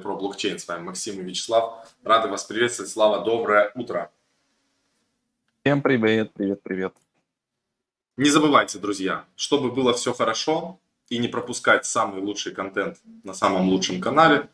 про 0.00 0.16
блокчейн. 0.16 0.58
С 0.58 0.66
вами 0.66 0.84
Максим 0.84 1.20
и 1.20 1.24
Вячеслав. 1.24 1.86
Рады 2.02 2.28
вас 2.28 2.44
приветствовать. 2.44 2.90
Слава, 2.90 3.24
доброе 3.24 3.70
утро. 3.74 4.10
Всем 5.62 5.82
привет, 5.82 6.32
привет, 6.32 6.62
привет. 6.62 6.94
Не 8.16 8.30
забывайте, 8.30 8.78
друзья, 8.78 9.24
чтобы 9.36 9.70
было 9.70 9.92
все 9.92 10.12
хорошо 10.12 10.80
и 11.08 11.18
не 11.18 11.28
пропускать 11.28 11.86
самый 11.86 12.20
лучший 12.20 12.52
контент 12.52 12.98
на 13.24 13.34
самом 13.34 13.68
лучшем 13.68 14.00
канале, 14.00 14.48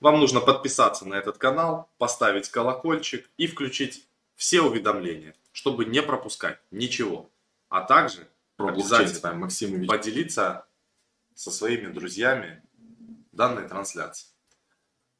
вам 0.00 0.20
нужно 0.20 0.40
подписаться 0.40 1.08
на 1.08 1.14
этот 1.14 1.38
канал, 1.38 1.88
поставить 1.98 2.48
колокольчик 2.50 3.28
и 3.36 3.46
включить 3.46 4.06
все 4.36 4.62
уведомления, 4.62 5.34
чтобы 5.52 5.84
не 5.84 6.02
пропускать 6.02 6.58
ничего. 6.70 7.30
А 7.68 7.80
также 7.80 8.28
про 8.56 8.68
обязательно 8.68 9.34
Максим 9.34 9.86
поделиться 9.86 10.66
со 11.34 11.50
своими 11.50 11.92
друзьями 11.92 12.62
данной 13.32 13.68
трансляции. 13.68 14.33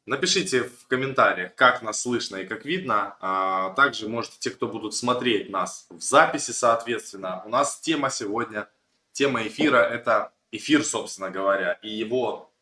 Напишите 0.06 0.64
в 0.64 0.86
комментариях, 0.86 1.54
как 1.54 1.80
нас 1.80 2.02
слышно 2.02 2.36
и 2.36 2.46
как 2.46 2.66
видно. 2.66 3.16
А 3.20 3.70
также 3.70 4.08
можете, 4.08 4.36
те, 4.38 4.50
кто 4.50 4.68
будут 4.68 4.94
смотреть 4.94 5.48
нас 5.48 5.86
в 5.88 6.02
записи, 6.02 6.50
соответственно. 6.50 7.42
У 7.46 7.48
нас 7.48 7.80
тема 7.80 8.10
сегодня, 8.10 8.68
тема 9.12 9.46
эфира, 9.46 9.78
это 9.78 10.32
эфир, 10.52 10.84
собственно 10.84 11.30
говоря, 11.30 11.72
и 11.82 11.88
его 11.88 12.52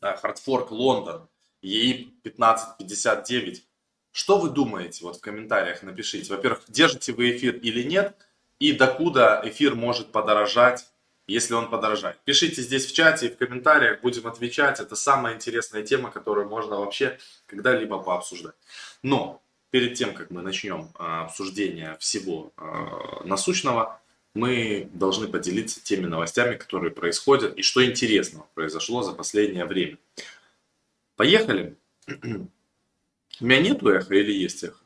хардфорк 0.00 0.70
Лондон, 0.70 1.28
ей 1.60 2.14
1559. 2.22 3.66
Что 4.12 4.38
вы 4.38 4.50
думаете? 4.50 5.04
Вот 5.04 5.16
в 5.16 5.20
комментариях 5.20 5.82
напишите. 5.82 6.32
Во-первых, 6.32 6.62
держите 6.68 7.12
вы 7.12 7.36
эфир 7.36 7.56
или 7.56 7.82
нет, 7.82 8.16
и 8.60 8.72
докуда 8.72 9.40
эфир 9.44 9.74
может 9.74 10.12
подорожать 10.12 10.88
если 11.26 11.54
он 11.54 11.70
подорожает. 11.70 12.18
Пишите 12.24 12.62
здесь 12.62 12.86
в 12.86 12.94
чате 12.94 13.26
и 13.26 13.30
в 13.30 13.36
комментариях, 13.36 14.00
будем 14.00 14.26
отвечать. 14.26 14.80
Это 14.80 14.96
самая 14.96 15.34
интересная 15.34 15.82
тема, 15.82 16.10
которую 16.10 16.48
можно 16.48 16.76
вообще 16.76 17.18
когда-либо 17.46 17.98
пообсуждать. 17.98 18.54
Но 19.02 19.42
перед 19.70 19.94
тем, 19.94 20.14
как 20.14 20.30
мы 20.30 20.42
начнем 20.42 20.90
а, 20.94 21.24
обсуждение 21.24 21.96
всего 21.98 22.52
а, 22.56 23.24
насущного, 23.24 24.00
мы 24.34 24.88
должны 24.92 25.28
поделиться 25.28 25.82
теми 25.82 26.06
новостями, 26.06 26.56
которые 26.56 26.90
происходят 26.90 27.56
и 27.56 27.62
что 27.62 27.84
интересного 27.84 28.46
произошло 28.54 29.02
за 29.02 29.12
последнее 29.12 29.64
время. 29.64 29.98
Поехали. 31.16 31.76
У 32.06 33.44
меня 33.44 33.60
нету 33.60 33.88
эха 33.88 34.14
или 34.14 34.32
есть 34.32 34.62
эхо? 34.64 34.78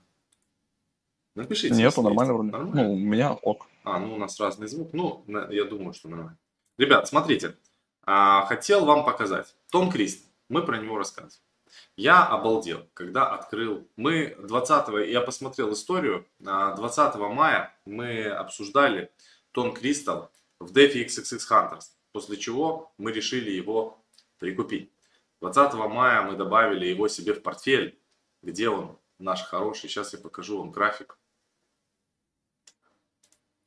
Напишите. 1.34 1.74
Нету, 1.74 2.02
нормально 2.02 2.34
вроде. 2.34 2.50
Ну, 2.50 2.94
у 2.94 2.98
меня 2.98 3.32
ок. 3.32 3.68
А, 3.88 3.98
ну 3.98 4.14
у 4.14 4.18
нас 4.18 4.38
разный 4.38 4.68
звук. 4.68 4.92
Ну, 4.92 5.24
я 5.50 5.64
думаю, 5.64 5.94
что 5.94 6.08
нормально. 6.08 6.38
Ребят, 6.76 7.08
смотрите. 7.08 7.56
А, 8.02 8.44
хотел 8.44 8.84
вам 8.84 9.04
показать. 9.06 9.54
Том 9.70 9.90
Крист. 9.90 10.26
Мы 10.50 10.62
про 10.62 10.76
него 10.76 10.98
рассказывали. 10.98 11.42
Я 11.96 12.26
обалдел, 12.26 12.86
когда 12.92 13.32
открыл. 13.32 13.88
Мы 13.96 14.36
20 14.40 15.08
я 15.08 15.22
посмотрел 15.22 15.72
историю. 15.72 16.26
20 16.38 17.16
мая 17.16 17.74
мы 17.86 18.24
обсуждали 18.24 19.10
Том 19.52 19.72
Кристал 19.72 20.30
в 20.60 20.70
DeFi 20.70 21.06
XXX 21.06 21.38
Hunters. 21.50 21.84
После 22.12 22.36
чего 22.36 22.92
мы 22.98 23.12
решили 23.12 23.50
его 23.50 24.04
прикупить. 24.38 24.92
20 25.40 25.74
мая 25.74 26.22
мы 26.22 26.36
добавили 26.36 26.84
его 26.84 27.08
себе 27.08 27.32
в 27.32 27.42
портфель. 27.42 27.98
Где 28.42 28.68
он? 28.68 28.98
Наш 29.18 29.42
хороший. 29.44 29.88
Сейчас 29.88 30.12
я 30.12 30.18
покажу 30.18 30.58
вам 30.58 30.72
график. 30.72 31.18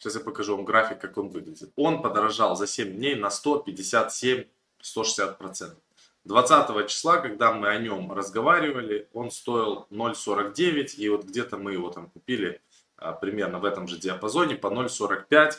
Сейчас 0.01 0.15
я 0.15 0.21
покажу 0.21 0.55
вам 0.55 0.65
график, 0.65 0.97
как 0.99 1.15
он 1.19 1.29
выглядит. 1.29 1.71
Он 1.75 2.01
подорожал 2.01 2.55
за 2.55 2.65
7 2.65 2.95
дней 2.95 3.13
на 3.13 3.27
157-160%. 3.27 4.47
20 6.23 6.87
числа, 6.89 7.17
когда 7.17 7.53
мы 7.53 7.67
о 7.67 7.77
нем 7.77 8.11
разговаривали, 8.11 9.07
он 9.13 9.29
стоил 9.29 9.85
0.49, 9.91 10.95
и 10.95 11.07
вот 11.09 11.25
где-то 11.25 11.57
мы 11.57 11.73
его 11.73 11.91
там 11.91 12.09
купили 12.09 12.61
а, 12.97 13.11
примерно 13.11 13.59
в 13.59 13.65
этом 13.65 13.87
же 13.87 13.99
диапазоне 13.99 14.55
по 14.55 14.67
0.45, 14.67 15.51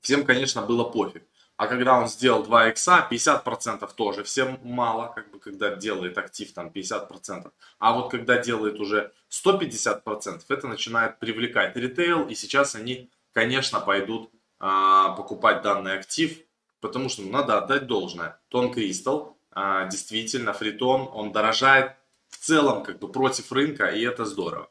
Всем, 0.00 0.24
конечно, 0.24 0.62
было 0.62 0.84
пофиг. 0.84 1.24
А 1.56 1.66
когда 1.66 1.98
он 1.98 2.08
сделал 2.08 2.42
2 2.42 2.70
икса, 2.70 3.06
50% 3.10 3.90
тоже 3.94 4.24
всем 4.24 4.58
мало, 4.62 5.12
как 5.14 5.30
бы, 5.30 5.38
когда 5.38 5.76
делает 5.76 6.16
актив 6.16 6.50
там 6.54 6.68
50%. 6.68 7.52
А 7.78 7.92
вот 7.92 8.10
когда 8.10 8.38
делает 8.38 8.80
уже 8.80 9.12
150%, 9.28 10.40
это 10.48 10.66
начинает 10.66 11.18
привлекать 11.18 11.76
ритейл. 11.76 12.26
И 12.28 12.34
сейчас 12.34 12.76
они, 12.76 13.10
конечно, 13.34 13.78
пойдут 13.80 14.30
а, 14.58 15.12
покупать 15.16 15.60
данный 15.60 15.98
актив, 15.98 16.38
потому 16.80 17.10
что 17.10 17.22
ну, 17.22 17.30
надо 17.30 17.58
отдать 17.58 17.86
должное. 17.86 18.40
Тон 18.48 18.72
Кристалл, 18.72 19.36
а, 19.50 19.84
действительно, 19.86 20.54
фритон, 20.54 21.10
он 21.12 21.30
дорожает 21.30 21.92
целом 22.40 22.82
как 22.82 22.98
бы 22.98 23.10
против 23.10 23.52
рынка, 23.52 23.86
и 23.86 24.02
это 24.02 24.24
здорово. 24.24 24.70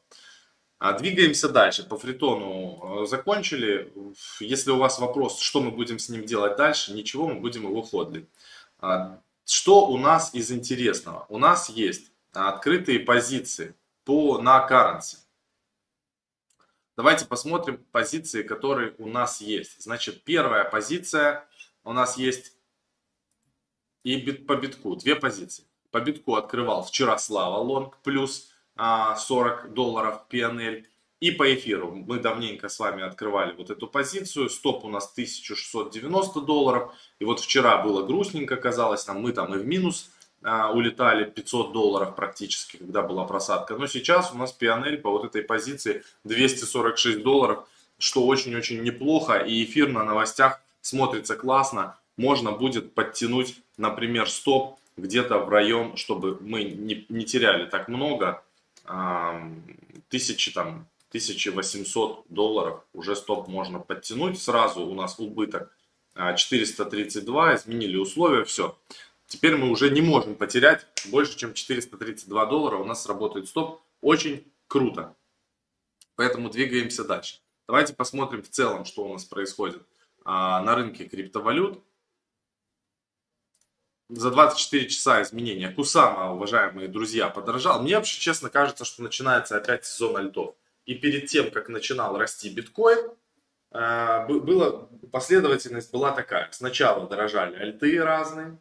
А 0.79 0.93
двигаемся 0.93 1.49
дальше. 1.49 1.83
По 1.83 1.97
фритону 1.97 3.03
э, 3.03 3.05
закончили. 3.05 3.91
Если 4.39 4.71
у 4.71 4.77
вас 4.77 4.97
вопрос, 4.99 5.39
что 5.39 5.61
мы 5.61 5.71
будем 5.71 5.99
с 5.99 6.07
ним 6.07 6.25
делать 6.25 6.55
дальше, 6.55 6.93
ничего, 6.93 7.27
мы 7.27 7.35
будем 7.35 7.63
его 7.63 7.81
ходлить. 7.81 8.27
А, 8.79 9.19
что 9.45 9.87
у 9.87 9.97
нас 9.97 10.33
из 10.33 10.51
интересного? 10.51 11.25
У 11.27 11.37
нас 11.37 11.69
есть 11.69 12.11
открытые 12.31 12.99
позиции 12.99 13.75
по, 14.05 14.41
на 14.41 14.65
currency. 14.69 15.17
Давайте 16.95 17.25
посмотрим 17.25 17.83
позиции, 17.91 18.43
которые 18.43 18.93
у 18.97 19.07
нас 19.07 19.41
есть. 19.41 19.83
Значит, 19.83 20.23
первая 20.23 20.63
позиция 20.63 21.45
у 21.83 21.91
нас 21.91 22.17
есть 22.17 22.53
и 24.03 24.15
бит, 24.15 24.47
по 24.47 24.55
битку. 24.55 24.95
Две 24.95 25.15
позиции. 25.15 25.65
По 25.91 26.01
битку 26.01 26.35
открывал 26.35 26.83
вчера 26.83 27.17
Слава 27.17 27.57
Лонг 27.57 27.97
плюс 28.03 28.49
40 28.75 28.77
а, 28.77 29.67
долларов 29.69 30.21
PNL. 30.29 30.85
И 31.19 31.31
по 31.31 31.53
эфиру 31.53 31.91
мы 31.91 32.19
давненько 32.19 32.69
с 32.69 32.79
вами 32.79 33.03
открывали 33.03 33.53
вот 33.53 33.69
эту 33.69 33.87
позицию. 33.87 34.49
Стоп 34.49 34.85
у 34.85 34.89
нас 34.89 35.11
1690 35.11 36.41
долларов. 36.41 36.93
И 37.19 37.25
вот 37.25 37.41
вчера 37.41 37.81
было 37.81 38.05
грустненько, 38.05 38.55
казалось 38.55 39.05
нам, 39.07 39.21
мы 39.21 39.33
там 39.33 39.53
и 39.53 39.57
в 39.57 39.65
минус 39.65 40.11
а, 40.43 40.71
улетали 40.71 41.25
500 41.25 41.73
долларов 41.73 42.15
практически, 42.15 42.77
когда 42.77 43.01
была 43.01 43.25
просадка. 43.25 43.75
Но 43.75 43.87
сейчас 43.87 44.31
у 44.33 44.37
нас 44.37 44.55
PNL 44.57 44.97
по 44.97 45.09
вот 45.09 45.25
этой 45.25 45.41
позиции 45.41 46.03
246 46.23 47.21
долларов, 47.21 47.67
что 47.97 48.25
очень-очень 48.25 48.81
неплохо. 48.81 49.39
И 49.39 49.65
эфир 49.65 49.89
на 49.89 50.05
новостях 50.05 50.61
смотрится 50.81 51.35
классно. 51.35 51.97
Можно 52.15 52.53
будет 52.53 52.93
подтянуть, 52.93 53.57
например, 53.77 54.29
стоп 54.29 54.78
где-то 55.01 55.39
в 55.39 55.49
район, 55.49 55.97
чтобы 55.97 56.37
мы 56.41 56.63
не, 56.63 57.05
не 57.09 57.25
теряли 57.25 57.65
так 57.65 57.87
много, 57.87 58.43
тысячи 60.09 60.51
там, 60.51 60.87
1800 61.09 62.25
долларов 62.29 62.83
уже 62.93 63.15
стоп 63.15 63.47
можно 63.47 63.79
подтянуть. 63.79 64.39
Сразу 64.39 64.85
у 64.85 64.93
нас 64.93 65.19
убыток 65.19 65.75
432, 66.15 67.51
а, 67.51 67.55
изменили 67.55 67.97
условия, 67.97 68.43
все. 68.43 68.77
Теперь 69.27 69.55
мы 69.55 69.69
уже 69.69 69.89
не 69.89 70.01
можем 70.01 70.35
потерять 70.35 70.85
больше, 71.05 71.37
чем 71.37 71.53
432 71.53 72.45
доллара. 72.45 72.77
У 72.77 72.85
нас 72.85 73.05
работает 73.05 73.47
стоп. 73.47 73.81
Очень 74.01 74.43
круто. 74.67 75.15
Поэтому 76.15 76.49
двигаемся 76.49 77.03
дальше. 77.03 77.39
Давайте 77.67 77.93
посмотрим 77.93 78.41
в 78.41 78.49
целом, 78.49 78.85
что 78.85 79.03
у 79.03 79.13
нас 79.13 79.25
происходит 79.25 79.81
а, 80.25 80.61
на 80.61 80.75
рынке 80.75 81.05
криптовалют. 81.05 81.79
За 84.09 84.31
24 84.31 84.87
часа 84.87 85.21
изменения 85.21 85.69
Кусама, 85.69 86.33
уважаемые 86.33 86.87
друзья, 86.87 87.29
подорожал. 87.29 87.83
Мне 87.83 87.95
вообще, 87.95 88.19
честно, 88.19 88.49
кажется, 88.49 88.83
что 88.83 89.03
начинается 89.03 89.55
опять 89.55 89.85
сезон 89.85 90.17
альтов. 90.17 90.55
И 90.85 90.95
перед 90.95 91.27
тем, 91.27 91.51
как 91.51 91.69
начинал 91.69 92.17
расти 92.17 92.49
биткоин, 92.49 93.11
а, 93.69 94.25
было, 94.25 94.89
последовательность 95.11 95.91
была 95.91 96.11
такая. 96.11 96.49
Сначала 96.51 97.07
дорожали 97.07 97.55
альты 97.55 98.01
разные, 98.03 98.57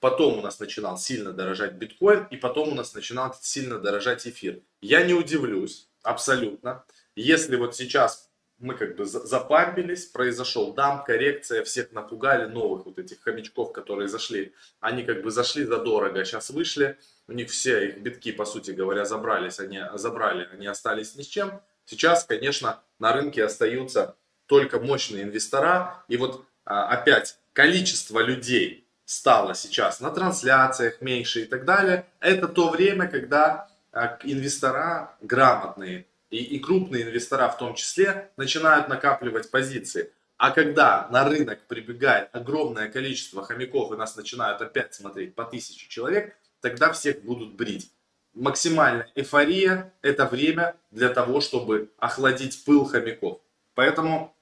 потом 0.00 0.38
у 0.38 0.42
нас 0.42 0.58
начинал 0.58 0.98
сильно 0.98 1.32
дорожать 1.32 1.74
биткоин, 1.74 2.26
и 2.32 2.36
потом 2.36 2.70
у 2.70 2.74
нас 2.74 2.92
начинал 2.92 3.32
сильно 3.40 3.78
дорожать 3.78 4.26
эфир. 4.26 4.62
Я 4.80 5.04
не 5.04 5.14
удивлюсь, 5.14 5.88
абсолютно, 6.02 6.84
если 7.14 7.54
вот 7.54 7.76
сейчас 7.76 8.27
мы 8.58 8.74
как 8.74 8.96
бы 8.96 9.04
запампились, 9.04 10.06
произошел 10.06 10.72
дам, 10.72 11.04
коррекция, 11.04 11.62
всех 11.64 11.92
напугали, 11.92 12.46
новых 12.46 12.86
вот 12.86 12.98
этих 12.98 13.20
хомячков, 13.22 13.72
которые 13.72 14.08
зашли, 14.08 14.52
они 14.80 15.04
как 15.04 15.22
бы 15.22 15.30
зашли 15.30 15.64
задорого, 15.64 16.24
сейчас 16.24 16.50
вышли, 16.50 16.98
у 17.28 17.32
них 17.32 17.50
все 17.50 17.88
их 17.88 17.98
битки, 17.98 18.32
по 18.32 18.44
сути 18.44 18.72
говоря, 18.72 19.04
забрались, 19.04 19.60
они 19.60 19.80
забрали, 19.94 20.48
они 20.52 20.66
остались 20.66 21.14
ни 21.14 21.22
с 21.22 21.26
чем. 21.26 21.60
Сейчас, 21.84 22.24
конечно, 22.24 22.80
на 22.98 23.12
рынке 23.12 23.44
остаются 23.44 24.16
только 24.46 24.80
мощные 24.80 25.22
инвестора. 25.22 26.04
И 26.08 26.16
вот 26.16 26.44
а, 26.64 26.88
опять 26.88 27.38
количество 27.52 28.20
людей 28.20 28.86
стало 29.04 29.54
сейчас 29.54 30.00
на 30.00 30.10
трансляциях 30.10 31.00
меньше 31.00 31.42
и 31.42 31.44
так 31.44 31.64
далее. 31.64 32.06
Это 32.20 32.48
то 32.48 32.70
время, 32.70 33.08
когда 33.08 33.68
а, 33.92 34.18
инвестора 34.24 35.16
грамотные 35.20 36.06
и, 36.30 36.38
и 36.38 36.58
крупные 36.58 37.04
инвестора 37.04 37.48
в 37.48 37.58
том 37.58 37.74
числе 37.74 38.30
начинают 38.36 38.88
накапливать 38.88 39.50
позиции. 39.50 40.12
А 40.36 40.52
когда 40.52 41.08
на 41.10 41.24
рынок 41.24 41.66
прибегает 41.66 42.28
огромное 42.32 42.88
количество 42.88 43.44
хомяков 43.44 43.92
и 43.92 43.96
нас 43.96 44.16
начинают 44.16 44.62
опять 44.62 44.94
смотреть 44.94 45.34
по 45.34 45.44
тысяче 45.44 45.88
человек, 45.88 46.36
тогда 46.60 46.92
всех 46.92 47.22
будут 47.22 47.54
брить. 47.54 47.90
Максимальная 48.34 49.10
эйфория– 49.16 49.92
это 50.02 50.26
время 50.26 50.76
для 50.92 51.08
того, 51.08 51.40
чтобы 51.40 51.90
охладить 51.98 52.64
пыл 52.64 52.84
хомяков. 52.84 53.40
Поэтому 53.74 54.36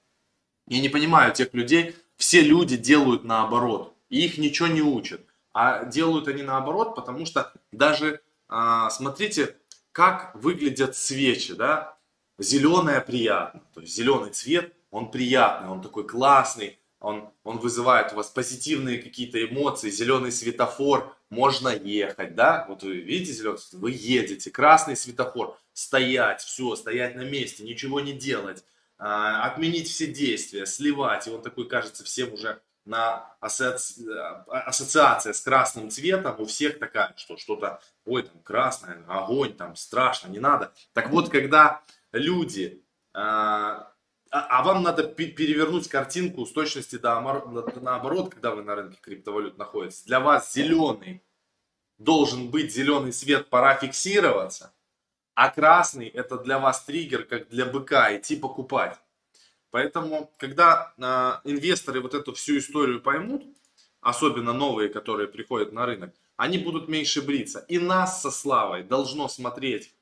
я 0.66 0.80
не 0.80 0.88
понимаю 0.88 1.32
тех 1.32 1.54
людей, 1.54 1.94
все 2.16 2.42
люди 2.42 2.76
делают 2.76 3.24
наоборот, 3.24 3.94
и 4.10 4.24
их 4.24 4.36
ничего 4.36 4.68
не 4.68 4.82
учат. 4.82 5.20
А 5.54 5.84
делают 5.84 6.28
они 6.28 6.42
наоборот, 6.42 6.94
потому 6.94 7.24
что 7.24 7.52
даже, 7.72 8.20
а, 8.48 8.90
смотрите, 8.90 9.56
как 9.96 10.34
выглядят 10.34 10.94
свечи, 10.94 11.54
да? 11.54 11.96
Зеленое 12.38 13.00
приятно, 13.00 13.62
то 13.72 13.80
есть 13.80 13.94
зеленый 13.94 14.30
цвет, 14.30 14.74
он 14.90 15.10
приятный, 15.10 15.70
он 15.70 15.80
такой 15.80 16.06
классный, 16.06 16.78
он, 17.00 17.30
он 17.44 17.56
вызывает 17.60 18.12
у 18.12 18.16
вас 18.16 18.28
позитивные 18.28 18.98
какие-то 18.98 19.42
эмоции, 19.42 19.88
зеленый 19.88 20.32
светофор, 20.32 21.16
можно 21.30 21.70
ехать, 21.74 22.34
да, 22.34 22.66
вот 22.68 22.82
вы 22.82 22.98
видите 22.98 23.32
зеленый 23.32 23.56
светофор, 23.56 23.80
вы 23.80 23.90
едете, 23.92 24.50
красный 24.50 24.96
светофор, 24.96 25.58
стоять, 25.72 26.42
все, 26.42 26.76
стоять 26.76 27.16
на 27.16 27.22
месте, 27.22 27.64
ничего 27.64 28.00
не 28.00 28.12
делать, 28.12 28.64
а, 28.98 29.46
отменить 29.46 29.88
все 29.88 30.08
действия, 30.08 30.66
сливать. 30.66 31.26
И 31.26 31.30
он 31.30 31.40
такой 31.40 31.68
кажется 31.68 32.04
всем 32.04 32.34
уже 32.34 32.60
на 32.86 33.34
ассоци... 33.40 34.08
ассоциация 34.48 35.32
с 35.32 35.40
красным 35.40 35.90
цветом 35.90 36.36
у 36.38 36.46
всех 36.46 36.78
такая, 36.78 37.12
что 37.16 37.36
что-то, 37.36 37.80
ой, 38.04 38.22
там 38.22 38.40
красное, 38.42 39.04
огонь, 39.06 39.52
там 39.52 39.76
страшно, 39.76 40.28
не 40.28 40.38
надо. 40.38 40.72
Так 40.92 41.10
вот, 41.10 41.28
когда 41.28 41.82
люди, 42.12 42.82
а, 43.12 43.92
а, 44.30 44.58
а 44.58 44.62
вам 44.62 44.82
надо 44.82 45.04
перевернуть 45.04 45.88
картинку 45.88 46.46
с 46.46 46.52
точности 46.52 46.96
до 46.96 47.20
наоборот, 47.80 48.32
когда 48.32 48.54
вы 48.54 48.62
на 48.62 48.74
рынке 48.74 48.98
криптовалют 49.00 49.58
находитесь. 49.58 50.04
Для 50.04 50.20
вас 50.20 50.52
зеленый 50.52 51.22
должен 51.98 52.50
быть 52.50 52.72
зеленый 52.72 53.12
свет, 53.12 53.50
пора 53.50 53.74
фиксироваться 53.74 54.72
а 55.36 55.50
красный 55.50 56.08
это 56.08 56.38
для 56.38 56.58
вас 56.58 56.82
триггер, 56.84 57.24
как 57.24 57.48
для 57.50 57.66
быка, 57.66 58.16
идти 58.16 58.36
покупать. 58.36 58.98
Поэтому, 59.70 60.32
когда 60.38 60.92
э, 60.96 61.50
инвесторы 61.50 62.00
вот 62.00 62.14
эту 62.14 62.32
всю 62.32 62.58
историю 62.58 63.02
поймут, 63.02 63.44
особенно 64.00 64.52
новые, 64.52 64.88
которые 64.88 65.28
приходят 65.28 65.72
на 65.72 65.86
рынок, 65.86 66.14
они 66.36 66.58
будут 66.58 66.88
меньше 66.88 67.22
бриться. 67.22 67.60
И 67.68 67.78
нас 67.78 68.22
со 68.22 68.30
Славой 68.30 68.84
должно 68.84 69.28
смотреть 69.28 69.92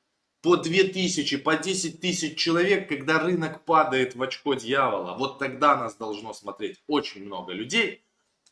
по 0.41 0.57
2000, 0.57 1.37
по 1.37 1.57
10 1.57 2.01
тысяч 2.01 2.37
человек, 2.37 2.87
когда 2.87 3.19
рынок 3.19 3.65
падает 3.65 4.15
в 4.15 4.21
очко 4.21 4.53
дьявола. 4.53 5.17
Вот 5.17 5.39
тогда 5.39 5.75
нас 5.75 5.95
должно 5.95 6.33
смотреть 6.33 6.83
очень 6.87 7.25
много 7.25 7.51
людей. 7.51 8.04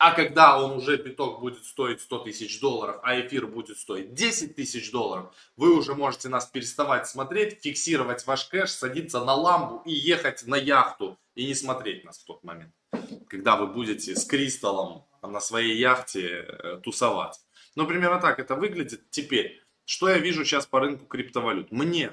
А 0.06 0.10
когда 0.10 0.62
он 0.62 0.72
уже 0.72 0.98
биток 0.98 1.40
будет 1.40 1.64
стоить 1.64 2.02
100 2.02 2.18
тысяч 2.18 2.60
долларов, 2.60 3.00
а 3.02 3.18
эфир 3.18 3.46
будет 3.46 3.78
стоить 3.78 4.12
10 4.12 4.54
тысяч 4.54 4.90
долларов, 4.92 5.34
вы 5.56 5.74
уже 5.74 5.94
можете 5.94 6.28
нас 6.28 6.44
переставать 6.44 7.08
смотреть, 7.08 7.62
фиксировать 7.62 8.26
ваш 8.26 8.44
кэш, 8.48 8.70
садиться 8.70 9.24
на 9.24 9.32
ламбу 9.32 9.80
и 9.86 9.94
ехать 9.94 10.46
на 10.46 10.56
яхту 10.56 11.18
и 11.34 11.46
не 11.46 11.54
смотреть 11.54 12.04
нас 12.04 12.18
в 12.18 12.26
тот 12.26 12.44
момент, 12.44 12.74
когда 13.28 13.56
вы 13.56 13.66
будете 13.66 14.14
с 14.14 14.26
кристаллом 14.26 15.06
на 15.22 15.40
своей 15.40 15.78
яхте 15.78 16.44
э, 16.46 16.80
тусовать. 16.82 17.40
Ну, 17.74 17.86
примерно 17.86 18.20
так 18.20 18.38
это 18.38 18.56
выглядит. 18.56 19.08
Теперь, 19.08 19.64
что 19.86 20.10
я 20.10 20.18
вижу 20.18 20.44
сейчас 20.44 20.66
по 20.66 20.80
рынку 20.80 21.06
криптовалют? 21.06 21.72
Мне 21.72 22.12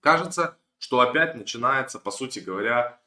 кажется, 0.00 0.56
что 0.78 1.00
опять 1.00 1.34
начинается, 1.34 1.98
по 1.98 2.10
сути 2.10 2.38
говоря, 2.38 2.98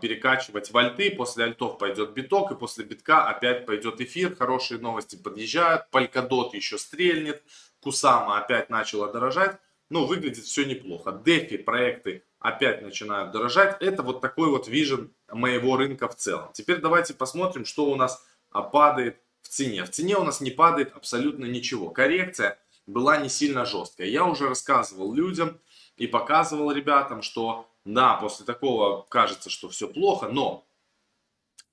перекачивать 0.00 0.70
в 0.70 0.78
альты, 0.78 1.10
после 1.10 1.44
альтов 1.44 1.76
пойдет 1.78 2.12
биток, 2.12 2.52
и 2.52 2.54
после 2.54 2.84
битка 2.84 3.26
опять 3.26 3.66
пойдет 3.66 4.00
эфир, 4.00 4.36
хорошие 4.36 4.78
новости 4.78 5.16
подъезжают, 5.16 5.86
Polkadot 5.90 6.50
еще 6.52 6.78
стрельнет, 6.78 7.42
Кусама 7.80 8.38
опять 8.38 8.70
начала 8.70 9.12
дорожать, 9.12 9.58
ну, 9.90 10.06
выглядит 10.06 10.44
все 10.44 10.64
неплохо. 10.64 11.20
Дефи 11.24 11.56
проекты 11.56 12.22
опять 12.38 12.82
начинают 12.82 13.32
дорожать, 13.32 13.76
это 13.80 14.04
вот 14.04 14.20
такой 14.20 14.50
вот 14.50 14.68
вижен 14.68 15.12
моего 15.28 15.76
рынка 15.76 16.08
в 16.08 16.14
целом. 16.14 16.50
Теперь 16.52 16.78
давайте 16.78 17.12
посмотрим, 17.12 17.64
что 17.64 17.86
у 17.86 17.96
нас 17.96 18.24
а, 18.50 18.62
падает 18.62 19.20
в 19.42 19.48
цене. 19.48 19.84
В 19.84 19.90
цене 19.90 20.16
у 20.16 20.22
нас 20.22 20.40
не 20.40 20.52
падает 20.52 20.92
абсолютно 20.94 21.44
ничего. 21.44 21.90
Коррекция 21.90 22.58
была 22.86 23.16
не 23.16 23.28
сильно 23.28 23.64
жесткая. 23.64 24.06
Я 24.06 24.24
уже 24.24 24.48
рассказывал 24.48 25.12
людям 25.12 25.60
и 25.96 26.06
показывал 26.06 26.70
ребятам, 26.70 27.22
что 27.22 27.68
да, 27.84 28.14
после 28.14 28.46
такого 28.46 29.02
кажется, 29.02 29.50
что 29.50 29.68
все 29.68 29.88
плохо, 29.88 30.28
но 30.28 30.66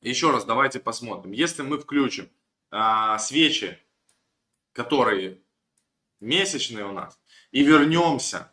еще 0.01 0.31
раз 0.31 0.45
давайте 0.45 0.79
посмотрим. 0.79 1.31
Если 1.31 1.61
мы 1.61 1.79
включим 1.79 2.29
а, 2.69 3.17
свечи, 3.17 3.77
которые 4.73 5.39
месячные 6.19 6.85
у 6.85 6.91
нас, 6.91 7.19
и 7.51 7.63
вернемся, 7.63 8.51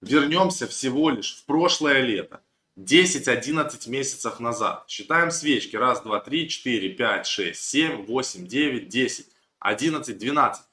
вернемся 0.00 0.66
всего 0.66 1.10
лишь 1.10 1.36
в 1.36 1.44
прошлое 1.44 2.00
лето, 2.00 2.42
10-11 2.76 3.88
месяцев 3.88 4.38
назад. 4.38 4.84
Считаем 4.88 5.30
свечки. 5.30 5.76
Раз, 5.76 6.02
два, 6.02 6.20
три, 6.20 6.48
четыре, 6.48 6.90
пять, 6.90 7.26
шесть, 7.26 7.62
семь, 7.62 8.04
восемь, 8.04 8.46
девять, 8.46 8.88
десять, 8.88 9.28
одиннадцать, 9.58 10.18
двенадцать. 10.18 10.66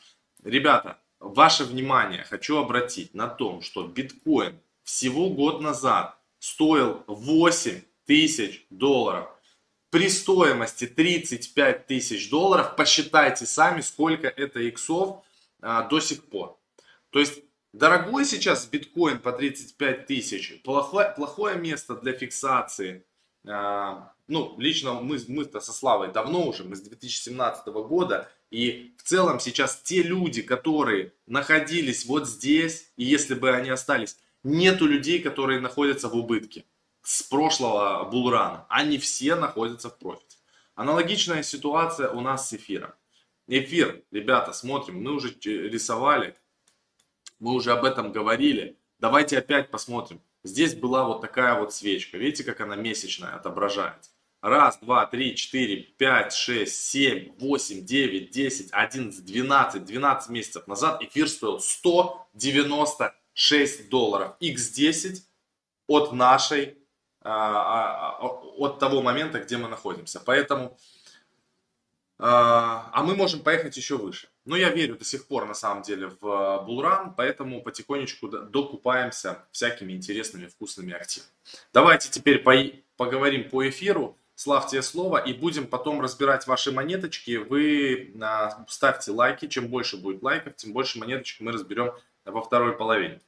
Ребята, 0.43 0.99
ваше 1.19 1.63
внимание 1.63 2.23
хочу 2.23 2.57
обратить 2.57 3.13
на 3.13 3.27
том, 3.27 3.61
что 3.61 3.87
биткоин 3.87 4.59
всего 4.83 5.29
год 5.29 5.61
назад 5.61 6.19
стоил 6.43 7.05
8 7.07 7.81
тысяч 8.05 8.67
долларов. 8.69 9.29
При 9.89 10.09
стоимости 10.09 10.85
35 10.85 11.87
тысяч 11.87 12.29
долларов 12.29 12.75
посчитайте 12.75 13.45
сами, 13.45 13.79
сколько 13.79 14.27
это 14.27 14.59
иксов 14.59 15.23
а, 15.61 15.83
до 15.83 16.01
сих 16.01 16.25
пор. 16.25 16.59
То 17.11 17.19
есть 17.19 17.41
дорогой 17.71 18.25
сейчас 18.25 18.65
биткоин 18.65 19.19
по 19.19 19.31
35 19.31 20.05
тысяч, 20.05 20.61
плохое, 20.63 21.13
плохое 21.15 21.55
место 21.55 21.95
для 21.95 22.11
фиксации. 22.11 23.05
А, 23.47 24.11
ну, 24.27 24.55
лично 24.57 24.95
мы, 24.95 25.19
мы-то 25.29 25.61
со 25.61 25.71
Славой 25.71 26.11
давно 26.11 26.45
уже, 26.49 26.65
мы 26.65 26.75
с 26.75 26.81
2017 26.81 27.67
года, 27.67 28.29
и 28.51 28.93
в 28.97 29.03
целом 29.03 29.39
сейчас 29.39 29.77
те 29.81 30.03
люди, 30.03 30.41
которые 30.41 31.13
находились 31.25 32.05
вот 32.05 32.27
здесь, 32.27 32.91
и 32.97 33.05
если 33.05 33.33
бы 33.33 33.51
они 33.51 33.69
остались, 33.69 34.17
нету 34.43 34.85
людей, 34.85 35.19
которые 35.21 35.59
находятся 35.59 36.09
в 36.09 36.15
убытке 36.15 36.65
с 37.01 37.23
прошлого 37.23 38.03
булрана. 38.05 38.65
Они 38.69 38.97
все 38.97 39.35
находятся 39.35 39.89
в 39.89 39.97
профите. 39.97 40.37
Аналогичная 40.75 41.43
ситуация 41.43 42.09
у 42.09 42.21
нас 42.21 42.49
с 42.49 42.53
эфиром. 42.53 42.93
Эфир, 43.47 44.03
ребята, 44.11 44.53
смотрим, 44.53 45.03
мы 45.03 45.11
уже 45.11 45.35
рисовали, 45.43 46.35
мы 47.39 47.53
уже 47.53 47.71
об 47.71 47.83
этом 47.83 48.11
говорили. 48.11 48.77
Давайте 48.99 49.37
опять 49.37 49.69
посмотрим. 49.71 50.21
Здесь 50.43 50.75
была 50.75 51.03
вот 51.03 51.21
такая 51.21 51.59
вот 51.59 51.73
свечка. 51.73 52.17
Видите, 52.17 52.43
как 52.43 52.61
она 52.61 52.75
месячная 52.75 53.35
отображается. 53.35 54.11
Раз, 54.41 54.77
два, 54.79 55.05
три, 55.05 55.35
четыре, 55.35 55.77
пять, 55.77 56.33
шесть, 56.33 56.85
семь, 56.85 57.31
восемь, 57.39 57.85
девять, 57.85 58.31
десять, 58.31 58.69
одиннадцать, 58.71 59.25
двенадцать, 59.25 59.85
двенадцать 59.85 60.29
месяцев 60.29 60.67
назад 60.67 61.01
эфир 61.01 61.29
стоил 61.29 61.59
196 63.33 63.89
долларов. 63.89 64.35
X10 64.41 65.21
от 65.87 66.13
нашей, 66.13 66.77
а, 67.21 68.17
а, 68.19 68.25
от 68.57 68.79
того 68.79 69.01
момента, 69.01 69.39
где 69.39 69.57
мы 69.57 69.67
находимся. 69.67 70.21
Поэтому, 70.23 70.77
а, 72.19 72.89
а 72.93 73.03
мы 73.03 73.15
можем 73.15 73.41
поехать 73.41 73.75
еще 73.77 73.97
выше. 73.97 74.29
Но 74.45 74.57
я 74.57 74.69
верю 74.69 74.97
до 74.97 75.05
сих 75.05 75.25
пор, 75.27 75.45
на 75.45 75.53
самом 75.53 75.83
деле, 75.83 76.11
в 76.19 76.63
Булран, 76.65 77.13
поэтому 77.15 77.61
потихонечку 77.61 78.27
докупаемся 78.27 79.45
всякими 79.51 79.93
интересными, 79.93 80.47
вкусными 80.47 80.93
активами. 80.93 81.31
Давайте 81.73 82.09
теперь 82.09 82.39
по 82.39 82.53
поговорим 82.97 83.49
по 83.49 83.67
эфиру. 83.67 84.17
Слав 84.35 84.67
тебе 84.67 84.81
слово, 84.81 85.19
и 85.19 85.31
будем 85.31 85.67
потом 85.67 86.01
разбирать 86.01 86.47
ваши 86.47 86.71
монеточки. 86.71 87.37
Вы 87.37 88.15
а, 88.19 88.65
ставьте 88.67 89.11
лайки, 89.11 89.47
чем 89.47 89.67
больше 89.67 89.95
будет 89.95 90.23
лайков, 90.23 90.55
тем 90.55 90.73
больше 90.73 90.97
монеточек 90.97 91.39
мы 91.39 91.51
разберем 91.51 91.93
во 92.25 92.41
второй 92.41 92.73
половине. 92.77 93.19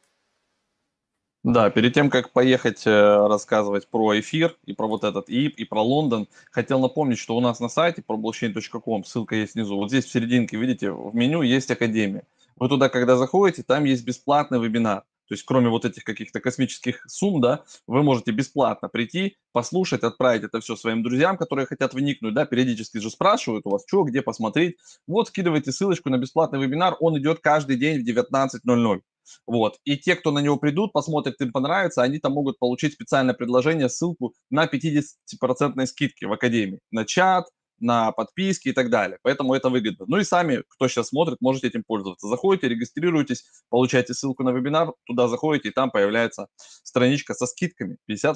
Да, 1.44 1.70
перед 1.70 1.94
тем, 1.94 2.10
как 2.10 2.32
поехать 2.32 2.88
э, 2.88 3.28
рассказывать 3.28 3.88
про 3.88 4.20
эфир 4.20 4.58
и 4.66 4.74
про 4.74 4.88
вот 4.88 5.04
этот 5.04 5.30
ИП, 5.30 5.54
и 5.58 5.64
про 5.64 5.80
Лондон, 5.80 6.28
хотел 6.50 6.80
напомнить, 6.80 7.20
что 7.20 7.38
у 7.38 7.40
нас 7.40 7.60
на 7.60 7.70
сайте 7.70 8.02
про 8.02 8.18
blockchain.com, 8.18 9.04
ссылка 9.04 9.36
есть 9.36 9.54
внизу, 9.54 9.76
вот 9.76 9.90
здесь 9.90 10.06
в 10.06 10.12
серединке, 10.12 10.58
видите, 10.58 10.90
в 10.92 11.14
меню 11.14 11.44
есть 11.44 11.70
Академия. 11.70 12.24
Вы 12.56 12.68
туда, 12.68 12.90
когда 12.90 13.16
заходите, 13.16 13.62
там 13.62 13.84
есть 13.84 14.04
бесплатный 14.04 14.60
вебинар. 14.60 15.04
То 15.28 15.34
есть 15.34 15.44
кроме 15.44 15.70
вот 15.70 15.86
этих 15.86 16.04
каких-то 16.04 16.40
космических 16.40 17.04
сумм, 17.08 17.42
да, 17.42 17.64
вы 17.88 18.04
можете 18.04 18.32
бесплатно 18.32 18.90
прийти, 18.90 19.38
послушать, 19.52 20.04
отправить 20.04 20.44
это 20.44 20.60
все 20.60 20.76
своим 20.76 21.04
друзьям, 21.04 21.38
которые 21.38 21.66
хотят 21.66 21.94
вникнуть, 21.94 22.34
да, 22.34 22.46
периодически 22.46 22.98
же 22.98 23.10
спрашивают 23.10 23.66
у 23.66 23.70
вас, 23.72 23.84
что, 23.88 24.04
где 24.04 24.22
посмотреть. 24.22 24.78
Вот, 25.08 25.30
скидывайте 25.30 25.72
ссылочку 25.72 26.10
на 26.10 26.18
бесплатный 26.18 26.60
вебинар, 26.60 26.96
он 27.00 27.18
идет 27.18 27.40
каждый 27.40 27.78
день 27.78 28.02
в 28.02 28.08
19.00. 28.08 29.02
Вот. 29.48 29.80
И 29.84 29.98
те, 29.98 30.16
кто 30.16 30.32
на 30.32 30.40
него 30.40 30.58
придут, 30.58 30.94
посмотрят, 30.94 31.42
им 31.42 31.52
понравится, 31.52 32.04
они 32.04 32.20
там 32.20 32.34
могут 32.34 32.60
получить 32.60 32.94
специальное 32.94 33.34
предложение, 33.34 33.90
ссылку 33.90 34.34
на 34.50 34.66
50% 34.66 35.86
скидки 35.88 36.26
в 36.26 36.34
Академии. 36.34 36.80
На 36.92 37.06
чат, 37.06 37.46
на 37.80 38.12
подписки 38.12 38.70
и 38.70 38.72
так 38.72 38.90
далее. 38.90 39.20
Поэтому 39.22 39.54
это 39.54 39.70
выгодно. 39.70 40.06
Ну 40.08 40.18
и 40.18 40.24
сами, 40.24 40.64
кто 40.68 40.88
сейчас 40.88 41.10
смотрит, 41.10 41.38
можете 41.42 41.68
этим 41.68 41.84
пользоваться. 41.84 42.28
Заходите, 42.28 42.68
регистрируйтесь, 42.70 43.46
получаете 43.70 44.14
ссылку 44.14 44.44
на 44.44 44.52
вебинар, 44.52 44.94
туда 45.06 45.28
заходите, 45.28 45.70
и 45.70 45.72
там 45.72 45.92
появляется 45.92 46.48
страничка 46.84 47.34
со 47.34 47.46
скидками 47.46 47.98
50%. 48.10 48.36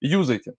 Юзайте. 0.00 0.54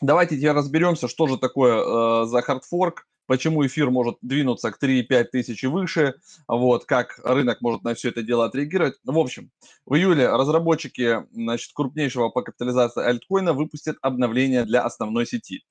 Давайте 0.00 0.36
теперь 0.36 0.52
разберемся, 0.52 1.08
что 1.08 1.26
же 1.26 1.38
такое 1.38 1.78
э, 1.78 2.26
за 2.26 2.42
хардфорк, 2.42 3.06
почему 3.26 3.64
эфир 3.66 3.90
может 3.90 4.16
двинуться 4.22 4.70
к 4.70 4.82
3-5 4.82 5.24
тысяч 5.24 5.64
и 5.64 5.66
выше, 5.66 6.14
вот, 6.48 6.84
как 6.84 7.18
рынок 7.24 7.60
может 7.60 7.84
на 7.84 7.94
все 7.94 8.10
это 8.10 8.22
дело 8.22 8.44
отреагировать. 8.44 8.94
В 9.04 9.18
общем, 9.18 9.50
в 9.86 9.94
июле 9.94 10.28
разработчики 10.28 11.24
значит, 11.32 11.70
крупнейшего 11.74 12.28
по 12.28 12.42
капитализации 12.42 13.04
альткоина 13.04 13.52
выпустят 13.52 13.96
обновление 14.02 14.64
для 14.64 14.82
основной 14.82 15.26
сети. 15.26 15.64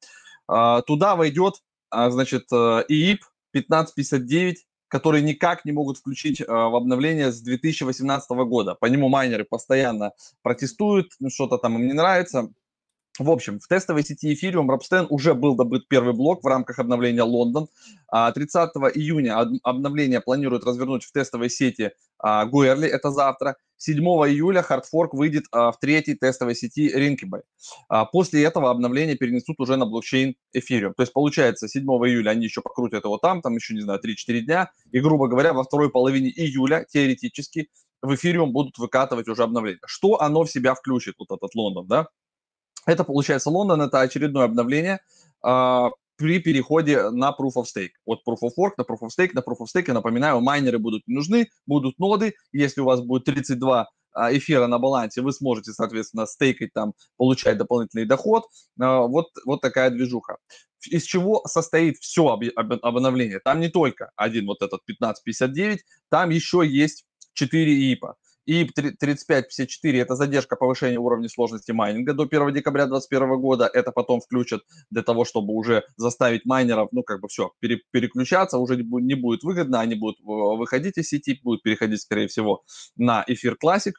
А, 0.54 0.84
туда 0.84 1.16
войдет, 1.16 1.56
а, 1.90 2.12
значит, 2.12 2.44
э, 2.52 2.84
ИИП 2.88 3.24
1559, 3.54 4.68
который 4.88 5.24
никак 5.24 5.66
не 5.66 5.72
могут 5.72 5.98
включить 5.98 6.42
э, 6.42 6.46
в 6.46 6.76
обновление 6.76 7.32
с 7.32 7.42
2018 7.42 8.30
года. 8.46 8.76
По 8.76 8.86
нему 8.86 9.10
майнеры 9.10 9.46
постоянно 9.46 10.12
протестуют, 10.44 11.14
ну, 11.20 11.32
что-то 11.32 11.58
там 11.58 11.80
им 11.80 11.88
не 11.88 11.94
нравится. 11.94 12.50
В 13.20 13.30
общем, 13.30 13.60
в 13.60 13.68
тестовой 13.68 14.04
сети 14.04 14.34
Ethereum 14.34 14.68
Робстен 14.68 15.06
уже 15.10 15.36
был 15.36 15.56
добыт 15.56 15.88
первый 15.88 16.14
блок 16.14 16.44
в 16.44 16.48
рамках 16.48 16.80
обновления 16.80 17.22
Лондон. 17.22 17.68
30 18.12 18.56
а, 18.56 18.88
июня 18.90 19.38
обновление 19.62 20.20
планируют 20.20 20.64
развернуть 20.66 21.04
в 21.04 21.12
тестовой 21.12 21.52
сети 21.52 21.92
Гуэрли, 22.20 22.88
это 22.88 23.12
завтра. 23.12 23.56
7 23.78 23.98
июля 24.00 24.64
хардфорк 24.64 25.14
выйдет 25.14 25.44
а, 25.52 25.72
в 25.72 25.80
третьей 25.80 26.16
тестовой 26.16 26.56
сети 26.56 26.92
Rinkeby. 26.92 27.44
После 28.12 28.44
этого 28.44 28.72
обновление 28.72 29.16
перенесут 29.16 29.60
уже 29.60 29.76
на 29.76 29.86
блокчейн 29.86 30.36
Ethereum. 30.56 30.94
То 30.96 31.04
есть, 31.04 31.14
получается, 31.14 31.68
7 31.68 31.84
июля 31.84 32.32
они 32.32 32.46
еще 32.46 32.62
покрутят 32.62 33.04
его 33.04 33.20
там, 33.20 33.44
там 33.44 33.56
еще, 33.56 33.76
не 33.76 33.82
знаю, 33.82 34.00
3-4 34.04 34.40
дня. 34.40 34.72
И, 34.92 35.00
грубо 35.00 35.28
говоря, 35.28 35.54
во 35.54 35.64
второй 35.64 35.92
половине 35.92 36.30
июля, 36.30 36.88
теоретически, 36.90 37.70
в 38.02 38.12
Ethereum 38.12 38.48
будут 38.48 38.80
выкатывать 38.80 39.28
уже 39.28 39.44
обновление. 39.44 39.82
Что 39.86 40.20
оно 40.20 40.46
в 40.46 40.50
себя 40.50 40.74
включит, 40.74 41.16
вот 41.20 41.32
этот 41.32 41.54
Лондон, 41.54 41.88
да? 41.88 42.08
Это, 42.86 43.04
получается, 43.04 43.50
Лондон, 43.50 43.82
это 43.82 44.02
очередное 44.02 44.46
обновление 44.46 45.00
э, 45.46 45.90
при 46.18 46.40
переходе 46.40 47.10
на 47.10 47.36
Proof 47.38 47.54
of 47.56 47.66
Stake. 47.66 47.92
Вот 48.06 48.20
Proof 48.28 48.40
of 48.44 48.52
Work 48.58 48.74
на 48.78 48.84
Proof 48.84 49.00
of 49.04 49.10
Stake, 49.18 49.32
на 49.34 49.40
Proof 49.40 49.60
of 49.62 49.68
Stake, 49.74 49.92
напоминаю, 49.94 50.42
майнеры 50.42 50.80
будут 50.80 51.08
не 51.08 51.16
нужны, 51.16 51.50
будут 51.66 51.98
ноды. 52.00 52.34
Если 52.52 52.82
у 52.82 52.86
вас 52.86 53.02
будет 53.02 53.26
32 53.26 53.88
а, 54.14 54.32
эфира 54.36 54.68
на 54.68 54.80
балансе, 54.80 55.22
вы 55.22 55.34
сможете, 55.34 55.72
соответственно, 55.72 56.26
стейкать 56.26 56.72
там, 56.74 56.94
получать 57.18 57.58
дополнительный 57.58 58.06
доход. 58.06 58.46
А, 58.80 59.02
вот, 59.02 59.28
вот 59.46 59.62
такая 59.62 59.90
движуха. 59.90 60.38
Из 60.86 61.04
чего 61.04 61.42
состоит 61.48 61.98
все 61.98 62.28
об, 62.28 62.44
об, 62.56 62.74
обновление? 62.86 63.40
Там 63.40 63.60
не 63.60 63.70
только 63.70 64.12
один 64.16 64.46
вот 64.46 64.62
этот 64.62 64.82
1559, 64.84 65.84
там 66.10 66.30
еще 66.30 66.64
есть 66.66 67.06
4 67.34 67.92
ИПа. 67.92 68.16
И 68.46 68.66
3554– 68.66 70.00
это 70.02 70.16
задержка 70.16 70.56
повышения 70.56 70.98
уровня 70.98 71.30
сложности 71.30 71.72
майнинга 71.72 72.14
до 72.14 72.24
1 72.24 72.54
декабря 72.54 72.86
2021 72.86 73.40
года. 73.40 73.70
Это 73.74 73.92
потом 73.92 74.20
включат 74.20 74.62
для 74.90 75.02
того, 75.02 75.24
чтобы 75.24 75.54
уже 75.54 75.84
заставить 75.96 76.46
майнеров, 76.46 76.90
ну, 76.92 77.04
как 77.04 77.22
бы 77.22 77.28
все, 77.30 77.54
пере, 77.60 77.82
переключаться, 77.92 78.58
уже 78.58 78.76
не 78.78 79.16
будет 79.16 79.44
выгодно, 79.44 79.80
они 79.80 79.96
будут 79.96 80.18
выходить 80.22 80.98
из 80.98 81.08
сети, 81.08 81.40
будут 81.42 81.64
переходить, 81.64 82.02
скорее 82.02 82.28
всего, 82.28 82.64
на 82.98 83.24
эфир 83.28 83.58
Classic, 83.64 83.94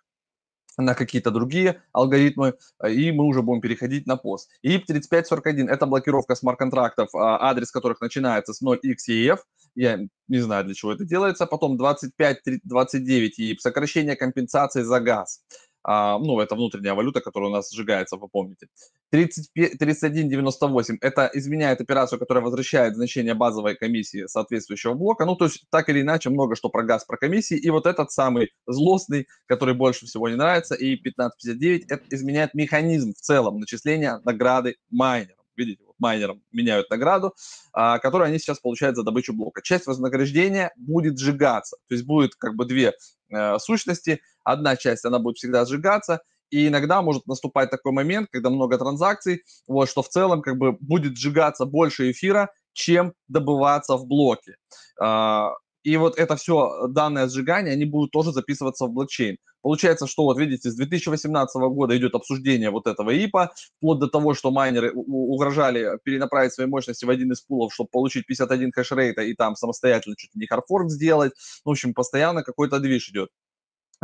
на 0.77 0.95
какие-то 0.95 1.31
другие 1.31 1.83
алгоритмы, 1.93 2.55
и 2.89 3.13
мы 3.13 3.25
уже 3.25 3.43
будем 3.43 3.61
переходить 3.61 4.07
на 4.07 4.17
пост. 4.17 4.51
И 4.63 4.79
3541– 4.79 5.69
это 5.71 5.87
блокировка 5.87 6.35
смарт-контрактов, 6.35 7.15
а, 7.15 7.49
адрес 7.51 7.71
которых 7.71 8.01
начинается 8.01 8.53
с 8.53 8.63
0xEF, 8.63 9.39
я 9.75 9.99
не 10.29 10.39
знаю, 10.39 10.65
для 10.65 10.75
чего 10.75 10.93
это 10.93 11.05
делается. 11.05 11.47
Потом 11.47 11.77
25-29 11.77 13.31
и 13.39 13.59
сокращение 13.59 14.17
компенсации 14.17 14.83
за 14.83 15.01
газ. 15.01 15.43
А, 15.85 16.19
ну, 16.19 16.41
это 16.41 16.55
внутренняя 16.55 16.95
валюта, 16.95 17.21
которая 17.21 17.51
у 17.51 17.53
нас 17.53 17.71
сжигается, 17.71 18.17
вы 18.17 18.29
помните. 18.29 18.69
31,98– 19.13 20.97
это 21.03 21.31
изменяет 21.35 21.81
операцию, 21.83 22.19
которая 22.19 22.43
возвращает 22.43 22.97
значение 22.97 23.35
базовой 23.35 23.77
комиссии 23.77 24.27
соответствующего 24.27 24.95
блока. 24.95 25.27
Ну, 25.27 25.37
то 25.37 25.45
есть, 25.45 25.67
так 25.71 25.91
или 25.91 26.01
иначе, 26.01 26.31
много 26.31 26.57
что 26.57 26.71
про 26.71 26.83
газ, 26.83 27.05
про 27.05 27.19
комиссии. 27.19 27.59
И 27.59 27.69
вот 27.71 27.87
этот 27.87 28.11
самый 28.11 28.51
злостный, 28.67 29.29
который 29.47 29.75
больше 29.75 30.07
всего 30.07 30.29
не 30.31 30.37
нравится, 30.37 30.75
и 30.75 30.97
15,59– 30.97 31.85
это 31.89 32.03
изменяет 32.11 32.55
механизм 32.55 33.13
в 33.13 33.21
целом 33.21 33.61
начисления 33.61 34.21
награды 34.25 34.77
майнерам. 34.91 35.44
Видите, 35.57 35.85
вот 35.85 35.95
майнерам 35.99 36.43
меняют 36.53 36.91
награду, 36.91 37.35
а, 37.73 37.99
которую 37.99 38.29
они 38.29 38.39
сейчас 38.39 38.59
получают 38.59 38.97
за 38.97 39.03
добычу 39.03 39.33
блока. 39.33 39.63
Часть 39.63 39.87
вознаграждения 39.87 40.73
будет 40.77 41.19
сжигаться. 41.19 41.77
То 41.89 41.95
есть 41.95 42.07
будет 42.07 42.35
как 42.35 42.57
бы 42.57 42.65
две 42.65 42.93
э, 43.31 43.59
сущности. 43.59 44.21
Одна 44.43 44.77
часть, 44.77 45.05
она 45.05 45.19
будет 45.19 45.37
всегда 45.37 45.65
сжигаться, 45.65 46.21
и 46.51 46.69
иногда 46.69 47.03
может 47.03 47.27
наступать 47.27 47.71
такой 47.71 47.93
момент, 47.93 48.29
когда 48.31 48.51
много 48.51 48.79
транзакций, 48.79 49.43
вот, 49.67 49.89
что 49.89 50.03
в 50.03 50.09
целом 50.09 50.43
как 50.43 50.59
бы 50.59 50.73
будет 50.73 51.17
сжигаться 51.17 51.65
больше 51.65 52.11
эфира, 52.11 52.51
чем 52.73 53.15
добываться 53.29 53.97
в 53.97 54.07
блоке. 54.07 54.57
А, 55.01 55.53
и 55.83 55.97
вот 55.97 56.19
это 56.19 56.37
все 56.37 56.87
данное 56.89 57.29
сжигание, 57.29 57.73
они 57.73 57.85
будут 57.85 58.11
тоже 58.11 58.33
записываться 58.33 58.87
в 58.87 58.93
блокчейн. 58.93 59.37
Получается, 59.65 60.07
что 60.07 60.25
вот 60.25 60.39
видите, 60.39 60.71
с 60.71 60.77
2018 60.77 61.57
года 61.71 61.97
идет 61.97 62.15
обсуждение 62.15 62.69
вот 62.69 62.87
этого 62.87 63.09
ИПа, 63.09 63.51
вплоть 63.79 63.99
до 63.99 64.09
того, 64.09 64.35
что 64.35 64.51
майнеры 64.51 64.93
угрожали 64.93 65.99
перенаправить 66.05 66.53
свои 66.53 66.67
мощности 66.67 67.07
в 67.07 67.11
один 67.11 67.33
из 67.33 67.41
пулов, 67.41 67.73
чтобы 67.73 67.89
получить 67.91 68.27
51 68.27 68.73
хэшрейта 68.73 69.23
и 69.23 69.33
там 69.33 69.57
самостоятельно 69.57 70.13
ли 70.13 70.29
не 70.35 70.47
хардфорк 70.47 70.91
сделать. 70.91 71.33
В 71.65 71.71
общем, 71.71 71.95
постоянно 71.95 72.43
какой-то 72.43 72.79
движ 72.79 73.09
идет. 73.09 73.31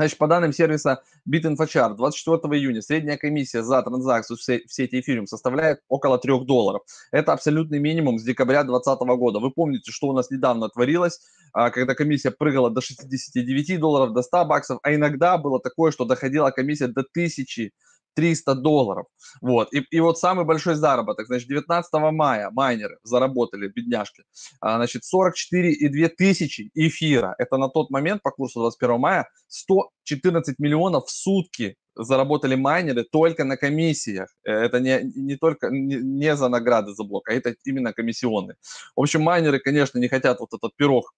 Значит, 0.00 0.16
по 0.16 0.28
данным 0.28 0.54
сервиса 0.54 1.02
BitInfoChart, 1.30 1.96
24 1.96 2.58
июня 2.58 2.80
средняя 2.80 3.18
комиссия 3.18 3.62
за 3.62 3.82
транзакцию 3.82 4.38
в 4.38 4.72
сети 4.72 4.98
Ethereum 4.98 5.26
составляет 5.26 5.82
около 5.90 6.16
3 6.16 6.46
долларов. 6.46 6.80
Это 7.12 7.34
абсолютный 7.34 7.80
минимум 7.80 8.18
с 8.18 8.22
декабря 8.22 8.64
2020 8.64 9.18
года. 9.18 9.40
Вы 9.40 9.50
помните, 9.50 9.92
что 9.92 10.06
у 10.06 10.14
нас 10.14 10.30
недавно 10.30 10.70
творилось, 10.70 11.20
а, 11.52 11.68
когда 11.68 11.94
комиссия 11.94 12.30
прыгала 12.30 12.70
до 12.70 12.80
69 12.80 13.76
долларов, 13.78 14.14
до 14.14 14.22
100 14.22 14.46
баксов, 14.46 14.78
а 14.82 14.94
иногда 14.94 15.36
было 15.36 15.60
такое, 15.60 15.92
что 15.92 16.06
доходила 16.06 16.50
комиссия 16.50 16.86
до 16.86 17.02
1000 17.02 17.72
300 18.14 18.54
долларов. 18.54 19.06
Вот. 19.40 19.72
И, 19.72 19.84
и 19.90 20.00
вот 20.00 20.18
самый 20.18 20.44
большой 20.44 20.74
заработок, 20.74 21.26
значит, 21.26 21.48
19 21.48 21.92
мая 22.12 22.50
майнеры 22.50 22.98
заработали, 23.02 23.68
бедняжки, 23.68 24.24
а, 24.60 24.76
значит, 24.76 25.02
44,2 25.02 26.08
тысячи 26.08 26.70
эфира. 26.74 27.34
Это 27.38 27.56
на 27.56 27.68
тот 27.68 27.90
момент 27.90 28.22
по 28.22 28.30
курсу 28.30 28.60
21 28.60 28.98
мая 28.98 29.28
114 29.48 30.58
миллионов 30.58 31.06
в 31.06 31.10
сутки 31.10 31.76
заработали 31.96 32.54
майнеры 32.54 33.04
только 33.04 33.44
на 33.44 33.56
комиссиях. 33.56 34.28
Э, 34.44 34.52
это 34.52 34.80
не, 34.80 35.00
не 35.14 35.36
только 35.36 35.68
не, 35.70 35.96
не 35.96 36.36
за 36.36 36.48
награды 36.48 36.94
за 36.94 37.04
блок, 37.04 37.28
а 37.28 37.32
это 37.32 37.54
именно 37.64 37.92
комиссионные. 37.92 38.56
В 38.96 39.00
общем, 39.00 39.22
майнеры, 39.22 39.58
конечно, 39.58 39.98
не 39.98 40.08
хотят 40.08 40.40
вот 40.40 40.52
этот 40.52 40.74
пирог 40.76 41.12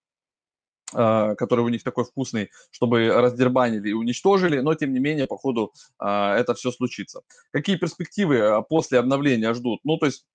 который 0.93 1.65
у 1.65 1.69
них 1.69 1.83
такой 1.83 2.05
вкусный, 2.05 2.51
чтобы 2.71 3.09
раздербанили 3.09 3.91
и 3.91 3.93
уничтожили, 3.93 4.61
но 4.61 4.75
тем 4.75 4.93
не 4.93 5.01
менее, 5.01 5.27
по 5.27 5.37
ходу 5.37 5.73
а, 5.99 6.37
это 6.37 6.55
все 6.55 6.71
случится. 6.71 7.23
Какие 7.51 7.77
перспективы 7.77 8.41
а, 8.41 8.63
после 8.63 8.99
обновления 8.99 9.55
ждут? 9.55 9.81
Ну, 9.85 9.99
то 9.99 10.07
есть 10.07 10.27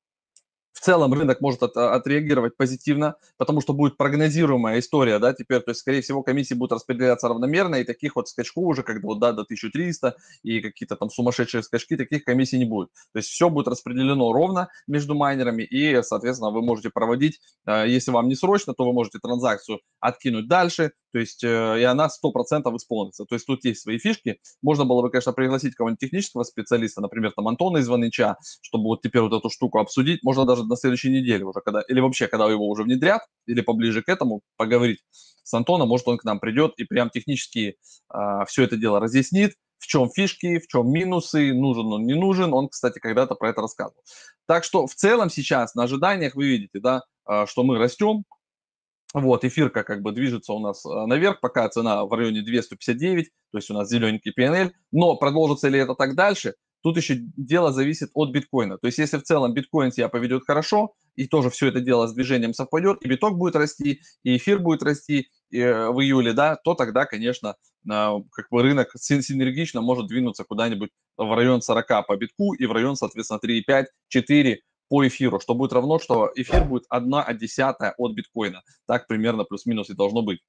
в 0.77 0.79
целом 0.79 1.11
рынок 1.11 1.41
может 1.41 1.63
от, 1.63 1.75
отреагировать 1.75 2.55
позитивно, 2.55 3.15
потому 3.37 3.61
что 3.61 3.73
будет 3.73 3.97
прогнозируемая 3.97 4.77
история, 4.77 5.17
да, 5.17 5.33
теперь, 5.33 5.61
то 5.61 5.71
есть, 5.71 5.81
скорее 5.81 6.01
всего, 6.01 6.21
комиссии 6.21 6.53
будут 6.53 6.73
распределяться 6.73 7.27
равномерно, 7.27 7.77
и 7.77 7.83
таких 7.83 8.15
вот 8.15 8.29
скачков 8.29 8.63
уже, 8.65 8.83
когда 8.83 9.07
вот, 9.07 9.19
да, 9.19 9.31
до 9.31 9.41
1300 9.41 10.15
и 10.43 10.61
какие-то 10.61 10.95
там 10.95 11.09
сумасшедшие 11.09 11.63
скачки, 11.63 11.97
таких 11.97 12.23
комиссий 12.23 12.59
не 12.59 12.65
будет. 12.65 12.89
То 13.11 13.17
есть 13.17 13.29
все 13.29 13.49
будет 13.49 13.67
распределено 13.67 14.31
ровно 14.31 14.69
между 14.85 15.15
майнерами, 15.15 15.63
и, 15.63 15.99
соответственно, 16.03 16.51
вы 16.51 16.61
можете 16.61 16.91
проводить, 16.91 17.39
э, 17.65 17.85
если 17.87 18.11
вам 18.11 18.27
не 18.27 18.35
срочно, 18.35 18.75
то 18.75 18.85
вы 18.85 18.93
можете 18.93 19.17
транзакцию 19.17 19.79
откинуть 19.99 20.47
дальше, 20.47 20.91
то 21.17 21.21
есть 21.21 21.43
э, 21.43 21.79
и 21.79 21.83
она 21.83 22.09
100% 22.09 22.75
исполнится. 22.77 23.25
То 23.25 23.33
есть 23.33 23.47
тут 23.47 23.65
есть 23.65 23.81
свои 23.81 23.97
фишки. 23.97 24.39
Можно 24.61 24.85
было 24.85 25.01
бы, 25.01 25.09
конечно, 25.09 25.33
пригласить 25.33 25.73
кого-нибудь 25.73 25.99
технического 25.99 26.43
специалиста, 26.43 27.01
например, 27.01 27.31
там 27.35 27.47
Антона 27.47 27.79
из 27.79 27.87
Ваныча, 27.87 28.37
чтобы 28.61 28.83
вот 28.83 29.01
теперь 29.01 29.23
вот 29.23 29.33
эту 29.33 29.49
штуку 29.49 29.79
обсудить. 29.79 30.21
Можно 30.21 30.45
даже 30.45 30.63
на 30.63 30.75
следующей 30.75 31.09
неделе 31.09 31.43
уже, 31.43 31.59
когда, 31.65 31.81
или 31.81 31.99
вообще, 32.01 32.27
когда 32.27 32.47
его 32.47 32.69
уже 32.69 32.83
внедрят, 32.83 33.23
или 33.47 33.61
поближе 33.61 34.03
к 34.03 34.09
этому, 34.09 34.41
поговорить 34.57 34.99
с 35.41 35.51
Антоном, 35.55 35.87
может, 35.87 36.07
он 36.07 36.19
к 36.19 36.23
нам 36.23 36.39
придет 36.39 36.73
и 36.77 36.83
прям 36.83 37.09
технически 37.09 37.77
а, 38.09 38.45
все 38.45 38.61
это 38.61 38.77
дело 38.77 38.99
разъяснит, 38.99 39.55
в 39.79 39.87
чем 39.87 40.11
фишки, 40.11 40.59
в 40.59 40.67
чем 40.67 40.91
минусы, 40.91 41.51
нужен 41.51 41.87
он, 41.87 42.05
не 42.05 42.13
нужен. 42.13 42.53
Он, 42.53 42.69
кстати, 42.69 42.99
когда-то 42.99 43.33
про 43.33 43.49
это 43.49 43.61
рассказывал. 43.61 44.03
Так 44.45 44.63
что 44.63 44.85
в 44.85 44.93
целом 44.93 45.31
сейчас 45.31 45.73
на 45.73 45.85
ожиданиях 45.85 46.35
вы 46.35 46.45
видите, 46.45 46.79
да, 46.79 47.01
а, 47.25 47.47
что 47.47 47.63
мы 47.63 47.79
растем, 47.79 48.23
вот, 49.13 49.45
эфирка 49.45 49.83
как 49.83 50.01
бы 50.01 50.11
движется 50.11 50.53
у 50.53 50.59
нас 50.59 50.85
а, 50.85 51.07
наверх, 51.07 51.39
пока 51.39 51.67
цена 51.69 52.05
в 52.05 52.13
районе 52.13 52.41
259, 52.41 53.29
то 53.51 53.57
есть 53.57 53.69
у 53.69 53.73
нас 53.73 53.89
зелененький 53.89 54.33
PNL, 54.37 54.71
но 54.91 55.15
продолжится 55.15 55.69
ли 55.69 55.79
это 55.79 55.95
так 55.95 56.15
дальше, 56.15 56.53
Тут 56.83 56.97
еще 56.97 57.15
дело 57.35 57.73
зависит 57.73 58.11
от 58.13 58.31
биткоина. 58.31 58.77
То 58.77 58.87
есть 58.87 58.97
если 58.97 59.17
в 59.17 59.23
целом 59.23 59.53
биткоин 59.53 59.91
себя 59.91 60.09
поведет 60.09 60.43
хорошо, 60.45 60.93
и 61.15 61.27
тоже 61.27 61.49
все 61.49 61.67
это 61.67 61.81
дело 61.81 62.07
с 62.07 62.13
движением 62.13 62.53
совпадет, 62.53 63.03
и 63.03 63.09
биток 63.09 63.37
будет 63.37 63.55
расти, 63.55 64.01
и 64.23 64.37
эфир 64.37 64.59
будет 64.59 64.83
расти 64.83 65.27
э, 65.51 65.89
в 65.89 65.99
июле, 65.99 66.33
да, 66.33 66.55
то 66.55 66.75
тогда, 66.75 67.05
конечно, 67.05 67.55
как 67.85 68.47
бы 68.51 68.61
рынок 68.61 68.89
синергично 68.95 69.81
может 69.81 70.07
двинуться 70.07 70.43
куда-нибудь 70.43 70.91
в 71.17 71.35
район 71.35 71.61
40 71.61 72.07
по 72.07 72.15
битку 72.15 72.53
и 72.53 72.65
в 72.65 72.71
район, 72.71 72.95
соответственно, 72.95 73.39
3,5-4 73.43 74.57
по 74.89 75.05
эфиру, 75.07 75.39
что 75.39 75.53
будет 75.55 75.73
равно, 75.73 75.99
что 75.99 76.31
эфир 76.35 76.63
будет 76.65 76.83
1 76.89 77.33
десятая 77.33 77.93
от 77.97 78.13
биткоина. 78.13 78.63
Так 78.87 79.07
примерно 79.07 79.43
плюс-минус 79.43 79.89
и 79.89 79.93
должно 79.95 80.21
быть. 80.23 80.39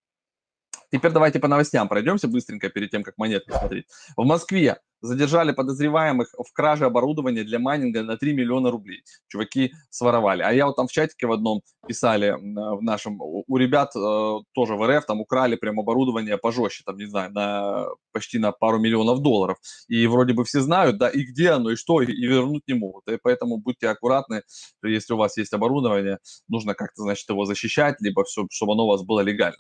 Теперь 0.90 1.12
давайте 1.12 1.38
по 1.38 1.49
новостям 1.49 1.88
пройдемся 1.88 2.28
быстренько 2.28 2.71
перед 2.71 2.90
тем, 2.90 3.02
как 3.02 3.18
монетки 3.18 3.50
смотреть. 3.50 3.87
В 4.16 4.25
Москве 4.25 4.78
задержали 5.00 5.52
подозреваемых 5.52 6.35
в 6.37 6.52
краже 6.52 6.87
оборудования 6.87 7.45
для 7.45 7.59
майнинга 7.59 8.02
на 8.02 8.16
3 8.16 8.33
миллиона 8.33 8.71
рублей. 8.71 9.02
Чуваки 9.28 9.73
своровали. 9.90 10.42
А 10.42 10.52
я 10.52 10.66
вот 10.66 10.76
там 10.76 10.88
в 10.88 10.92
чатике 10.92 11.26
в 11.26 11.33
одном 11.33 11.62
писали 11.87 12.33
в 12.33 12.83
нашем, 12.83 13.18
у 13.21 13.57
ребят 13.57 13.95
э, 13.95 14.38
тоже 14.54 14.75
в 14.75 14.87
РФ 14.87 15.07
там 15.07 15.21
украли 15.21 15.57
прям 15.57 15.78
оборудование 15.78 16.37
пожестче, 16.37 16.83
там, 16.85 16.97
не 16.97 17.07
знаю, 17.07 17.33
на, 17.33 17.87
почти 18.12 18.38
на 18.38 18.52
пару 18.52 18.78
миллионов 18.78 19.21
долларов. 19.21 19.59
И 19.88 20.07
вроде 20.07 20.33
бы 20.33 20.45
все 20.45 20.61
знают, 20.61 20.99
да, 20.99 21.09
и 21.09 21.23
где 21.23 21.50
оно, 21.50 21.71
и 21.71 21.76
что, 21.76 22.02
и 22.02 22.07
вернуть 22.07 22.62
не 22.66 22.75
могут. 22.75 23.07
И 23.09 23.18
поэтому 23.23 23.59
будьте 23.59 23.88
аккуратны, 23.88 24.42
если 24.83 25.14
у 25.14 25.16
вас 25.16 25.37
есть 25.37 25.52
оборудование, 25.52 26.18
нужно 26.49 26.75
как-то, 26.75 27.02
значит, 27.02 27.28
его 27.28 27.45
защищать, 27.45 27.97
либо 28.00 28.25
все, 28.25 28.47
чтобы 28.50 28.73
оно 28.73 28.85
у 28.85 28.88
вас 28.88 29.02
было 29.02 29.21
легально. 29.21 29.59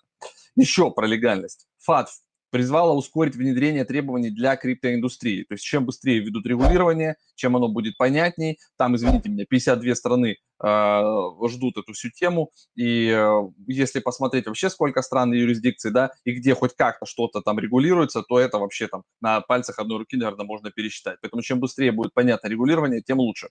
Еще 0.58 0.90
про 0.90 1.06
легальность. 1.06 1.68
ФАТФ 1.84 2.10
призвала 2.50 2.92
ускорить 2.92 3.36
внедрение 3.36 3.84
требований 3.84 4.30
для 4.30 4.56
криптоиндустрии. 4.56 5.44
То 5.44 5.54
есть 5.54 5.62
чем 5.62 5.86
быстрее 5.86 6.18
ведут 6.18 6.46
регулирование, 6.46 7.14
чем 7.36 7.54
оно 7.54 7.68
будет 7.68 7.96
понятней. 7.96 8.58
Там, 8.76 8.96
извините 8.96 9.28
меня, 9.28 9.44
52 9.48 9.94
страны 9.94 10.36
э, 10.60 11.02
ждут 11.48 11.76
эту 11.76 11.92
всю 11.92 12.10
тему. 12.10 12.50
И 12.74 13.08
э, 13.08 13.40
если 13.68 14.00
посмотреть 14.00 14.46
вообще, 14.46 14.68
сколько 14.68 15.00
стран 15.02 15.32
и 15.32 15.38
юрисдикций, 15.38 15.92
да, 15.92 16.10
и 16.24 16.32
где 16.32 16.56
хоть 16.56 16.74
как-то 16.74 17.06
что-то 17.06 17.40
там 17.40 17.60
регулируется, 17.60 18.22
то 18.22 18.40
это 18.40 18.58
вообще 18.58 18.88
там 18.88 19.04
на 19.20 19.40
пальцах 19.40 19.78
одной 19.78 19.98
руки, 19.98 20.16
наверное, 20.16 20.44
можно 20.44 20.72
пересчитать. 20.72 21.18
Поэтому 21.22 21.42
чем 21.42 21.60
быстрее 21.60 21.92
будет 21.92 22.12
понятно 22.14 22.48
регулирование, 22.48 23.00
тем 23.00 23.20
лучше. 23.20 23.50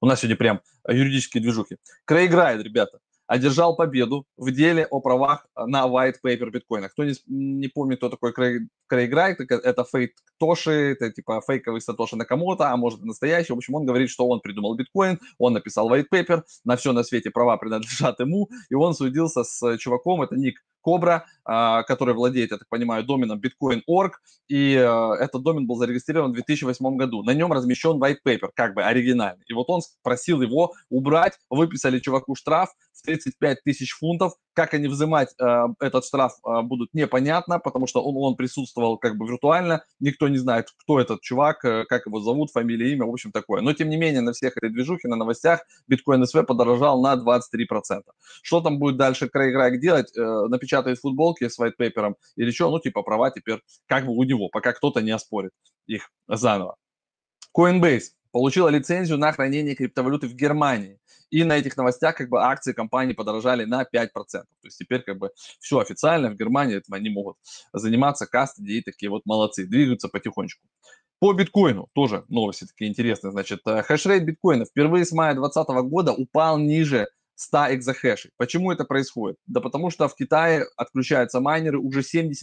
У 0.00 0.06
нас 0.06 0.18
сегодня 0.18 0.36
прям 0.36 0.60
юридические 0.88 1.40
движухи. 1.40 1.76
Крейг 2.04 2.32
Райд, 2.32 2.64
ребята 2.64 2.98
одержал 3.30 3.76
победу 3.76 4.26
в 4.36 4.50
деле 4.50 4.86
о 4.90 5.00
правах 5.00 5.46
на 5.54 5.86
white 5.86 6.16
paper 6.26 6.50
биткоина. 6.50 6.88
Кто 6.88 7.04
не, 7.04 7.14
не 7.28 7.68
помнит, 7.68 7.98
кто 7.98 8.08
такой 8.08 8.32
Крейг, 8.32 8.62
Крейг 8.88 9.14
Райт, 9.14 9.40
это 9.40 9.84
фейк 9.84 10.14
Тоши, 10.40 10.96
это 10.98 11.12
типа 11.12 11.40
фейковый 11.46 11.80
Сатоши 11.80 12.16
Накамото, 12.16 12.72
а 12.72 12.76
может 12.76 13.02
и 13.02 13.06
настоящий. 13.06 13.52
В 13.52 13.56
общем, 13.56 13.76
он 13.76 13.86
говорит, 13.86 14.10
что 14.10 14.26
он 14.26 14.40
придумал 14.40 14.74
биткоин, 14.74 15.20
он 15.38 15.52
написал 15.52 15.88
white 15.88 16.06
paper, 16.12 16.42
на 16.64 16.74
все 16.74 16.92
на 16.92 17.04
свете 17.04 17.30
права 17.30 17.56
принадлежат 17.56 18.18
ему, 18.18 18.48
и 18.68 18.74
он 18.74 18.94
судился 18.94 19.44
с 19.44 19.78
чуваком, 19.78 20.22
это 20.22 20.34
ник 20.34 20.58
Кобра, 20.82 21.26
а, 21.44 21.82
который 21.82 22.14
владеет, 22.14 22.50
я 22.50 22.58
так 22.58 22.68
понимаю, 22.68 23.04
доменом 23.04 23.40
Bitcoin.org, 23.40 24.12
и 24.48 24.74
э, 24.74 25.14
этот 25.20 25.42
домен 25.42 25.66
был 25.66 25.76
зарегистрирован 25.76 26.30
в 26.30 26.34
2008 26.34 26.96
году. 26.96 27.22
На 27.22 27.34
нем 27.34 27.52
размещен 27.52 28.02
white 28.02 28.18
paper, 28.26 28.50
как 28.54 28.74
бы 28.74 28.82
оригинальный. 28.82 29.44
И 29.46 29.52
вот 29.52 29.68
он 29.68 29.80
просил 30.02 30.42
его 30.42 30.72
убрать, 30.88 31.38
выписали 31.50 31.98
чуваку 32.00 32.34
штраф 32.34 32.70
35 33.02 33.62
тысяч 33.62 33.92
фунтов. 33.92 34.34
Как 34.52 34.74
они 34.74 34.88
взимать 34.88 35.34
э, 35.40 35.66
этот 35.80 36.04
штраф 36.04 36.32
э, 36.44 36.62
будут 36.62 36.92
непонятно, 36.92 37.58
потому 37.58 37.86
что 37.86 38.02
он, 38.02 38.16
он 38.16 38.36
присутствовал 38.36 38.98
как 38.98 39.16
бы 39.16 39.26
виртуально, 39.26 39.84
никто 40.00 40.28
не 40.28 40.38
знает, 40.38 40.68
кто 40.76 41.00
этот 41.00 41.20
чувак, 41.20 41.60
как 41.60 42.06
его 42.06 42.20
зовут, 42.20 42.50
фамилия, 42.50 42.92
имя, 42.92 43.06
в 43.06 43.10
общем, 43.10 43.32
такое. 43.32 43.62
Но, 43.62 43.72
тем 43.72 43.88
не 43.88 43.96
менее, 43.96 44.20
на 44.20 44.32
всех 44.32 44.56
этой 44.56 44.70
движухе, 44.70 45.08
на 45.08 45.16
новостях, 45.16 45.60
биткоин 45.86 46.26
СВ 46.26 46.44
подорожал 46.44 47.00
на 47.00 47.14
23%. 47.14 48.02
Что 48.42 48.60
там 48.60 48.78
будет 48.78 48.96
дальше 48.96 49.28
Крейг 49.28 49.54
Райк 49.54 49.80
делать? 49.80 50.12
Напечатает 50.16 50.98
футболки, 50.98 51.48
с 51.48 51.58
white 51.58 52.14
или 52.36 52.50
что, 52.50 52.70
ну, 52.70 52.80
типа, 52.80 53.02
права 53.02 53.30
теперь 53.30 53.60
как 53.86 54.06
бы 54.06 54.12
у 54.12 54.24
него, 54.24 54.48
пока 54.48 54.72
кто-то 54.72 55.00
не 55.00 55.10
оспорит 55.10 55.52
их 55.86 56.10
заново. 56.28 56.76
Coinbase 57.56 58.12
получила 58.32 58.68
лицензию 58.68 59.18
на 59.18 59.32
хранение 59.32 59.74
криптовалюты 59.74 60.28
в 60.28 60.34
Германии. 60.34 60.98
И 61.30 61.44
на 61.44 61.56
этих 61.56 61.76
новостях 61.76 62.16
как 62.16 62.28
бы 62.28 62.42
акции 62.42 62.72
компании 62.72 63.12
подорожали 63.12 63.64
на 63.64 63.82
5%. 63.82 64.08
То 64.12 64.46
есть 64.64 64.78
теперь 64.78 65.02
как 65.02 65.18
бы 65.18 65.30
все 65.60 65.78
официально 65.78 66.30
в 66.30 66.36
Германии 66.36 66.76
этим 66.76 66.94
они 66.94 67.08
могут 67.08 67.36
заниматься, 67.72 68.26
кастеди 68.26 68.72
и 68.72 68.82
такие 68.82 69.10
вот 69.10 69.22
молодцы, 69.26 69.66
двигаются 69.66 70.08
потихонечку. 70.08 70.66
По 71.20 71.32
биткоину 71.34 71.88
тоже 71.92 72.24
новости 72.28 72.66
такие 72.66 72.90
интересные. 72.90 73.30
Значит, 73.30 73.60
э, 73.66 73.82
хешрейт 73.82 74.24
биткоина 74.24 74.64
впервые 74.64 75.04
с 75.04 75.12
мая 75.12 75.34
2020 75.34 75.90
года 75.90 76.12
упал 76.12 76.58
ниже 76.58 77.08
100 77.40 77.74
экзахешей. 77.74 78.30
Почему 78.36 78.70
это 78.70 78.84
происходит? 78.84 79.38
Да 79.46 79.60
потому 79.60 79.90
что 79.90 80.08
в 80.08 80.14
Китае 80.14 80.66
отключаются 80.76 81.40
майнеры, 81.40 81.78
уже 81.78 82.00
70% 82.00 82.34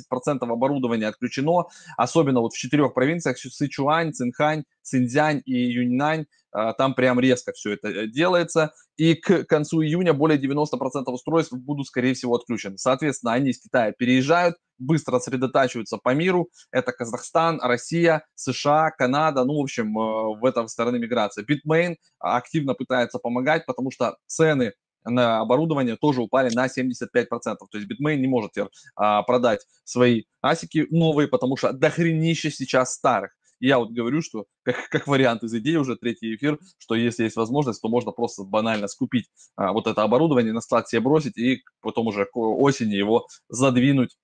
оборудования 0.42 1.08
отключено, 1.08 1.66
особенно 1.98 2.42
вот 2.42 2.54
в 2.54 2.58
четырех 2.58 2.96
провинциях 2.96 3.38
Сычуань, 3.38 4.14
Цинхань, 4.14 4.64
Цинцзянь 4.82 5.44
и 5.46 5.54
Юньнань, 5.54 6.26
а, 6.52 6.74
там 6.74 6.96
прям 6.96 7.20
резко 7.20 7.52
все 7.54 7.74
это 7.74 7.90
э, 7.90 8.08
делается, 8.08 8.74
и 8.96 9.14
к 9.14 9.44
концу 9.44 9.84
июня 9.84 10.14
более 10.14 10.40
90% 10.40 11.04
устройств 11.12 11.54
будут, 11.54 11.86
скорее 11.86 12.16
всего, 12.16 12.34
отключены. 12.36 12.80
Соответственно, 12.80 13.34
они 13.34 13.52
из 13.52 13.62
Китая 13.62 13.92
переезжают, 13.92 14.56
быстро 14.80 15.20
сосредотачиваются 15.20 15.98
по 15.98 16.16
миру. 16.16 16.50
Это 16.72 16.92
Казахстан, 16.94 17.60
Россия, 17.62 18.26
США, 18.34 18.90
Канада, 18.90 19.44
ну, 19.44 19.60
в 19.60 19.62
общем, 19.62 19.96
э, 20.00 20.40
в 20.40 20.44
этом 20.46 20.68
стороны 20.68 20.98
миграции. 20.98 21.46
Bitmain 21.46 21.98
активно 22.18 22.74
пытается 22.74 23.20
помогать, 23.20 23.68
потому 23.68 23.92
что 23.92 24.18
цены 24.26 24.74
на 25.10 25.40
оборудование 25.40 25.96
тоже 25.96 26.22
упали 26.22 26.54
на 26.54 26.68
75%. 26.68 27.08
То 27.42 27.78
есть 27.78 27.88
Bitmain 27.90 28.18
не 28.18 28.28
может 28.28 28.52
теперь 28.52 28.70
а, 28.96 29.24
продать 29.24 29.66
свои 29.84 30.24
асики 30.42 30.88
новые, 30.90 31.28
потому 31.28 31.58
что 31.58 31.74
дохренище 31.74 32.52
сейчас 32.52 32.94
старых. 32.94 33.32
Я 33.60 33.80
вот 33.80 33.90
говорю, 33.92 34.22
что 34.22 34.46
как, 34.64 34.90
как 34.90 35.08
вариант 35.08 35.44
из 35.44 35.54
идеи 35.56 35.76
уже 35.76 35.96
третий 35.96 36.36
эфир, 36.36 36.60
что 36.78 36.96
если 36.96 37.24
есть 37.24 37.36
возможность, 37.36 37.82
то 37.82 37.90
можно 37.90 38.12
просто 38.12 38.44
банально 38.44 38.88
скупить 38.88 39.30
а, 39.56 39.74
вот 39.74 39.88
это 39.88 40.04
оборудование, 40.04 40.54
на 40.54 40.62
склад 40.62 40.88
себе 40.88 41.02
бросить 41.02 41.38
и 41.38 41.64
потом 41.82 42.08
уже 42.08 42.26
к 42.26 42.38
осени 42.38 42.96
его 42.96 43.28
задвинуть 43.50 44.18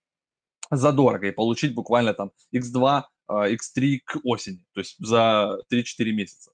задорого 0.70 1.28
и 1.28 1.32
получить 1.32 1.74
буквально 1.74 2.14
там 2.14 2.32
X2, 2.56 3.04
X3 3.30 3.98
а, 3.98 4.12
к 4.12 4.20
осени, 4.24 4.64
то 4.74 4.80
есть 4.80 4.96
за 5.00 5.58
3-4 5.72 6.12
месяца. 6.12 6.52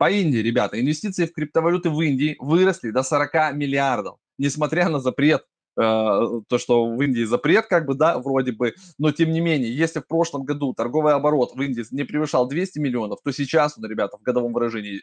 По 0.00 0.10
Индии, 0.10 0.38
ребята, 0.38 0.80
инвестиции 0.80 1.26
в 1.26 1.32
криптовалюты 1.34 1.90
в 1.90 2.00
Индии 2.00 2.34
выросли 2.38 2.90
до 2.90 3.02
40 3.02 3.52
миллиардов, 3.52 4.16
несмотря 4.38 4.88
на 4.88 4.98
запрет 4.98 5.44
то, 5.76 6.42
что 6.56 6.86
в 6.86 7.02
Индии 7.02 7.24
запрет, 7.24 7.66
как 7.66 7.84
бы, 7.84 7.94
да, 7.94 8.18
вроде 8.18 8.52
бы, 8.52 8.72
но 8.96 9.12
тем 9.12 9.30
не 9.30 9.40
менее, 9.40 9.76
если 9.76 10.00
в 10.00 10.06
прошлом 10.06 10.44
году 10.44 10.72
торговый 10.72 11.12
оборот 11.12 11.54
в 11.54 11.60
Индии 11.60 11.84
не 11.90 12.04
превышал 12.04 12.48
200 12.48 12.78
миллионов, 12.78 13.18
то 13.22 13.30
сейчас 13.30 13.76
он, 13.76 13.84
ребята, 13.84 14.16
в 14.16 14.22
годовом 14.22 14.54
выражении 14.54 15.02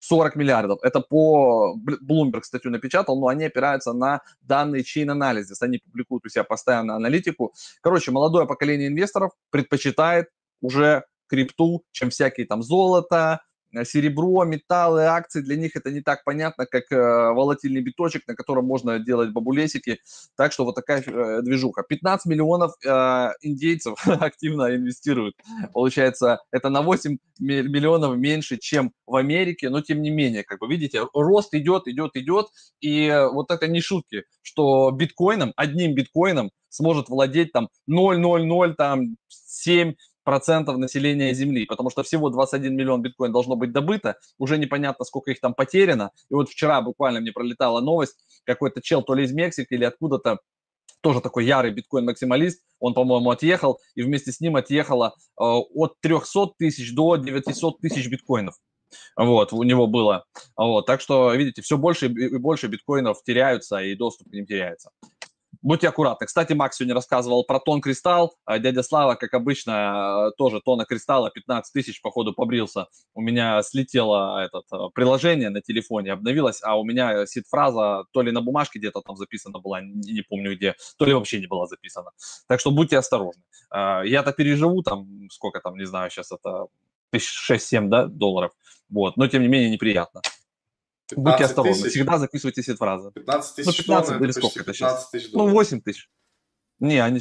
40 0.00 0.36
миллиардов. 0.36 0.78
Это 0.82 1.00
по 1.00 1.74
Bloomberg 1.82 2.42
статью 2.42 2.70
напечатал, 2.70 3.18
но 3.18 3.28
они 3.28 3.44
опираются 3.44 3.94
на 3.94 4.20
данные 4.42 4.82
Chain 4.82 5.06
Analysis. 5.06 5.56
Они 5.60 5.78
публикуют 5.78 6.26
у 6.26 6.28
себя 6.28 6.44
постоянно 6.44 6.96
аналитику. 6.96 7.54
Короче, 7.80 8.10
молодое 8.10 8.46
поколение 8.46 8.88
инвесторов 8.88 9.32
предпочитает 9.48 10.28
уже 10.60 11.04
крипту, 11.28 11.82
чем 11.92 12.10
всякие 12.10 12.46
там 12.46 12.62
золото, 12.62 13.40
Э, 13.40 13.53
серебро, 13.84 14.44
металлы, 14.44 15.04
акции, 15.04 15.40
для 15.40 15.56
них 15.56 15.74
это 15.74 15.90
не 15.90 16.00
так 16.00 16.24
понятно, 16.24 16.66
как 16.66 16.92
э, 16.92 16.96
волатильный 16.96 17.80
биточек, 17.80 18.22
на 18.28 18.34
котором 18.34 18.66
можно 18.66 18.98
делать 18.98 19.32
бабулесики. 19.32 20.00
Так 20.36 20.52
что 20.52 20.64
вот 20.64 20.74
такая 20.74 21.02
э, 21.02 21.42
движуха. 21.42 21.82
15 21.82 22.26
миллионов 22.26 22.72
э, 22.84 23.30
индейцев 23.42 23.94
активно 24.06 24.74
инвестируют. 24.74 25.34
Получается, 25.72 26.40
это 26.52 26.68
на 26.68 26.82
8 26.82 27.16
миллионов 27.40 28.16
меньше, 28.16 28.58
чем 28.58 28.92
в 29.06 29.16
Америке, 29.16 29.70
но 29.70 29.80
тем 29.80 30.02
не 30.02 30.10
менее, 30.10 30.44
как 30.44 30.60
бы 30.60 30.68
видите, 30.68 31.02
рост 31.12 31.54
идет, 31.54 31.88
идет, 31.88 32.12
идет. 32.14 32.46
И 32.80 33.12
вот 33.32 33.50
это 33.50 33.66
не 33.66 33.80
шутки, 33.80 34.24
что 34.42 34.90
биткоином, 34.90 35.52
одним 35.56 35.94
биткоином 35.94 36.50
сможет 36.68 37.08
владеть 37.08 37.52
там 37.52 37.68
0,00, 37.88 38.74
там 38.74 39.16
7 39.28 39.94
процентов 40.24 40.78
населения 40.78 41.32
Земли, 41.34 41.66
потому 41.66 41.90
что 41.90 42.02
всего 42.02 42.30
21 42.30 42.74
миллион 42.74 43.02
биткоин 43.02 43.32
должно 43.32 43.56
быть 43.56 43.72
добыто, 43.72 44.16
уже 44.38 44.58
непонятно, 44.58 45.04
сколько 45.04 45.30
их 45.30 45.40
там 45.40 45.54
потеряно. 45.54 46.10
И 46.30 46.34
вот 46.34 46.48
вчера 46.48 46.80
буквально 46.80 47.20
мне 47.20 47.32
пролетала 47.32 47.80
новость, 47.80 48.16
какой-то 48.44 48.82
чел 48.82 49.02
то 49.02 49.14
ли 49.14 49.24
из 49.24 49.32
Мексики 49.32 49.74
или 49.74 49.84
откуда-то, 49.84 50.38
тоже 51.00 51.20
такой 51.20 51.44
ярый 51.44 51.70
биткоин-максималист, 51.70 52.62
он, 52.80 52.94
по-моему, 52.94 53.30
отъехал, 53.30 53.78
и 53.94 54.02
вместе 54.02 54.32
с 54.32 54.40
ним 54.40 54.56
отъехало 54.56 55.14
э, 55.38 55.44
от 55.44 56.00
300 56.00 56.54
тысяч 56.58 56.94
до 56.94 57.16
900 57.16 57.78
тысяч 57.78 58.08
биткоинов. 58.08 58.54
Вот, 59.16 59.52
у 59.52 59.62
него 59.64 59.86
было. 59.86 60.24
Вот, 60.56 60.86
так 60.86 61.00
что, 61.00 61.34
видите, 61.34 61.62
все 61.62 61.76
больше 61.76 62.06
и 62.06 62.38
больше 62.38 62.68
биткоинов 62.68 63.22
теряются, 63.22 63.78
и 63.78 63.94
доступ 63.94 64.30
к 64.30 64.32
ним 64.32 64.46
теряется 64.46 64.90
будьте 65.64 65.88
аккуратны. 65.88 66.26
Кстати, 66.26 66.52
Макс 66.52 66.76
сегодня 66.76 66.94
рассказывал 66.94 67.44
про 67.44 67.58
тон 67.58 67.80
кристалл. 67.80 68.36
А 68.44 68.58
дядя 68.58 68.82
Слава, 68.82 69.14
как 69.16 69.34
обычно, 69.34 70.30
тоже 70.36 70.60
тона 70.60 70.84
кристалла 70.84 71.30
15 71.30 71.72
тысяч, 71.72 72.00
походу, 72.00 72.32
побрился. 72.32 72.86
У 73.14 73.22
меня 73.22 73.62
слетело 73.62 74.44
это 74.44 74.58
э, 74.70 74.76
приложение 74.94 75.50
на 75.50 75.62
телефоне, 75.62 76.12
обновилось, 76.12 76.60
а 76.62 76.78
у 76.78 76.84
меня 76.84 77.26
сид-фраза 77.26 78.04
то 78.12 78.22
ли 78.22 78.30
на 78.30 78.42
бумажке 78.42 78.78
где-то 78.78 79.00
там 79.00 79.16
записана 79.16 79.58
была, 79.58 79.80
не, 79.80 80.12
не 80.12 80.22
помню 80.22 80.54
где, 80.54 80.74
то 80.98 81.06
ли 81.06 81.14
вообще 81.14 81.40
не 81.40 81.46
была 81.46 81.66
записана. 81.66 82.10
Так 82.46 82.60
что 82.60 82.70
будьте 82.70 82.98
осторожны. 82.98 83.42
А, 83.70 84.02
я-то 84.02 84.32
переживу 84.32 84.82
там, 84.82 85.28
сколько 85.30 85.60
там, 85.60 85.76
не 85.76 85.86
знаю, 85.86 86.10
сейчас 86.10 86.30
это 86.30 86.66
6-7 87.14 87.88
да, 87.88 88.06
долларов. 88.06 88.52
Вот, 88.90 89.16
но 89.16 89.26
тем 89.28 89.42
не 89.42 89.48
менее 89.48 89.70
неприятно. 89.70 90.20
Будьте 91.14 91.44
осторожны, 91.44 91.88
всегда 91.88 92.18
записывайте 92.18 92.62
фразы. 92.74 93.10
15 93.12 93.56
тысяч 93.56 93.66
ну, 93.66 93.94
15 93.94 94.20
или 94.22 94.30
сколько 94.32 94.60
это 94.60 94.72
сейчас? 94.72 95.10
Ну, 95.32 95.48
8 95.48 95.80
тысяч. 95.80 96.08
Не, 96.80 96.98
они 96.98 97.20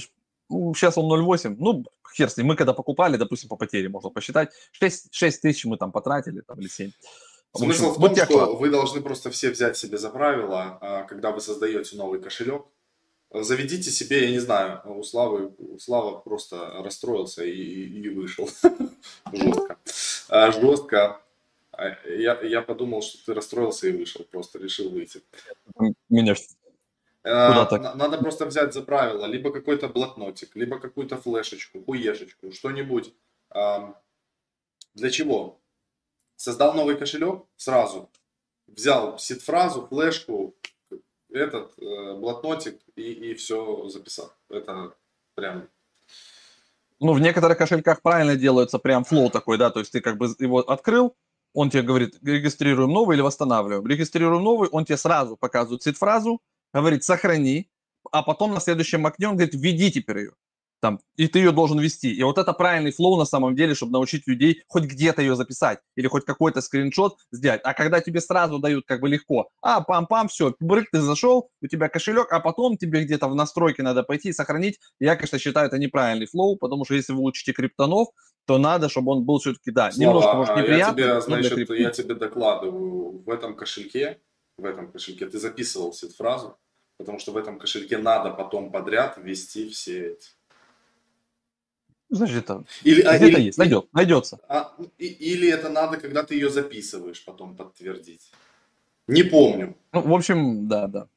ну, 0.49 0.73
сейчас 0.73 0.97
он 0.97 1.11
0,8. 1.11 1.55
Ну, 1.57 1.85
хер 2.15 2.29
с 2.29 2.37
ним. 2.37 2.47
Мы 2.47 2.55
когда 2.55 2.73
покупали, 2.73 3.17
допустим, 3.17 3.49
по 3.49 3.55
потере 3.55 3.89
можно 3.89 4.09
посчитать, 4.09 4.51
6, 4.71 5.13
6 5.13 5.41
тысяч 5.41 5.65
мы 5.65 5.77
там 5.77 5.91
потратили, 5.91 6.41
там, 6.41 6.59
или 6.59 6.67
7. 6.67 6.91
Смысл 7.55 7.91
в, 7.91 7.99
том, 7.99 8.15
что 8.15 8.55
вы 8.55 8.69
должны 8.71 9.01
просто 9.01 9.29
все 9.29 9.51
взять 9.51 9.77
себе 9.77 9.99
за 9.99 10.09
правило, 10.09 10.79
а, 10.81 11.03
когда 11.03 11.31
вы 11.31 11.39
создаете 11.39 11.95
новый 11.97 12.19
кошелек, 12.19 12.65
заведите 13.31 13.91
себе, 13.91 14.25
я 14.25 14.31
не 14.31 14.39
знаю, 14.39 14.81
у 14.85 15.03
Славы, 15.03 15.53
у 15.59 15.77
Слава 15.77 16.17
просто 16.19 16.81
расстроился 16.83 17.43
и, 17.43 17.51
и 17.51 18.09
вышел. 18.09 18.49
Жестко. 19.33 19.77
А, 20.29 20.51
Жестко. 20.51 21.21
А, 21.83 21.97
я, 22.07 22.39
я 22.41 22.61
подумал, 22.61 23.01
что 23.01 23.25
ты 23.25 23.33
расстроился 23.33 23.87
и 23.87 23.91
вышел, 23.91 24.23
просто 24.23 24.59
решил 24.59 24.89
выйти. 24.89 25.21
Меня 26.09 26.35
а, 27.23 27.47
Куда 27.47 27.65
так? 27.65 27.95
Надо 27.95 28.17
просто 28.17 28.45
взять 28.45 28.73
за 28.73 28.81
правило 28.81 29.25
либо 29.25 29.51
какой-то 29.51 29.87
блокнотик, 29.89 30.55
либо 30.55 30.79
какую-то 30.79 31.17
флешечку, 31.17 31.83
хуешечку, 31.83 32.51
что-нибудь. 32.51 33.13
Для 33.53 35.09
чего? 35.09 35.59
Создал 36.35 36.73
новый 36.73 36.97
кошелек 36.97 37.45
сразу, 37.55 38.09
взял 38.67 39.17
seed-фразу, 39.17 39.87
флешку, 39.87 40.55
этот 41.29 41.73
э, 41.79 42.15
блокнотик 42.15 42.79
и, 42.95 43.11
и 43.11 43.33
все 43.33 43.87
записал. 43.87 44.33
Это 44.49 44.93
прям 45.35 45.69
ну, 46.99 47.13
в 47.13 47.19
некоторых 47.19 47.57
кошельках 47.57 48.01
правильно 48.01 48.35
делается 48.35 48.79
прям 48.79 49.03
flow 49.03 49.29
такой, 49.29 49.57
да, 49.57 49.69
то 49.69 49.79
есть 49.79 49.91
ты 49.91 49.99
как 49.99 50.17
бы 50.17 50.27
его 50.39 50.59
открыл, 50.59 51.15
он 51.53 51.69
тебе 51.69 51.83
говорит, 51.83 52.17
регистрируем 52.23 52.91
новый 52.91 53.15
или 53.15 53.21
восстанавливаем. 53.21 53.85
Регистрируем 53.87 54.43
новый, 54.43 54.69
он 54.69 54.85
тебе 54.85 54.97
сразу 54.97 55.37
показывает 55.37 55.83
seed-фразу, 55.83 56.41
говорит, 56.73 57.03
сохрани, 57.03 57.69
а 58.11 58.23
потом 58.23 58.53
на 58.53 58.59
следующем 58.59 59.05
окне 59.05 59.29
он 59.29 59.35
говорит, 59.35 59.55
введи 59.55 59.91
теперь 59.91 60.19
ее 60.19 60.31
там, 60.83 60.99
и 61.15 61.27
ты 61.29 61.39
ее 61.39 61.53
должен 61.53 61.79
ввести. 61.79 62.13
И 62.13 62.21
вот 62.23 62.37
это 62.37 62.51
правильный 62.51 62.91
flow 62.91 63.17
на 63.17 63.23
самом 63.23 63.55
деле, 63.55 63.73
чтобы 63.73 63.93
научить 63.93 64.27
людей 64.27 64.63
хоть 64.67 64.83
где-то 64.83 65.21
ее 65.21 65.37
записать 65.37 65.79
или 65.95 66.07
хоть 66.07 66.25
какой-то 66.25 66.59
скриншот 66.59 67.15
сделать. 67.31 67.61
А 67.63 67.73
когда 67.73 68.01
тебе 68.01 68.19
сразу 68.19 68.59
дают 68.59 68.83
как 68.85 68.99
бы 68.99 69.07
легко, 69.07 69.47
а, 69.61 69.81
пам-пам, 69.81 70.27
все, 70.27 70.53
брык, 70.59 70.89
ты 70.91 70.99
зашел, 70.99 71.49
у 71.61 71.67
тебя 71.67 71.87
кошелек, 71.87 72.33
а 72.33 72.41
потом 72.41 72.75
тебе 72.75 73.05
где-то 73.05 73.29
в 73.29 73.35
настройки 73.35 73.79
надо 73.79 74.03
пойти 74.03 74.29
и 74.29 74.33
сохранить. 74.33 74.77
Я, 74.99 75.15
конечно, 75.15 75.39
считаю, 75.39 75.67
это 75.67 75.77
неправильный 75.77 76.25
flow, 76.25 76.57
потому 76.57 76.83
что 76.83 76.95
если 76.95 77.13
вы 77.13 77.21
учите 77.21 77.53
криптонов, 77.53 78.09
то 78.45 78.57
надо, 78.57 78.89
чтобы 78.89 79.11
он 79.11 79.23
был 79.23 79.39
все-таки, 79.39 79.71
да, 79.71 79.91
Слава, 79.91 80.09
немножко, 80.09 80.33
может, 80.35 80.57
неприятно. 80.57 80.99
Я 80.99 81.07
тебе, 81.07 81.21
значит, 81.21 81.69
я 81.69 81.89
тебе 81.91 82.15
докладываю, 82.15 83.23
в 83.25 83.29
этом 83.29 83.55
кошельке, 83.55 84.19
в 84.57 84.65
этом 84.65 84.91
кошельке 84.91 85.27
ты 85.27 85.39
записывал 85.39 85.93
фразу, 86.17 86.57
потому 86.97 87.19
что 87.19 87.31
в 87.31 87.37
этом 87.37 87.57
кошельке 87.59 87.97
надо 87.97 88.31
потом 88.31 88.71
подряд 88.71 89.17
ввести 89.17 89.69
все 89.69 90.13
эти 90.13 90.29
Значит, 92.13 92.43
это 92.43 92.63
или, 92.83 93.01
а, 93.01 93.17
где-то 93.17 93.39
есть, 93.39 93.57
найдет, 93.57 93.87
найдется. 93.91 94.39
А, 94.47 94.75
или 94.99 95.49
это 95.49 95.69
надо, 95.69 95.97
когда 95.97 96.21
ты 96.21 96.35
ее 96.35 96.51
записываешь, 96.51 97.25
потом 97.25 97.55
подтвердить. 97.55 98.31
Не 99.07 99.23
помню. 99.23 99.75
Ну, 99.91 100.01
в 100.01 100.13
общем, 100.13 100.67
да, 100.67 100.85
да. 100.87 101.07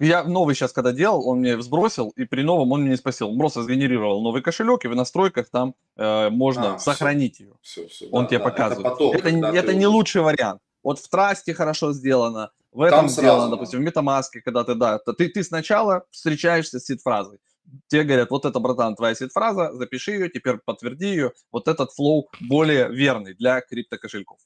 Я 0.00 0.24
новый 0.24 0.54
сейчас 0.54 0.72
когда 0.72 0.92
делал, 0.92 1.26
он 1.28 1.40
мне 1.40 1.60
сбросил, 1.60 2.10
и 2.16 2.24
при 2.24 2.42
новом 2.42 2.72
он 2.72 2.82
мне 2.82 2.90
не 2.90 2.96
спросил. 2.96 3.30
Он 3.30 3.38
просто 3.38 3.62
сгенерировал 3.62 4.22
новый 4.22 4.42
кошелек, 4.42 4.84
и 4.84 4.88
в 4.88 4.94
настройках 4.94 5.48
там 5.50 5.74
э, 5.96 6.30
можно 6.30 6.74
а, 6.74 6.78
сохранить 6.78 7.36
все, 7.36 7.44
ее. 7.44 7.52
Все, 7.62 7.88
все, 7.88 8.08
он 8.10 8.24
да, 8.24 8.28
тебе 8.28 8.38
да, 8.38 8.44
показывает. 8.44 8.86
Это, 8.86 8.90
потом, 8.90 9.16
это, 9.16 9.28
это 9.28 9.66
ты... 9.68 9.74
не 9.74 9.86
лучший 9.86 10.22
вариант. 10.22 10.60
Вот 10.84 11.00
в 11.00 11.08
Трасте 11.08 11.52
хорошо 11.52 11.92
сделано, 11.92 12.50
в 12.70 12.82
этом 12.82 13.00
там 13.00 13.08
сделано, 13.08 13.40
сразу, 13.40 13.50
допустим, 13.50 13.84
в 13.84 13.88
Metamask, 13.88 14.40
когда 14.44 14.62
ты, 14.62 14.74
да, 14.74 14.98
ты, 14.98 15.28
ты 15.28 15.42
сначала 15.42 16.04
встречаешься 16.10 16.78
с 16.78 16.84
сид-фразой 16.84 17.40
тебе 17.88 18.04
говорят, 18.04 18.30
вот 18.30 18.44
это, 18.44 18.58
братан, 18.60 18.96
твоя 18.96 19.14
сид-фраза, 19.14 19.72
запиши 19.74 20.12
ее, 20.12 20.30
теперь 20.30 20.58
подтверди 20.58 21.06
ее. 21.06 21.32
Вот 21.52 21.68
этот 21.68 21.92
флоу 21.92 22.28
более 22.40 22.88
верный 22.88 23.34
для 23.34 23.60
криптокошельков. 23.60 24.38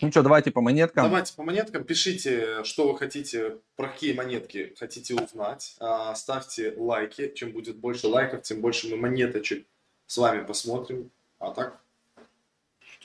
Ну 0.00 0.10
что, 0.10 0.22
давайте 0.22 0.50
по 0.50 0.60
монеткам. 0.60 1.04
Давайте 1.04 1.34
по 1.34 1.42
монеткам. 1.42 1.82
Пишите, 1.82 2.62
что 2.62 2.92
вы 2.92 2.98
хотите, 2.98 3.58
про 3.76 3.88
какие 3.88 4.12
монетки 4.12 4.74
хотите 4.78 5.14
узнать. 5.14 5.74
А, 5.80 6.14
ставьте 6.14 6.74
лайки. 6.76 7.32
Чем 7.34 7.50
будет 7.50 7.76
больше 7.76 8.06
лайков, 8.06 8.42
тем 8.42 8.60
больше 8.60 8.88
мы 8.88 8.96
монеточек 8.96 9.66
с 10.06 10.16
вами 10.16 10.44
посмотрим. 10.44 11.10
А 11.40 11.50
так, 11.50 11.80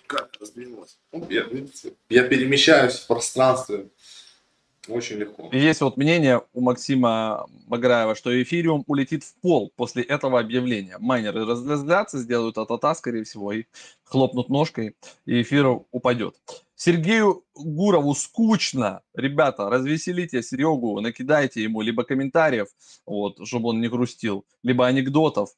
как 0.07 0.29
это 0.35 0.45
сдвинулось? 0.45 0.99
Ну, 1.11 1.27
я, 1.29 1.47
я 2.09 2.23
перемещаюсь 2.27 2.99
в 2.99 3.07
пространстве. 3.07 3.87
Очень 4.89 5.15
легко. 5.15 5.49
Есть 5.53 5.79
вот 5.79 5.95
мнение 5.95 6.41
у 6.51 6.59
Максима 6.59 7.47
Баграева, 7.67 8.15
что 8.15 8.41
эфириум 8.41 8.83
улетит 8.87 9.23
в 9.23 9.33
пол 9.35 9.71
после 9.77 10.03
этого 10.03 10.39
объявления. 10.41 10.97
Майнеры 10.99 11.45
разлезлятся, 11.45 12.17
сделают 12.19 12.57
атата, 12.57 12.93
скорее 12.93 13.23
всего, 13.23 13.53
и 13.53 13.63
хлопнут 14.03 14.49
ножкой, 14.49 14.97
и 15.25 15.41
эфир 15.41 15.79
упадет. 15.91 16.35
Сергею 16.83 17.45
Гурову 17.55 18.13
скучно. 18.13 19.03
Ребята, 19.13 19.69
развеселите 19.69 20.43
Серегу, 20.43 20.99
накидайте 20.99 21.63
ему 21.63 21.79
либо 21.79 22.03
комментариев, 22.03 22.67
вот, 23.05 23.37
чтобы 23.47 23.69
он 23.69 23.79
не 23.79 23.87
грустил, 23.87 24.43
либо 24.63 24.85
анекдотов, 24.85 25.51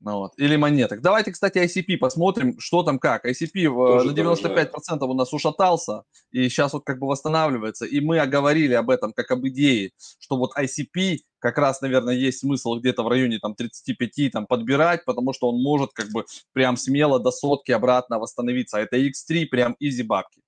ну, 0.00 0.18
вот. 0.18 0.32
Или 0.36 0.56
монеток. 0.56 1.00
Давайте, 1.00 1.30
кстати, 1.30 1.58
ICP 1.58 1.96
посмотрим, 1.96 2.58
что 2.58 2.82
там 2.82 2.98
как. 2.98 3.24
ICP 3.24 3.52
э, 3.54 3.68
Тоже 3.68 4.10
на 4.10 4.14
95% 4.14 4.42
дорожает. 4.42 5.02
у 5.02 5.14
нас 5.14 5.32
ушатался, 5.32 6.02
и 6.32 6.48
сейчас 6.48 6.72
вот 6.72 6.84
как 6.84 6.98
бы 6.98 7.06
восстанавливается. 7.06 7.86
И 7.86 8.00
мы 8.00 8.18
оговорили 8.18 8.74
об 8.74 8.90
этом 8.90 9.12
как 9.12 9.30
об 9.30 9.46
идее, 9.46 9.92
что 10.18 10.36
вот 10.36 10.50
ICP 10.58 11.18
как 11.38 11.56
раз, 11.56 11.80
наверное, 11.80 12.14
есть 12.14 12.40
смысл 12.40 12.74
где-то 12.80 13.04
в 13.04 13.08
районе 13.08 13.38
там 13.38 13.54
35 13.54 14.32
там 14.32 14.46
подбирать, 14.46 15.04
потому 15.04 15.32
что 15.32 15.48
он 15.50 15.62
может 15.62 15.92
как 15.92 16.10
бы 16.10 16.24
прям 16.52 16.76
смело 16.76 17.20
до 17.20 17.30
сотки 17.30 17.70
обратно 17.70 18.18
восстановиться. 18.18 18.78
А 18.78 18.80
это 18.80 18.96
X3 18.96 19.46
прям 19.46 19.76
изи 19.78 20.02
бабки. 20.02 20.43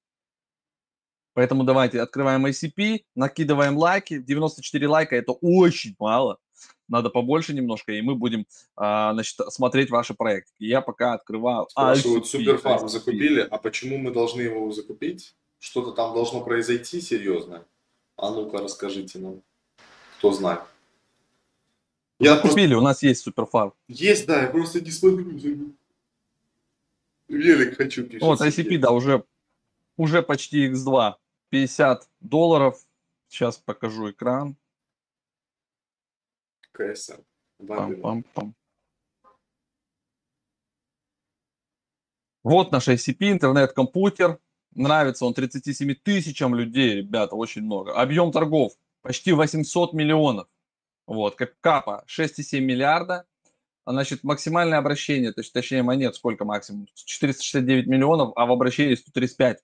Поэтому 1.37 1.64
давайте 1.64 2.01
открываем 2.01 2.46
ICP, 2.46 3.03
накидываем 3.14 3.77
лайки. 3.77 4.18
94 4.18 4.88
лайка 4.88 5.16
это 5.16 5.33
очень 5.33 5.94
мало. 5.99 6.38
Надо 6.88 7.11
побольше 7.11 7.53
немножко, 7.53 7.92
и 7.92 8.01
мы 8.01 8.14
будем 8.14 8.46
а, 8.75 9.12
значит, 9.12 9.37
смотреть 9.53 9.90
ваши 9.90 10.14
проекты. 10.14 10.53
Я 10.59 10.81
пока 10.81 11.12
открываю... 11.12 11.66
Спрашивают, 11.68 12.27
суперфарм 12.27 12.88
закупили, 12.88 13.46
а 13.51 13.59
почему 13.59 13.99
мы 13.99 14.12
должны 14.12 14.40
его 14.40 14.72
закупить? 14.72 15.35
Что-то 15.59 15.92
там 15.92 16.14
должно 16.14 16.40
произойти 16.40 17.03
серьезно? 17.03 17.66
А 18.16 18.31
ну-ка 18.31 18.57
расскажите 18.57 19.18
нам, 19.18 19.42
кто 20.16 20.33
знает. 20.33 20.62
Я 22.18 22.37
Купили, 22.37 22.68
просто... 22.68 22.79
у 22.79 22.81
нас 22.81 23.03
есть 23.03 23.20
суперфарм. 23.20 23.75
Есть, 23.88 24.27
да, 24.27 24.44
я 24.44 24.49
просто 24.49 24.81
не 24.81 24.90
смотрю. 24.90 25.75
Велик 27.29 27.77
хочу 27.77 28.05
пишет. 28.05 28.22
Вот, 28.22 28.40
ICP, 28.40 28.79
да, 28.79 28.92
уже, 28.92 29.22
уже 29.99 30.22
почти 30.22 30.70
X2. 30.70 31.16
50 31.50 32.09
долларов. 32.20 32.85
Сейчас 33.28 33.59
покажу 33.59 34.11
экран. 34.11 34.56
КСН. 36.72 37.22
Пам-пам-пам. 37.59 38.54
Вот 42.42 42.70
наш 42.70 42.88
ICP, 42.88 43.32
интернет-компьютер. 43.32 44.38
Нравится 44.74 45.24
он 45.24 45.35
37 45.35 45.94
тысячам 45.94 46.54
людей, 46.54 46.96
ребята, 46.96 47.35
очень 47.35 47.62
много. 47.62 47.94
Объем 47.94 48.30
торгов 48.30 48.74
почти 49.00 49.32
800 49.32 49.94
миллионов. 49.94 50.48
Вот, 51.06 51.37
капа 51.61 52.04
6,7 52.09 52.61
миллиарда. 52.61 53.24
Значит, 53.87 54.24
максимальное 54.24 54.78
обращение, 54.78 55.32
то 55.32 55.40
есть, 55.40 55.52
точнее, 55.52 55.85
монет 55.85 56.16
сколько 56.16 56.44
максимум? 56.44 56.88
469 56.94 57.87
миллионов, 57.87 58.32
а 58.35 58.46
в 58.46 58.50
обращении 58.50 58.96
135 58.96 59.62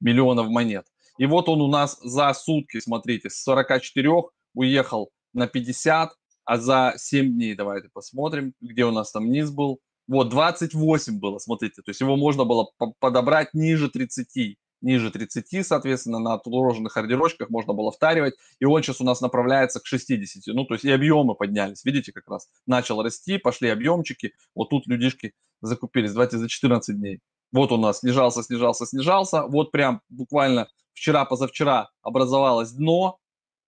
миллионов 0.00 0.48
монет. 0.48 0.86
И 1.18 1.26
вот 1.26 1.48
он 1.48 1.60
у 1.60 1.68
нас 1.68 1.98
за 2.02 2.32
сутки, 2.34 2.80
смотрите, 2.80 3.30
с 3.30 3.42
44 3.42 4.10
уехал 4.54 5.10
на 5.32 5.46
50, 5.46 6.10
а 6.44 6.58
за 6.58 6.94
7 6.96 7.32
дней, 7.32 7.54
давайте 7.54 7.88
посмотрим, 7.92 8.54
где 8.60 8.84
у 8.84 8.90
нас 8.90 9.12
там 9.12 9.30
низ 9.30 9.50
был. 9.50 9.80
Вот, 10.08 10.30
28 10.30 11.20
было, 11.20 11.38
смотрите, 11.38 11.80
то 11.82 11.90
есть 11.90 12.00
его 12.00 12.16
можно 12.16 12.44
было 12.44 12.68
подобрать 12.98 13.54
ниже 13.54 13.88
30 13.88 14.58
ниже 14.82 15.10
30, 15.10 15.66
соответственно, 15.66 16.18
на 16.18 16.34
отложенных 16.34 16.96
ордерочках 16.96 17.48
можно 17.48 17.72
было 17.72 17.90
втаривать, 17.92 18.34
и 18.58 18.64
он 18.64 18.82
сейчас 18.82 19.00
у 19.00 19.04
нас 19.04 19.20
направляется 19.20 19.80
к 19.80 19.86
60, 19.86 20.54
ну, 20.54 20.64
то 20.64 20.74
есть 20.74 20.84
и 20.84 20.90
объемы 20.90 21.34
поднялись, 21.34 21.84
видите, 21.84 22.12
как 22.12 22.28
раз 22.28 22.48
начал 22.66 23.02
расти, 23.02 23.38
пошли 23.38 23.68
объемчики, 23.68 24.32
вот 24.54 24.70
тут 24.70 24.86
людишки 24.86 25.32
закупились, 25.60 26.12
давайте 26.12 26.38
за 26.38 26.48
14 26.48 26.98
дней. 26.98 27.20
Вот 27.52 27.70
у 27.70 27.76
нас 27.76 28.00
снижался, 28.00 28.42
снижался, 28.42 28.86
снижался, 28.86 29.46
вот 29.46 29.70
прям 29.70 30.00
буквально 30.08 30.68
вчера-позавчера 30.94 31.90
образовалось 32.02 32.72
дно, 32.72 33.18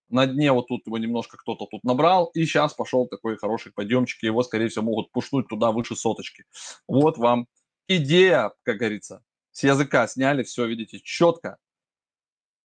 на 0.09 0.27
дне 0.27 0.51
вот 0.51 0.67
тут 0.67 0.85
его 0.85 0.97
немножко 0.97 1.37
кто-то 1.37 1.65
тут 1.65 1.83
набрал, 1.83 2.25
и 2.33 2.45
сейчас 2.45 2.73
пошел 2.73 3.07
такой 3.07 3.37
хороший 3.37 3.71
подъемчик, 3.71 4.23
его, 4.23 4.43
скорее 4.43 4.69
всего, 4.69 4.85
могут 4.85 5.11
пушнуть 5.11 5.47
туда 5.47 5.71
выше 5.71 5.95
соточки. 5.95 6.45
Вот 6.87 7.17
вам 7.17 7.47
идея, 7.87 8.51
как 8.63 8.77
говорится, 8.77 9.23
с 9.51 9.63
языка 9.63 10.07
сняли, 10.07 10.43
все, 10.43 10.65
видите, 10.65 10.99
четко, 10.99 11.57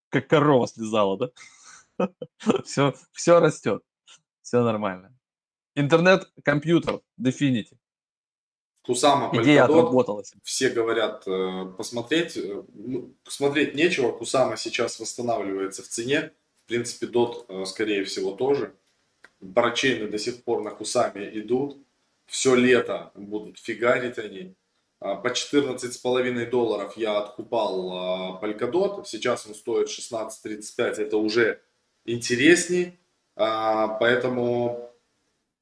как 0.09 0.27
корова 0.27 0.67
слезала, 0.67 1.17
да? 1.17 1.29
Все, 2.65 2.95
все 3.11 3.39
растет, 3.39 3.83
все 4.41 4.63
нормально. 4.63 5.15
Интернет-компьютер, 5.75 7.01
Definity. 7.19 7.77
Кусама, 8.83 9.29
Идея 9.41 9.65
отработалась. 9.65 10.33
Все 10.43 10.69
говорят 10.69 11.27
э, 11.27 11.65
посмотреть. 11.77 12.35
Э, 12.35 12.63
ну, 12.73 13.13
смотреть 13.27 13.75
нечего. 13.75 14.11
Кусама 14.11 14.57
сейчас 14.57 14.99
восстанавливается 14.99 15.83
в 15.83 15.87
цене. 15.87 16.31
В 16.65 16.67
принципе, 16.67 17.05
дот, 17.05 17.45
э, 17.47 17.65
скорее 17.65 18.03
всего, 18.05 18.31
тоже. 18.31 18.73
Парачейны 19.53 20.07
до 20.07 20.17
сих 20.17 20.43
пор 20.43 20.63
на 20.63 20.71
Кусаме 20.71 21.29
идут. 21.39 21.77
Все 22.25 22.55
лето 22.55 23.11
будут 23.13 23.59
фигарить 23.59 24.17
они. 24.17 24.55
А, 24.99 25.15
по 25.15 25.27
14,5 25.27 26.49
долларов 26.49 26.95
я 26.95 27.19
откупал 27.19 28.39
Polkadot, 28.41 29.03
сейчас 29.05 29.47
он 29.47 29.55
стоит 29.55 29.89
16.35, 29.89 31.01
это 31.01 31.17
уже 31.17 31.59
интересней, 32.05 32.99
а, 33.35 33.87
поэтому 33.87 34.90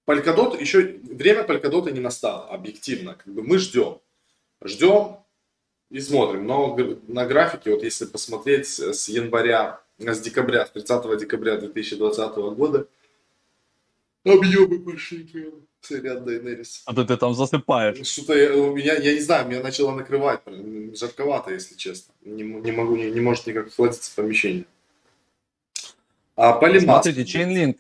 Polkadot 0.10 0.60
еще, 0.60 1.00
время 1.04 1.44
Polkadot 1.44 1.92
не 1.92 2.00
настало, 2.00 2.48
объективно, 2.48 3.14
как 3.14 3.32
бы 3.32 3.44
мы 3.44 3.60
ждем, 3.60 4.00
ждем 4.64 5.18
и 5.92 6.00
смотрим, 6.00 6.48
но 6.48 6.76
на 7.08 7.28
графике, 7.28 7.70
вот 7.72 7.84
если 7.84 8.06
посмотреть 8.06 8.68
с 8.68 9.08
января, 9.08 9.82
с 10.00 10.20
декабря, 10.20 10.66
с 10.66 10.72
30 10.72 11.20
декабря 11.20 11.58
2020 11.58 12.36
года, 12.56 12.88
объемы 14.26 14.80
пошли 14.80 15.24
прямо. 15.26 15.52
Сорян, 15.82 16.26
Дайнерис. 16.26 16.84
А 16.86 16.94
то 16.94 17.06
ты 17.06 17.16
там 17.16 17.34
засыпаешь. 17.34 18.06
Что-то 18.06 18.38
я, 18.38 18.54
у 18.54 18.76
меня, 18.76 18.96
я 18.96 19.14
не 19.14 19.22
знаю, 19.22 19.48
меня 19.48 19.62
начало 19.62 19.96
накрывать. 19.96 20.42
Жарковато, 20.94 21.54
если 21.54 21.76
честно. 21.76 22.14
Не, 22.22 22.44
не 22.44 22.72
могу, 22.74 22.98
не, 22.98 23.10
не 23.10 23.22
может 23.22 23.48
никак 23.48 23.68
охладиться 23.68 24.12
помещение. 24.14 24.66
А 26.36 26.52
Полимас. 26.52 27.06
Смотрите, 27.06 27.22
Chainlink. 27.22 27.78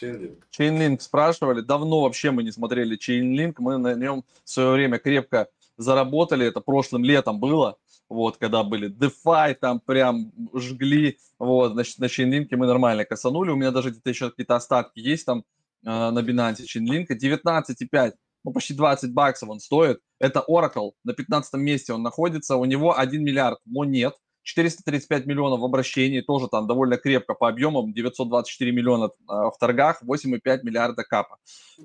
Chainlink. 0.00 0.42
Chainlink 0.56 1.00
спрашивали. 1.00 1.60
Давно 1.60 2.02
вообще 2.02 2.30
мы 2.30 2.42
не 2.42 2.52
смотрели 2.52 2.98
Chainlink. 2.98 3.54
Мы 3.58 3.78
на 3.78 3.94
нем 3.94 4.24
в 4.44 4.50
свое 4.50 4.72
время 4.72 4.98
крепко 4.98 5.48
заработали. 5.76 6.46
Это 6.46 6.60
прошлым 6.60 7.04
летом 7.04 7.40
было. 7.40 7.76
Вот, 8.08 8.36
когда 8.36 8.62
были 8.62 8.90
DeFi, 8.90 9.54
там 9.54 9.80
прям 9.80 10.32
жгли. 10.54 11.18
Вот, 11.38 11.72
значит, 11.72 11.98
на 11.98 12.06
Chainlink 12.06 12.48
мы 12.52 12.66
нормально 12.66 13.04
косанули. 13.04 13.50
У 13.50 13.56
меня 13.56 13.70
даже 13.70 13.90
где-то 13.90 14.10
еще 14.10 14.30
какие-то 14.30 14.56
остатки 14.56 15.00
есть 15.00 15.24
там 15.24 15.44
Э, 15.84 16.10
на 16.10 16.20
Binance 16.20 16.62
Chainlink, 16.64 17.08
19,5, 17.08 18.12
ну 18.44 18.52
почти 18.52 18.74
20 18.74 19.12
баксов 19.12 19.48
он 19.48 19.60
стоит. 19.60 20.00
Это 20.20 20.44
Oracle, 20.48 20.92
на 21.04 21.12
15 21.12 21.54
месте 21.54 21.92
он 21.92 22.02
находится, 22.02 22.56
у 22.56 22.64
него 22.64 22.96
1 22.96 23.22
миллиард 23.22 23.58
монет, 23.64 24.14
435 24.42 25.26
миллионов 25.26 25.60
в 25.60 25.64
обращении, 25.64 26.20
тоже 26.20 26.48
там 26.48 26.66
довольно 26.66 26.96
крепко 26.96 27.34
по 27.34 27.48
объемам, 27.48 27.92
924 27.92 28.72
миллиона 28.72 29.04
э, 29.06 29.10
в 29.28 29.54
торгах, 29.58 30.02
8,5 30.02 30.60
миллиарда 30.62 31.04
капа. 31.04 31.38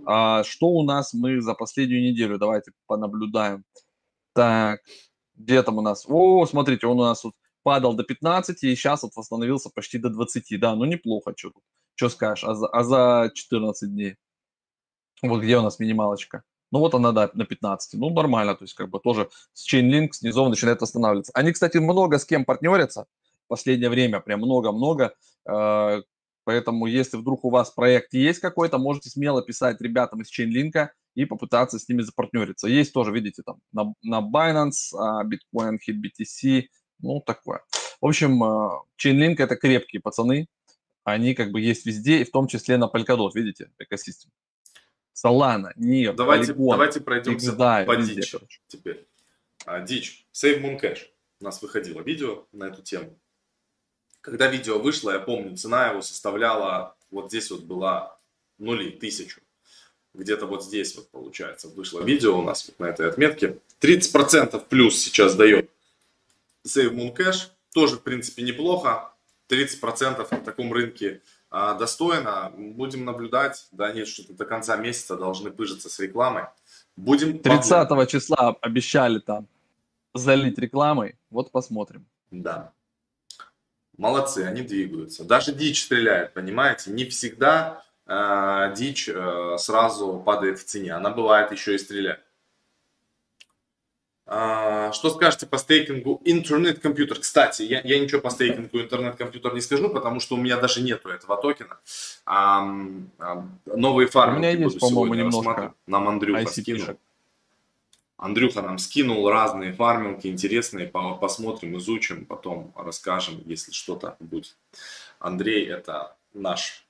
А, 0.05 0.43
что 0.43 0.67
у 0.67 0.83
нас 0.83 1.13
мы 1.13 1.41
за 1.41 1.53
последнюю 1.53 2.01
неделю? 2.01 2.37
Давайте 2.37 2.71
понаблюдаем. 2.87 3.63
Так, 4.33 4.81
где 5.35 5.61
там 5.63 5.77
у 5.77 5.81
нас? 5.81 6.05
О, 6.07 6.45
смотрите, 6.45 6.87
он 6.87 6.99
у 6.99 7.03
нас 7.03 7.21
тут 7.21 7.33
падал 7.63 7.95
до 7.95 8.03
15 8.03 8.63
и 8.63 8.75
сейчас 8.75 9.03
вот 9.03 9.11
восстановился 9.15 9.69
почти 9.69 9.97
до 9.97 10.09
20. 10.09 10.59
Да, 10.59 10.75
ну 10.75 10.85
неплохо, 10.85 11.33
что 11.35 11.51
тут. 11.51 11.63
Что 11.95 12.09
скажешь? 12.09 12.43
А 12.43 12.55
за, 12.55 12.67
а 12.67 12.83
за 12.83 13.31
14 13.33 13.91
дней? 13.91 14.15
Вот 15.21 15.41
где 15.41 15.57
у 15.57 15.61
нас 15.61 15.79
минималочка? 15.79 16.43
Ну 16.71 16.79
вот 16.79 16.93
она, 16.93 17.11
да, 17.11 17.29
на 17.33 17.45
15. 17.45 17.99
Ну, 17.99 18.09
нормально, 18.09 18.55
то 18.55 18.63
есть 18.63 18.73
как 18.73 18.89
бы 18.89 18.99
тоже 18.99 19.29
с 19.53 19.71
Chainlink 19.71 20.09
снизу 20.11 20.47
начинает 20.49 20.81
восстанавливаться. 20.81 21.31
Они, 21.33 21.51
кстати, 21.51 21.77
много 21.77 22.19
с 22.19 22.25
кем 22.25 22.45
партнерятся 22.45 23.05
в 23.45 23.47
последнее 23.47 23.89
время, 23.89 24.19
прям 24.19 24.41
много-много. 24.41 25.13
Э, 25.49 26.01
поэтому 26.43 26.87
если 26.87 27.17
вдруг 27.17 27.45
у 27.45 27.49
вас 27.49 27.71
проект 27.71 28.13
есть 28.13 28.39
какой-то, 28.39 28.77
можете 28.77 29.09
смело 29.09 29.41
писать 29.41 29.79
ребятам 29.81 30.21
из 30.21 30.31
Chainlink 30.31 30.89
и 31.15 31.25
попытаться 31.25 31.79
с 31.79 31.87
ними 31.87 32.01
запартнериться. 32.01 32.67
Есть 32.67 32.93
тоже, 32.93 33.11
видите, 33.11 33.43
там 33.43 33.59
на, 33.71 33.93
на 34.03 34.19
Binance, 34.19 34.93
а, 34.97 35.23
Bitcoin, 35.23 35.77
HitBTC, 35.87 36.65
ну, 36.99 37.21
такое. 37.21 37.61
В 38.01 38.05
общем, 38.05 38.43
э, 38.43 38.69
Chainlink 39.01 39.35
это 39.37 39.55
крепкие 39.55 40.01
пацаны, 40.01 40.47
они 41.03 41.33
как 41.33 41.51
бы 41.51 41.61
есть 41.61 41.85
везде, 41.85 42.19
и 42.19 42.25
в 42.25 42.31
том 42.31 42.47
числе 42.47 42.77
на 42.77 42.85
Polkadot, 42.85 43.31
видите, 43.33 43.71
экосистем. 43.79 44.29
Solana, 45.23 45.73
NIR, 45.77 46.13
давайте, 46.13 46.53
Polygon, 46.53 46.71
давайте 46.71 47.01
пройдемся 47.01 47.51
XDAI, 47.51 47.85
по 47.85 47.95
везде, 47.95 48.15
дичь 48.15 48.31
короче. 48.31 48.59
теперь. 48.67 49.07
А, 49.65 49.81
дичь. 49.81 50.25
Save 50.31 50.61
Moon 50.61 50.79
Cash. 50.79 51.07
У 51.39 51.43
нас 51.45 51.61
выходило 51.61 52.01
видео 52.01 52.45
на 52.51 52.65
эту 52.65 52.83
тему. 52.83 53.17
Когда 54.21 54.47
видео 54.47 54.77
вышло, 54.79 55.11
я 55.11 55.19
помню, 55.19 55.55
цена 55.57 55.89
его 55.89 56.01
составляла, 56.01 56.95
вот 57.09 57.29
здесь 57.29 57.49
вот 57.49 57.61
была 57.61 58.19
нули, 58.59 58.91
тысячу. 58.91 59.41
Где-то 60.13 60.45
вот 60.45 60.63
здесь 60.63 60.95
вот 60.95 61.09
получается 61.09 61.67
вышло 61.69 62.01
видео 62.01 62.39
у 62.39 62.41
нас 62.43 62.67
вот 62.67 62.79
на 62.79 62.85
этой 62.85 63.09
отметке. 63.09 63.59
30% 63.81 64.65
плюс 64.69 64.97
сейчас 64.97 65.35
дает 65.35 65.69
Save 66.65 66.91
Moon 66.91 67.15
Cash. 67.15 67.49
Тоже, 67.73 67.97
в 67.97 68.01
принципе, 68.01 68.43
неплохо. 68.43 69.11
30% 69.49 70.27
на 70.29 70.41
таком 70.41 70.73
рынке 70.73 71.21
достойно. 71.77 72.51
Будем 72.55 73.05
наблюдать. 73.05 73.67
Да, 73.71 73.91
нет, 73.91 74.07
что-то 74.07 74.33
до 74.33 74.45
конца 74.45 74.75
месяца 74.77 75.15
должны 75.15 75.51
пыжиться 75.51 75.89
с 75.89 75.99
рекламой. 75.99 76.43
Будем 76.95 77.39
30 77.39 77.89
помнить. 77.89 78.09
числа 78.09 78.55
обещали 78.61 79.19
там 79.19 79.47
залить 80.13 80.57
рекламой. 80.57 81.17
Вот 81.29 81.51
посмотрим. 81.51 82.05
Да. 82.31 82.73
Молодцы, 83.97 84.39
они 84.39 84.61
двигаются. 84.61 85.23
Даже 85.23 85.51
дичь 85.53 85.83
стреляет, 85.83 86.33
понимаете? 86.33 86.91
Не 86.91 87.05
всегда 87.05 87.83
э, 88.05 88.73
дичь 88.75 89.09
э, 89.09 89.55
сразу 89.57 90.21
падает 90.23 90.59
в 90.59 90.65
цене. 90.65 90.93
Она 90.93 91.09
бывает 91.09 91.51
еще 91.51 91.75
и 91.75 91.77
стреляет. 91.77 92.21
А, 94.87 94.93
что 94.93 95.09
скажете 95.09 95.45
по 95.45 95.57
стейкингу 95.57 96.21
интернет-компьютер? 96.23 97.19
Кстати, 97.19 97.63
я, 97.63 97.81
я 97.81 97.99
ничего 97.99 98.21
по 98.21 98.29
стейкингу 98.29 98.79
интернет-компьютер 98.79 99.53
не 99.53 99.61
скажу, 99.61 99.89
потому 99.89 100.19
что 100.19 100.35
у 100.35 100.37
меня 100.37 100.57
даже 100.57 100.81
нету 100.81 101.09
этого 101.09 101.41
токена. 101.41 101.77
А, 102.25 102.67
а, 103.19 103.45
новые 103.65 104.07
фармы 104.07 104.35
У 104.35 104.39
меня 104.39 104.51
есть, 104.51 104.79
по-моему, 104.79 105.13
немножко 105.13 105.73
Нам 105.85 106.07
Андрюха 106.07 106.47
скинул. 106.47 106.97
Андрюха 108.17 108.63
нам 108.63 108.79
скинул 108.79 109.29
разные 109.29 109.73
фарминги 109.73 110.27
интересные, 110.27 110.87
по- 110.87 111.15
посмотрим, 111.15 111.77
изучим, 111.77 112.25
потом 112.25 112.73
расскажем, 112.75 113.43
если 113.45 113.71
что-то 113.71 114.17
будет. 114.19 114.57
Андрей 115.19 115.67
это 115.67 116.15
наш 116.33 116.87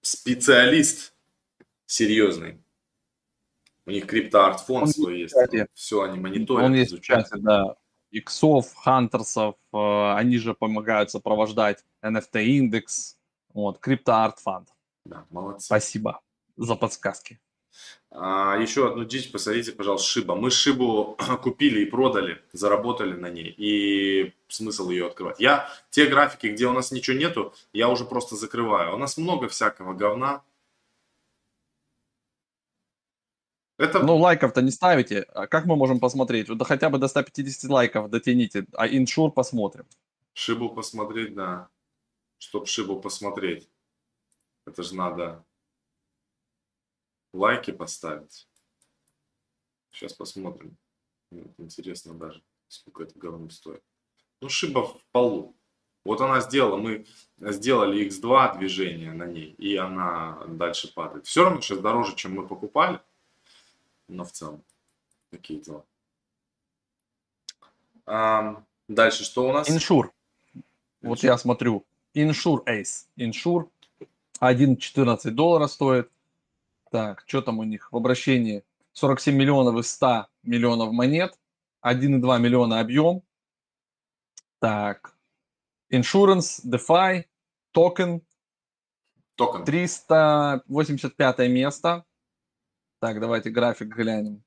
специалист 0.00 1.12
серьезный. 1.86 2.58
У 3.88 3.90
них 3.90 4.06
криптоарт 4.06 4.60
фонд 4.60 4.82
Он 4.82 4.88
свой 4.88 5.20
есть. 5.20 5.32
кстати, 5.32 5.66
Все 5.72 6.02
они 6.02 6.18
мониторят, 6.20 6.66
Он 6.66 6.74
есть 6.74 6.92
изучают. 6.92 7.26
чате, 7.26 7.40
да. 7.42 7.76
Иксов, 8.10 8.74
Хантерсов, 8.74 9.54
э, 9.72 10.12
они 10.14 10.36
же 10.36 10.52
помогают 10.52 11.10
сопровождать 11.10 11.84
NFT 12.02 12.44
индекс, 12.44 13.18
вот, 13.54 13.80
Fund. 13.86 14.66
Да, 15.06 15.24
молодцы. 15.30 15.64
Спасибо 15.66 16.20
за 16.58 16.74
подсказки. 16.74 17.40
А, 18.10 18.56
еще 18.56 18.88
одну 18.88 19.04
дичь 19.04 19.32
посмотрите, 19.32 19.72
пожалуйста, 19.72 20.06
Шиба. 20.06 20.34
Мы 20.34 20.50
Шибу 20.50 21.16
купили 21.42 21.80
и 21.80 21.86
продали, 21.86 22.42
заработали 22.52 23.14
на 23.14 23.30
ней, 23.30 23.54
и 23.56 24.34
смысл 24.48 24.90
ее 24.90 25.06
открывать. 25.06 25.40
Я 25.40 25.70
те 25.90 26.06
графики, 26.06 26.48
где 26.48 26.66
у 26.66 26.72
нас 26.72 26.90
ничего 26.90 27.16
нету, 27.16 27.54
я 27.72 27.88
уже 27.88 28.04
просто 28.04 28.36
закрываю. 28.36 28.94
У 28.94 28.98
нас 28.98 29.16
много 29.16 29.48
всякого 29.48 29.94
говна. 29.94 30.42
Это 33.78 34.00
Ну, 34.00 34.16
лайков-то 34.16 34.60
не 34.60 34.70
ставите. 34.70 35.22
А 35.34 35.46
как 35.46 35.64
мы 35.64 35.76
можем 35.76 36.00
посмотреть? 36.00 36.48
Вот 36.48 36.66
хотя 36.66 36.90
бы 36.90 36.98
до 36.98 37.08
150 37.08 37.70
лайков 37.70 38.10
дотяните, 38.10 38.66
а 38.74 38.88
иншур 38.88 39.32
посмотрим. 39.32 39.86
Шибу 40.34 40.68
посмотреть, 40.68 41.34
да. 41.34 41.68
Чтоб 42.38 42.66
Шибу 42.66 43.00
посмотреть. 43.00 43.68
Это 44.66 44.82
же 44.82 44.94
надо 44.96 45.44
лайки 47.32 47.70
поставить. 47.70 48.48
Сейчас 49.92 50.12
посмотрим. 50.12 50.76
Интересно 51.58 52.14
даже, 52.14 52.42
сколько 52.68 53.04
это 53.04 53.18
говно 53.18 53.48
стоит. 53.50 53.82
Ну, 54.40 54.48
Шиба 54.48 54.86
в 54.86 55.00
полу. 55.12 55.54
Вот 56.04 56.20
она 56.20 56.40
сделала, 56.40 56.76
мы 56.76 57.06
сделали 57.38 58.06
X2 58.06 58.58
движение 58.58 59.12
на 59.12 59.26
ней, 59.26 59.54
и 59.58 59.76
она 59.76 60.42
дальше 60.46 60.92
падает. 60.94 61.26
Все 61.26 61.44
равно 61.44 61.60
сейчас 61.60 61.78
дороже, 61.80 62.16
чем 62.16 62.34
мы 62.34 62.46
покупали, 62.46 63.00
но 64.08 64.24
в 64.24 64.32
целом 64.32 64.64
такие 65.30 65.60
дела. 65.60 65.84
Ам, 68.06 68.66
дальше 68.88 69.24
что 69.24 69.48
у 69.48 69.52
нас? 69.52 69.70
Иншур. 69.70 70.12
Вот 71.02 71.22
я 71.22 71.38
смотрю. 71.38 71.84
Иншур 72.14 72.62
Ace. 72.66 73.06
Иншур 73.16 73.70
1,14 74.40 75.30
доллара 75.30 75.66
стоит. 75.66 76.10
Так, 76.90 77.22
что 77.26 77.42
там 77.42 77.58
у 77.58 77.64
них 77.64 77.92
в 77.92 77.96
обращении? 77.96 78.64
47 78.94 79.34
миллионов 79.34 79.78
из 79.78 79.90
100 79.92 80.26
миллионов 80.42 80.92
монет. 80.92 81.38
1,2 81.84 82.40
миллиона 82.40 82.80
объем. 82.80 83.22
Так. 84.58 85.14
Insurance, 85.90 86.60
DeFi, 86.64 87.26
токен, 87.70 88.22
Токен. 89.38 89.64
385 89.64 91.38
место. 91.48 92.04
Так, 93.00 93.20
давайте 93.20 93.50
график 93.50 93.88
глянем 93.88 94.42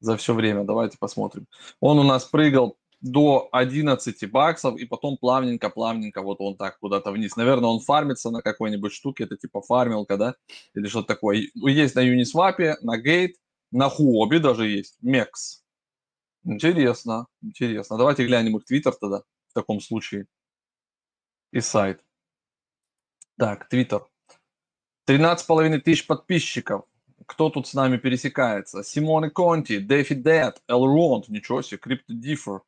за 0.00 0.16
все 0.16 0.34
время. 0.34 0.64
Давайте 0.64 0.98
посмотрим. 0.98 1.46
Он 1.80 1.98
у 1.98 2.02
нас 2.02 2.24
прыгал 2.24 2.76
до 3.00 3.48
11 3.52 4.30
баксов 4.30 4.78
и 4.78 4.86
потом 4.86 5.18
плавненько-плавненько 5.20 6.22
вот 6.22 6.40
он 6.40 6.56
так 6.56 6.78
куда-то 6.78 7.10
вниз. 7.10 7.36
Наверное, 7.36 7.70
он 7.70 7.80
фармится 7.80 8.30
на 8.30 8.42
какой-нибудь 8.42 8.92
штуке, 8.92 9.24
это 9.24 9.36
типа 9.36 9.60
фармилка, 9.60 10.16
да? 10.16 10.34
Или 10.74 10.88
что-то 10.88 11.08
такое. 11.08 11.48
Есть 11.54 11.94
на 11.94 12.00
Uniswap, 12.00 12.76
на 12.82 13.00
Gate, 13.00 13.34
на 13.70 13.88
Huobi 13.88 14.38
даже 14.38 14.68
есть, 14.68 14.98
Mex. 15.02 15.26
Интересно, 16.44 17.26
интересно. 17.42 17.96
Давайте 17.96 18.26
глянем 18.26 18.56
их 18.56 18.64
твиттер 18.64 18.94
тогда 18.94 19.22
в 19.48 19.54
таком 19.54 19.80
случае. 19.80 20.26
И 21.50 21.60
сайт. 21.60 22.02
Так, 23.38 23.68
твиттер. 23.68 24.06
13,5 25.06 25.78
тысяч 25.80 26.06
подписчиков. 26.06 26.84
Кто 27.26 27.50
тут 27.50 27.66
с 27.66 27.74
нами 27.74 27.96
пересекается? 27.96 28.82
Симоне 28.82 29.30
Конти, 29.30 29.78
Дэфи 29.78 30.14
Дэд, 30.14 30.62
Элронд, 30.68 31.28
ничего 31.28 31.62
себе, 31.62 31.80
CryptoDiffer. 31.84 32.60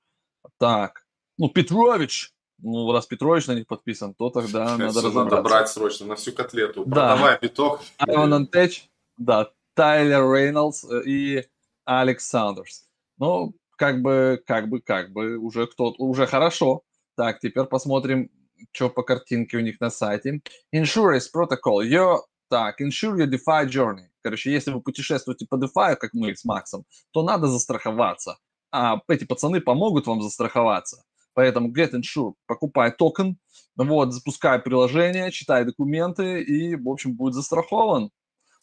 Так, 0.59 1.07
ну, 1.39 1.49
Петрович. 1.49 2.33
Ну, 2.59 2.91
раз 2.91 3.07
Петрович 3.07 3.47
на 3.49 3.53
них 3.53 3.67
подписан, 3.67 4.15
то 4.15 4.31
тогда 4.31 4.65
надо 4.79 4.91
Всё 4.91 5.03
надо 5.03 5.09
разобраться. 5.09 5.43
брать 5.43 5.69
срочно 5.69 6.07
на 6.07 6.15
всю 6.17 6.33
котлету. 6.33 6.85
Да. 6.87 7.13
Продавай 7.13 7.39
биток. 7.41 7.81
Айван 7.99 8.33
Антеч, 8.33 8.89
да, 9.19 9.51
Тайлер 9.75 10.33
Рейнольдс 10.33 10.85
э, 10.85 11.03
и 11.05 11.45
Алекс 11.85 12.27
Сандерс. 12.27 12.87
Ну, 13.19 13.55
как 13.77 14.01
бы, 14.01 14.43
как 14.47 14.69
бы, 14.69 14.81
как 14.81 15.13
бы, 15.13 15.37
уже 15.37 15.67
кто-то, 15.67 16.03
уже 16.03 16.27
хорошо. 16.27 16.83
Так, 17.15 17.41
теперь 17.41 17.65
посмотрим, 17.65 18.31
что 18.73 18.89
по 18.89 19.03
картинке 19.03 19.59
у 19.59 19.61
них 19.61 19.81
на 19.81 19.91
сайте. 19.91 20.41
Insurance 20.75 21.27
Protocol. 21.35 21.83
Your, 21.85 22.21
так, 22.49 22.81
Insure 22.81 23.17
Your 23.19 23.27
DeFi 23.27 23.69
Journey. 23.69 24.07
Короче, 24.27 24.51
если 24.51 24.73
вы 24.73 24.81
путешествуете 24.81 25.47
по 25.49 25.55
DeFi, 25.55 25.95
как 25.95 26.13
мы 26.13 26.35
с 26.35 26.45
Максом, 26.45 26.85
то 27.13 27.23
надо 27.23 27.47
застраховаться. 27.47 28.39
А 28.73 29.01
эти 29.07 29.23
пацаны 29.23 29.61
помогут 29.61 30.09
вам 30.09 30.21
застраховаться. 30.21 31.05
Поэтому 31.33 31.73
Get 31.73 31.93
Insure, 31.93 32.33
покупай 32.49 32.91
токен, 32.91 33.39
вот, 33.77 34.13
запускай 34.13 34.59
приложение, 34.59 35.31
читай 35.31 35.65
документы 35.65 36.43
и, 36.43 36.75
в 36.75 36.89
общем, 36.89 37.15
будет 37.15 37.35
застрахован. 37.35 38.11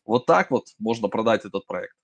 Вот 0.05 0.25
так 0.25 0.51
вот 0.51 0.65
можно 0.79 1.07
продать 1.07 1.45
этот 1.45 1.65
проект. 1.65 1.95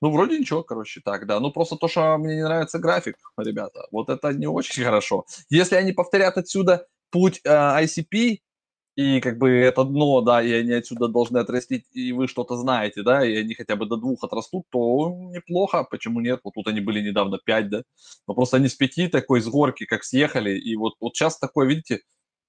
Ну, 0.00 0.12
вроде 0.12 0.38
ничего, 0.38 0.62
короче, 0.62 1.00
так, 1.04 1.26
да. 1.26 1.40
Ну, 1.40 1.50
просто 1.50 1.74
то, 1.74 1.88
что 1.88 2.16
мне 2.16 2.36
не 2.36 2.44
нравится 2.44 2.78
график, 2.78 3.16
ребята, 3.36 3.88
вот 3.90 4.08
это 4.08 4.32
не 4.32 4.46
очень 4.46 4.84
хорошо. 4.84 5.24
Если 5.48 5.74
они 5.74 5.90
повторят 5.90 6.38
отсюда 6.38 6.86
путь 7.10 7.40
э, 7.42 7.50
ICP, 7.50 8.38
и 9.00 9.20
как 9.20 9.38
бы 9.38 9.48
это 9.50 9.84
дно, 9.84 10.20
да, 10.20 10.42
и 10.42 10.52
они 10.52 10.72
отсюда 10.72 11.08
должны 11.08 11.38
отрастить, 11.38 11.86
и 11.92 12.12
вы 12.12 12.28
что-то 12.28 12.56
знаете, 12.56 13.02
да, 13.02 13.24
и 13.24 13.34
они 13.36 13.54
хотя 13.54 13.76
бы 13.76 13.86
до 13.86 13.96
двух 13.96 14.22
отрастут, 14.24 14.66
то 14.70 15.08
неплохо, 15.32 15.84
почему 15.90 16.20
нет? 16.20 16.40
Вот 16.44 16.54
тут 16.54 16.66
они 16.68 16.80
были 16.80 17.00
недавно 17.00 17.38
5, 17.38 17.70
да, 17.70 17.82
но 18.26 18.34
просто 18.34 18.58
они 18.58 18.68
с 18.68 18.74
5 18.74 19.10
такой 19.10 19.40
с 19.40 19.48
горки 19.48 19.86
как 19.86 20.04
съехали, 20.04 20.58
и 20.58 20.76
вот, 20.76 20.94
вот 21.00 21.16
сейчас 21.16 21.38
такое, 21.38 21.66
видите, 21.66 22.00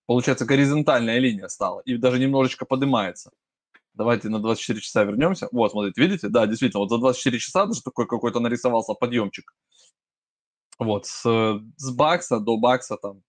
получается 0.08 0.46
горизонтальная 0.46 1.20
линия 1.20 1.48
стала, 1.48 1.82
и 1.86 1.96
даже 1.98 2.20
немножечко 2.20 2.66
поднимается. 2.66 3.32
Давайте 3.94 4.30
на 4.30 4.40
24 4.40 4.80
часа 4.82 5.04
вернемся. 5.04 5.50
Вот, 5.52 5.72
смотрите, 5.72 6.02
видите? 6.02 6.30
Да, 6.30 6.48
действительно, 6.48 6.80
вот 6.80 6.90
за 6.90 6.98
24 6.98 7.40
часа 7.40 7.66
даже 7.66 7.82
такой 7.82 8.08
какой-то 8.08 8.40
нарисовался 8.40 8.94
подъемчик. 8.94 9.54
Вот, 10.80 11.06
с, 11.06 11.24
с 11.78 11.96
бакса 11.96 12.40
до 12.40 12.58
бакса 12.58 12.98
там 12.98 13.22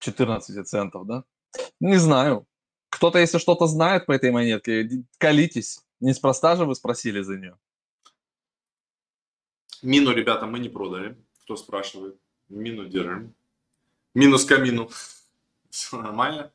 14 0.00 0.68
центов, 0.68 1.06
да? 1.06 1.24
Не 1.80 1.96
знаю. 1.96 2.46
Кто-то, 2.90 3.18
если 3.18 3.38
что-то 3.38 3.66
знает 3.66 4.06
по 4.06 4.12
этой 4.12 4.30
монетке, 4.30 5.04
колитесь. 5.18 5.80
Неспроста 6.00 6.56
же 6.56 6.64
вы 6.64 6.74
спросили 6.74 7.22
за 7.22 7.36
нее. 7.38 7.56
Мину, 9.82 10.12
ребята, 10.12 10.46
мы 10.46 10.58
не 10.58 10.68
продали. 10.68 11.16
Кто 11.42 11.56
спрашивает? 11.56 12.16
Мину 12.48 12.88
держим. 12.88 13.34
Минус 14.14 14.44
камину. 14.44 14.90
Все 15.70 15.96
нормально. 16.00 16.52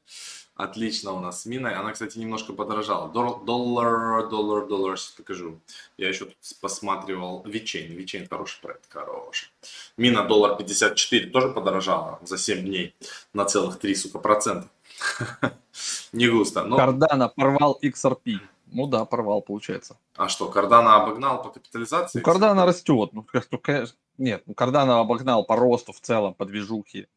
Отлично 0.57 1.11
у 1.13 1.19
нас 1.19 1.43
с 1.43 1.45
миной. 1.45 1.75
Она, 1.75 1.91
кстати, 1.91 2.17
немножко 2.17 2.51
подорожала. 2.53 3.09
Дол- 3.09 3.37
Доллар, 3.45 4.27
доллар, 4.27 4.65
доллар, 4.67 4.97
сейчас 4.97 5.11
покажу. 5.11 5.59
Я 5.97 6.09
еще 6.09 6.25
тут 6.25 6.35
посматривал 6.61 7.43
Вичейн. 7.45 7.91
Вичейн 7.93 8.27
хороший 8.27 8.59
проект, 8.61 8.91
хороший. 8.91 9.49
Мина 9.97 10.23
доллар 10.27 10.57
54 10.57 11.29
тоже 11.29 11.49
подорожала 11.49 12.19
за 12.23 12.37
7 12.37 12.65
дней 12.65 12.95
на 13.33 13.45
целых 13.45 13.77
3, 13.79 13.95
сука, 13.95 14.19
процента. 14.19 14.67
Не 16.11 16.27
густо. 16.27 16.63
Но, 16.63 16.75
Кардана 16.77 17.29
порвал 17.29 17.77
XRP. 17.83 18.39
Ну 18.71 18.87
да, 18.87 19.05
порвал, 19.05 19.41
получается. 19.41 19.95
а 20.15 20.27
что, 20.27 20.49
Кардана 20.49 20.95
обогнал 20.95 21.41
по 21.43 21.49
капитализации? 21.49 22.19
Ну, 22.19 22.25
Кардана 22.25 22.65
растет. 22.65 23.13
Ну, 23.13 23.25
ну, 23.51 23.57
конечно, 23.59 23.95
нет, 24.17 24.43
ну, 24.45 24.53
Кардана 24.55 24.99
обогнал 24.99 25.45
по 25.45 25.55
росту 25.55 25.93
в 25.93 26.01
целом, 26.01 26.33
по 26.33 26.45
движухе. 26.45 27.07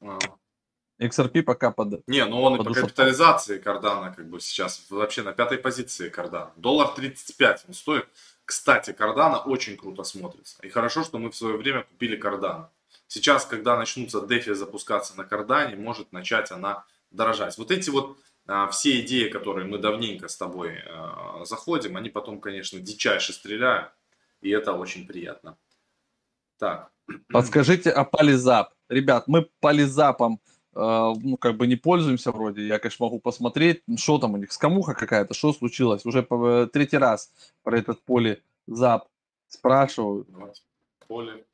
А. 0.00 0.18
XRP 1.00 1.42
пока 1.42 1.70
под... 1.70 2.06
Не, 2.06 2.24
ну 2.24 2.42
он 2.42 2.60
и 2.60 2.64
по 2.64 2.72
капитализации 2.72 3.58
Кардана 3.58 4.12
как 4.14 4.28
бы 4.28 4.40
сейчас 4.40 4.86
вообще 4.90 5.22
на 5.22 5.32
пятой 5.32 5.58
позиции 5.58 6.08
Кардана. 6.08 6.52
Доллар 6.56 6.88
35 6.88 7.64
он 7.68 7.74
стоит. 7.74 8.08
Кстати, 8.44 8.92
Кардана 8.92 9.38
очень 9.38 9.76
круто 9.76 10.04
смотрится. 10.04 10.56
И 10.62 10.68
хорошо, 10.68 11.04
что 11.04 11.18
мы 11.18 11.30
в 11.30 11.36
свое 11.36 11.56
время 11.56 11.82
купили 11.82 12.16
Кардана. 12.16 12.70
Сейчас, 13.08 13.44
когда 13.44 13.76
начнутся 13.76 14.26
дефи 14.26 14.54
запускаться 14.54 15.16
на 15.16 15.24
Кардане, 15.24 15.76
может 15.76 16.12
начать 16.12 16.50
она 16.50 16.84
дорожать. 17.10 17.58
Вот 17.58 17.70
эти 17.70 17.90
вот 17.90 18.16
а, 18.46 18.68
все 18.68 19.00
идеи, 19.00 19.28
которые 19.28 19.66
мы 19.66 19.78
давненько 19.78 20.28
с 20.28 20.36
тобой 20.36 20.78
а, 20.88 21.44
заходим, 21.44 21.96
они 21.96 22.08
потом, 22.08 22.40
конечно, 22.40 22.80
дичайше 22.80 23.32
стреляют. 23.32 23.90
И 24.40 24.50
это 24.50 24.72
очень 24.72 25.06
приятно. 25.06 25.56
Так, 26.58 26.90
Подскажите 27.28 27.90
о 27.90 28.04
Полизап. 28.04 28.72
Ребят, 28.88 29.28
мы 29.28 29.48
Полизапом 29.60 30.34
э, 30.34 30.50
ну, 30.78 31.36
как 31.38 31.56
бы 31.56 31.66
не 31.66 31.76
пользуемся 31.76 32.32
вроде. 32.32 32.66
Я, 32.66 32.78
конечно, 32.78 33.06
могу 33.06 33.18
посмотреть, 33.18 33.82
что 33.96 34.18
там 34.18 34.34
у 34.34 34.36
них, 34.36 34.52
скамуха 34.52 34.94
какая-то, 34.94 35.32
что 35.34 35.52
случилось. 35.52 36.04
Уже 36.04 36.22
по, 36.22 36.48
э, 36.48 36.66
третий 36.66 36.98
раз 36.98 37.32
про 37.62 37.78
этот 37.78 38.02
Полизап 38.02 39.08
спрашиваю. 39.48 40.26
Поле. 41.08 41.44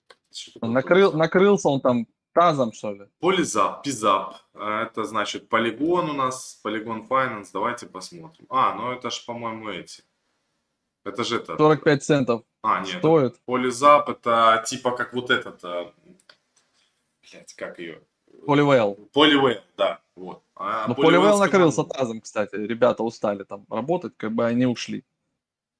Накрыл, 0.60 1.12
накрылся 1.12 1.68
он 1.68 1.80
там 1.80 2.06
тазом, 2.32 2.72
что 2.72 2.92
ли? 2.94 3.06
Полизап, 3.20 3.82
Пизап. 3.84 4.36
А, 4.54 4.84
Это 4.84 5.04
значит 5.04 5.48
полигон 5.48 6.10
у 6.10 6.14
нас, 6.14 6.58
полигон 6.62 7.06
Finance. 7.08 7.48
Давайте 7.52 7.86
посмотрим. 7.86 8.46
А, 8.48 8.74
ну 8.74 8.92
это 8.92 9.10
ж, 9.10 9.24
по-моему, 9.26 9.68
эти. 9.68 10.02
Это 11.04 11.22
же 11.24 11.36
это. 11.36 11.56
45 11.56 12.02
центов 12.02 12.42
А, 12.62 12.80
нет. 12.80 12.98
стоит. 12.98 13.38
Полизап 13.44 14.08
это 14.08 14.64
типа 14.66 14.92
как 14.96 15.12
вот 15.12 15.30
этот. 15.30 15.62
а, 15.64 15.92
Блять, 17.30 17.54
как 17.54 17.78
ее? 17.78 18.00
Поливейл. 18.46 18.94
Поливейл, 19.12 19.60
да. 19.76 20.00
Вот. 20.16 20.42
А 20.54 20.88
Polyvale 20.88 20.94
Поливейл 20.94 21.38
накрылся 21.38 21.84
тазом, 21.84 22.20
кстати. 22.20 22.54
Ребята 22.54 23.02
устали 23.02 23.44
там 23.44 23.64
работать, 23.70 24.12
как 24.16 24.32
бы 24.32 24.44
они 24.44 24.66
ушли. 24.66 25.04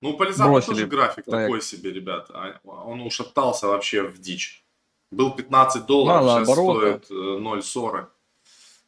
Ну, 0.00 0.16
Полизап 0.16 0.48
бросили 0.48 0.74
тоже 0.74 0.86
график 0.86 1.24
проект. 1.24 1.48
такой 1.48 1.62
себе, 1.62 1.92
ребят. 1.92 2.28
А, 2.30 2.58
Он 2.64 3.00
ушатался 3.02 3.68
вообще 3.68 4.02
в 4.02 4.18
дичь. 4.18 4.64
Был 5.12 5.30
15 5.34 5.86
долларов, 5.86 6.24
Мало 6.24 6.40
сейчас 6.44 6.48
оборота. 6.58 7.04
стоит 7.04 7.10
э, 7.10 7.38
0,40. 7.38 8.06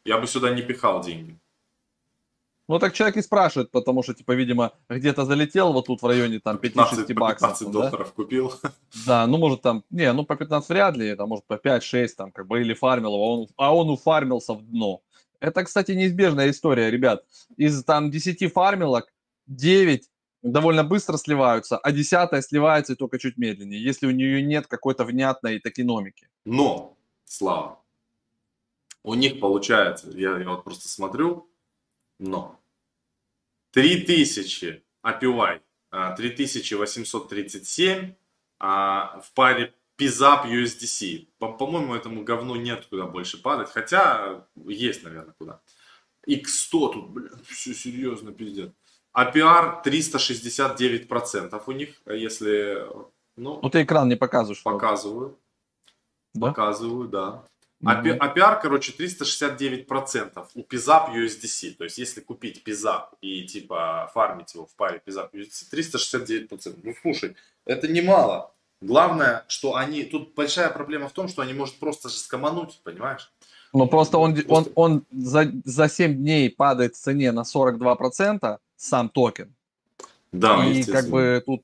Я 0.05 0.17
бы 0.17 0.27
сюда 0.27 0.49
не 0.53 0.61
пихал 0.61 1.01
деньги. 1.01 1.39
Ну, 2.67 2.79
так 2.79 2.93
человек 2.93 3.17
и 3.17 3.21
спрашивает, 3.21 3.69
потому 3.69 4.01
что, 4.01 4.13
типа, 4.13 4.31
видимо, 4.31 4.71
где-то 4.89 5.25
залетел 5.25 5.71
вот 5.71 5.85
тут 5.85 6.01
в 6.01 6.07
районе 6.07 6.39
там 6.39 6.57
5-6 6.57 7.13
по 7.13 7.13
баксов. 7.13 7.59
15 7.59 7.67
да? 7.67 7.71
долларов 7.71 8.13
купил. 8.13 8.53
Да, 9.05 9.27
ну, 9.27 9.37
может, 9.37 9.61
там, 9.61 9.83
не, 9.91 10.11
ну, 10.13 10.25
по 10.25 10.35
15 10.35 10.69
вряд 10.69 10.97
ли, 10.97 11.15
там, 11.15 11.29
может, 11.29 11.45
по 11.45 11.55
5-6, 11.55 12.07
там, 12.17 12.31
как 12.31 12.47
бы, 12.47 12.61
или 12.61 12.73
фармил 12.73 13.13
а 13.13 13.17
он, 13.17 13.47
а 13.57 13.75
он 13.75 13.89
уфармился 13.89 14.53
в 14.53 14.63
дно. 14.63 15.01
Это, 15.39 15.63
кстати, 15.63 15.91
неизбежная 15.91 16.49
история, 16.49 16.89
ребят. 16.89 17.23
Из, 17.55 17.83
там, 17.83 18.09
10 18.09 18.51
фармилок 18.51 19.13
9 19.47 20.09
довольно 20.41 20.83
быстро 20.83 21.17
сливаются, 21.17 21.77
а 21.77 21.91
10 21.91 22.43
сливается 22.43 22.95
только 22.95 23.19
чуть 23.19 23.37
медленнее, 23.37 23.83
если 23.83 24.07
у 24.07 24.11
нее 24.11 24.41
нет 24.41 24.65
какой-то 24.67 25.03
внятной 25.03 25.59
токеномики. 25.59 26.29
Но, 26.45 26.95
Слава, 27.25 27.79
у 29.03 29.13
них 29.13 29.39
получается, 29.39 30.09
я, 30.11 30.37
я 30.37 30.49
вот 30.49 30.63
просто 30.63 30.87
смотрю, 30.87 31.47
но 32.19 32.59
3000 33.71 34.83
APY, 35.03 35.61
а, 35.91 36.15
3837 36.15 38.13
а, 38.59 39.19
в 39.21 39.31
паре 39.33 39.73
PIZAP 39.97 40.45
USDC. 40.47 41.27
По- 41.39 41.53
По-моему, 41.53 41.93
этому 41.95 42.23
говну 42.23 42.55
нет 42.55 42.85
куда 42.89 43.05
больше 43.05 43.41
падать, 43.41 43.69
хотя 43.69 44.45
есть, 44.55 45.03
наверное, 45.03 45.33
куда. 45.37 45.61
X100 46.27 46.93
тут, 46.93 47.09
блин, 47.09 47.31
все 47.47 47.73
серьезно, 47.73 48.31
пиздец. 48.31 48.71
APR 49.15 49.81
369% 49.85 51.63
у 51.67 51.71
них, 51.71 52.01
а 52.05 52.13
если, 52.13 52.85
ну, 53.37 53.59
Ну, 53.61 53.69
ты 53.69 53.83
экран 53.83 54.09
не 54.09 54.15
показываешь. 54.17 54.63
показываю. 54.63 55.37
Да? 56.33 56.47
Показываю, 56.47 57.07
да. 57.07 57.47
API, 57.85 58.17
APR, 58.17 58.61
короче, 58.61 58.91
369% 58.91 60.45
у 60.55 60.61
PIZAP 60.61 61.13
USDC. 61.13 61.75
То 61.75 61.83
есть, 61.83 61.97
если 61.97 62.21
купить 62.21 62.63
PIZAP 62.65 63.03
и, 63.21 63.43
типа, 63.45 64.09
фармить 64.13 64.53
его 64.55 64.65
в 64.65 64.75
паре 64.75 65.01
PIZAP 65.05 65.31
USDC, 65.33 65.71
369%. 65.71 66.79
Ну, 66.83 66.93
слушай, 67.01 67.35
это 67.65 67.87
немало. 67.87 68.51
Главное, 68.81 69.45
что 69.47 69.75
они... 69.75 70.03
Тут 70.03 70.33
большая 70.35 70.69
проблема 70.69 71.07
в 71.07 71.13
том, 71.13 71.27
что 71.27 71.41
они, 71.41 71.53
может, 71.53 71.79
просто 71.79 72.09
же 72.09 72.15
скомануть, 72.15 72.81
понимаешь? 72.83 73.31
Ну, 73.73 73.87
просто 73.87 74.17
он, 74.17 74.31
он, 74.31 74.43
Просто- 74.43 74.71
он 74.75 75.05
за, 75.11 75.51
за 75.65 75.89
7 75.89 76.15
дней 76.15 76.49
падает 76.49 76.95
в 76.95 76.99
цене 76.99 77.31
на 77.31 77.41
42%, 77.41 78.57
сам 78.75 79.09
токен. 79.09 79.53
Да, 80.31 80.65
и 80.65 80.83
как 80.83 81.09
бы 81.09 81.41
тут 81.45 81.61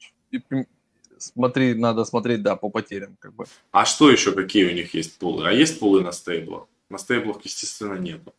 смотри, 1.21 1.73
надо 1.73 2.05
смотреть, 2.05 2.41
да, 2.41 2.55
по 2.55 2.69
потерям. 2.69 3.17
Как 3.19 3.33
бы. 3.33 3.45
А 3.71 3.85
что 3.85 4.11
еще, 4.11 4.31
какие 4.31 4.65
у 4.65 4.73
них 4.73 4.93
есть 4.93 5.17
пулы? 5.17 5.47
А 5.47 5.51
есть 5.51 5.79
пулы 5.79 6.01
на 6.01 6.11
стейблах? 6.11 6.67
На 6.89 6.97
стейблах, 6.97 7.43
естественно, 7.43 7.95
нету. 7.95 8.33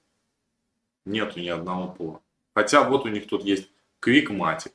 Нету 1.05 1.41
ни 1.41 1.49
одного 1.49 1.89
пула. 1.89 2.21
Хотя 2.55 2.83
вот 2.89 3.07
у 3.07 3.09
них 3.09 3.27
тут 3.27 3.45
есть 3.45 3.69
Quickmatic. 4.05 4.73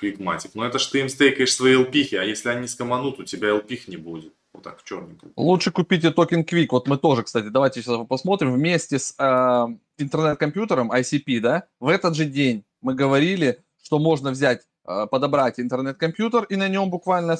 Quickmatic. 0.00 0.50
Но 0.54 0.64
это 0.64 0.78
ж 0.78 0.86
ты 0.86 1.00
им 1.00 1.08
стейкаешь 1.08 1.54
свои 1.54 1.76
лпихи, 1.76 2.16
а 2.16 2.24
если 2.24 2.50
они 2.50 2.66
скоманут, 2.68 3.18
у 3.18 3.24
тебя 3.24 3.54
лпих 3.54 3.88
не 3.88 3.96
будет. 3.96 4.32
Вот 4.52 4.62
так, 4.62 4.80
в 4.80 4.84
черненьком. 4.84 5.32
Лучше 5.36 5.70
купите 5.70 6.10
токен 6.10 6.42
Quick. 6.42 6.68
Вот 6.70 6.88
мы 6.88 6.98
тоже, 6.98 7.22
кстати, 7.22 7.48
давайте 7.48 7.82
сейчас 7.82 8.06
посмотрим. 8.06 8.52
Вместе 8.54 8.98
с 8.98 9.14
э, 9.18 9.66
интернет-компьютером 9.98 10.92
ICP, 10.92 11.40
да, 11.40 11.64
в 11.80 11.88
этот 11.88 12.16
же 12.16 12.24
день 12.24 12.64
мы 12.80 12.94
говорили, 12.94 13.62
что 13.82 13.98
можно 13.98 14.30
взять, 14.30 14.66
подобрать 15.10 15.58
интернет-компьютер 15.60 16.44
и 16.44 16.56
на 16.56 16.68
нем 16.68 16.90
буквально 16.90 17.36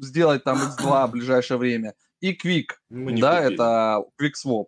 сделать 0.00 0.44
там 0.44 0.58
X2 0.58 1.06
в 1.06 1.10
ближайшее 1.12 1.58
время. 1.58 1.94
И 2.20 2.32
Quick, 2.32 2.66
Мы 2.90 3.20
да, 3.20 3.42
купили. 3.42 3.54
это 3.54 4.04
QuickSwap. 4.20 4.66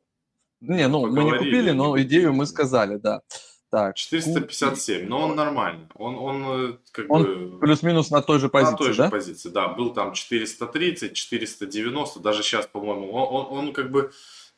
Не, 0.60 0.88
ну, 0.88 1.06
мы 1.06 1.24
не 1.24 1.38
купили, 1.38 1.70
не 1.70 1.72
но 1.72 1.90
купили, 1.90 2.06
идею 2.06 2.32
мы 2.32 2.46
сказали, 2.46 2.96
да. 2.96 3.22
Так, 3.68 3.96
457, 3.96 5.08
но 5.08 5.22
он 5.22 5.34
нормальный. 5.34 5.86
Он, 5.96 6.16
он 6.16 6.44
э, 6.46 6.76
как 6.92 7.10
Он 7.10 7.24
бы... 7.24 7.58
плюс-минус 7.58 8.10
на 8.10 8.22
той 8.22 8.38
же 8.38 8.48
позиции, 8.48 8.72
на 8.72 8.78
той 8.78 8.92
же 8.92 9.02
да? 9.02 9.10
позиции, 9.10 9.48
да. 9.48 9.68
Был 9.68 9.92
там 9.92 10.12
430, 10.12 11.14
490, 11.14 12.20
даже 12.20 12.42
сейчас, 12.42 12.66
по-моему, 12.66 13.10
он, 13.10 13.34
он, 13.34 13.58
он 13.58 13.72
как 13.72 13.90
бы 13.90 14.12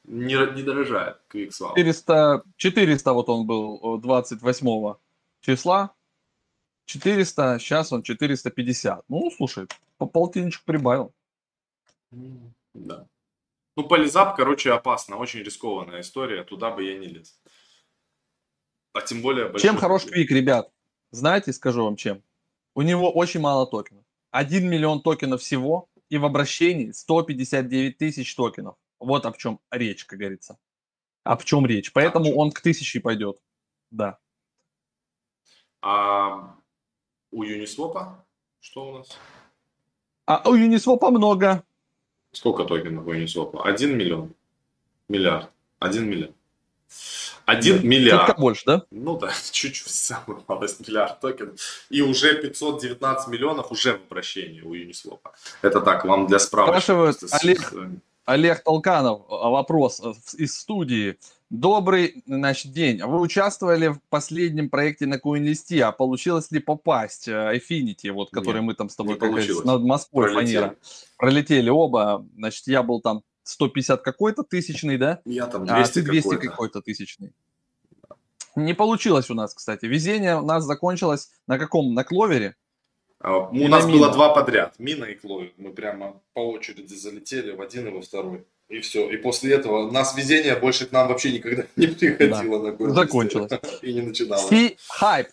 не, 0.05 0.34
не 0.55 0.62
дорожает 0.62 1.16
QuickSwap. 1.32 1.74
400, 1.76 2.42
400 2.57 3.12
вот 3.12 3.28
он 3.30 3.46
был 3.46 3.96
э, 3.96 4.01
28 4.03 4.94
числа, 5.40 5.94
400, 6.89 7.59
сейчас 7.59 7.93
он 7.93 8.03
450. 8.03 9.05
Ну, 9.09 9.30
слушай, 9.30 9.68
по 9.99 10.07
полтинничку 10.07 10.64
прибавил. 10.64 11.12
Да. 12.72 13.07
Ну, 13.76 13.84
полизап, 13.86 14.36
короче, 14.36 14.72
опасно, 14.72 15.16
очень 15.16 15.41
рискованная 15.41 16.01
история, 16.01 16.45
туда 16.45 16.70
бы 16.70 16.82
я 16.82 16.99
не 16.99 17.07
лез. 17.07 17.41
А 18.95 19.03
тем 19.03 19.20
более... 19.20 19.57
Чем 19.59 19.76
хорош. 19.76 20.05
Квик, 20.05 20.30
ребят? 20.30 20.72
Знаете, 21.11 21.53
скажу 21.53 21.84
вам 21.84 21.97
чем. 21.97 22.22
У 22.74 22.82
него 22.82 23.12
очень 23.12 23.41
мало 23.41 23.66
токенов. 23.66 24.05
1 24.30 24.68
миллион 24.68 25.03
токенов 25.03 25.43
всего, 25.43 25.91
и 26.09 26.16
в 26.16 26.24
обращении 26.24 26.93
159 26.93 27.99
тысяч 27.99 28.34
токенов. 28.34 28.76
Вот 28.99 29.26
о 29.26 29.32
чем 29.32 29.61
речь, 29.70 30.07
как 30.07 30.18
говорится. 30.18 30.59
О 31.24 31.36
чем 31.36 31.66
речь. 31.66 31.93
Поэтому 31.93 32.26
чё? 32.26 32.34
он 32.36 32.51
к 32.51 32.61
тысяче 32.61 33.01
пойдет. 33.01 33.39
Да. 33.91 34.18
А 35.82 36.59
у 37.31 37.45
Uniswap 37.45 38.14
что 38.61 38.89
у 38.91 38.99
нас? 38.99 39.18
А 40.26 40.43
у 40.49 40.55
Uniswap 40.57 41.11
много. 41.11 41.62
Сколько 42.33 42.64
токенов 42.64 43.07
у 43.07 43.12
Uniswap? 43.12 43.61
Один 43.62 43.97
миллион. 43.97 44.35
Миллиард. 45.09 45.51
Один 45.79 46.09
миллиард. 46.09 46.35
Один 47.45 47.89
миллиард. 47.89 48.26
Чутка 48.26 48.41
больше, 48.41 48.62
да? 48.66 48.83
Ну 48.91 49.18
да, 49.18 49.33
чуть-чуть, 49.53 49.91
самую 49.91 50.45
малость, 50.47 50.87
миллиард 50.87 51.20
токенов. 51.20 51.59
И 51.89 52.03
уже 52.03 52.35
519 52.41 53.29
миллионов 53.29 53.72
уже 53.72 53.95
в 53.95 54.03
обращении 54.11 54.61
у 54.61 54.74
Uniswap. 54.74 55.20
Это 55.62 55.81
так, 55.81 56.05
вам 56.05 56.26
для 56.26 56.39
справочки. 56.39 56.83
Спрашивают, 56.83 57.18
Олег, 57.43 57.61
с- 57.61 57.72
Олег 58.29 58.62
Толканов, 58.62 59.22
а, 59.31 59.49
вопрос 59.49 60.03
э, 60.05 60.12
из 60.37 60.55
студии. 60.55 61.18
Добрый, 61.49 62.22
значит, 62.26 62.72
день. 62.72 63.03
Вы 63.03 63.20
участвовали 63.20 63.89
в 63.89 64.03
последнем 64.11 64.68
проекте 64.68 65.07
на 65.07 65.14
CoinList, 65.14 65.81
а 65.81 65.93
получилось 65.93 66.51
ли 66.51 66.61
попасть 66.61 67.26
э, 67.26 67.33
Affinity, 67.33 68.12
вот, 68.12 68.29
который 68.31 68.57
Нет, 68.57 68.64
мы 68.64 68.74
там 68.74 68.91
с 68.91 68.97
тобой 68.97 69.16
как 69.16 69.33
над 69.33 69.83
Москвой 69.83 70.26
Пролетели. 70.26 70.57
фанера 70.57 70.76
пролетели 71.16 71.70
оба. 71.70 72.26
Значит, 72.37 72.66
я 72.66 72.83
был 72.83 73.01
там 73.01 73.22
150 73.45 74.03
какой-то 74.03 74.43
тысячный, 74.43 74.99
да? 74.99 75.20
Я 75.24 75.47
там 75.47 75.62
А 75.62 75.76
200 75.76 75.95
ты 75.95 76.03
200 76.03 76.29
какой-то. 76.29 76.51
какой-то 76.51 76.83
тысячный. 76.83 77.33
Не 78.57 78.74
получилось 78.74 79.31
у 79.31 79.35
нас, 79.35 79.55
кстати. 79.55 79.87
Везение 79.87 80.37
у 80.37 80.45
нас 80.45 80.64
закончилось 80.64 81.31
на 81.47 81.59
каком? 81.59 81.95
На 81.95 82.05
кловере? 82.05 82.57
А, 83.21 83.39
У 83.49 83.69
нас 83.69 83.85
на 83.85 83.91
было 83.91 84.05
Мина. 84.07 84.12
два 84.12 84.35
подряд. 84.35 84.75
Mina 84.79 85.05
и 85.05 85.14
Clover. 85.14 85.53
Мы 85.57 85.71
прямо 85.73 86.21
по 86.35 86.41
очереди 86.41 86.95
залетели 86.95 87.53
в 87.53 87.61
один 87.61 87.89
и 87.89 87.91
во 87.91 88.01
второй. 88.01 88.45
И 88.69 88.81
все. 88.81 89.09
И 89.11 89.16
после 89.16 89.55
этого 89.55 89.91
нас 89.91 90.16
везение 90.16 90.55
больше 90.57 90.87
к 90.87 90.93
нам 90.93 91.09
вообще 91.09 91.33
никогда 91.33 91.64
не 91.77 91.87
приходило 91.89 92.62
на 92.62 92.69
CoinList. 92.75 92.95
Закончилось. 92.95 93.53
И 93.83 93.93
не 93.93 94.03
начиналось. 94.03 94.49
Си-хайп. 94.49 95.29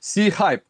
Си-хайп 0.00 0.62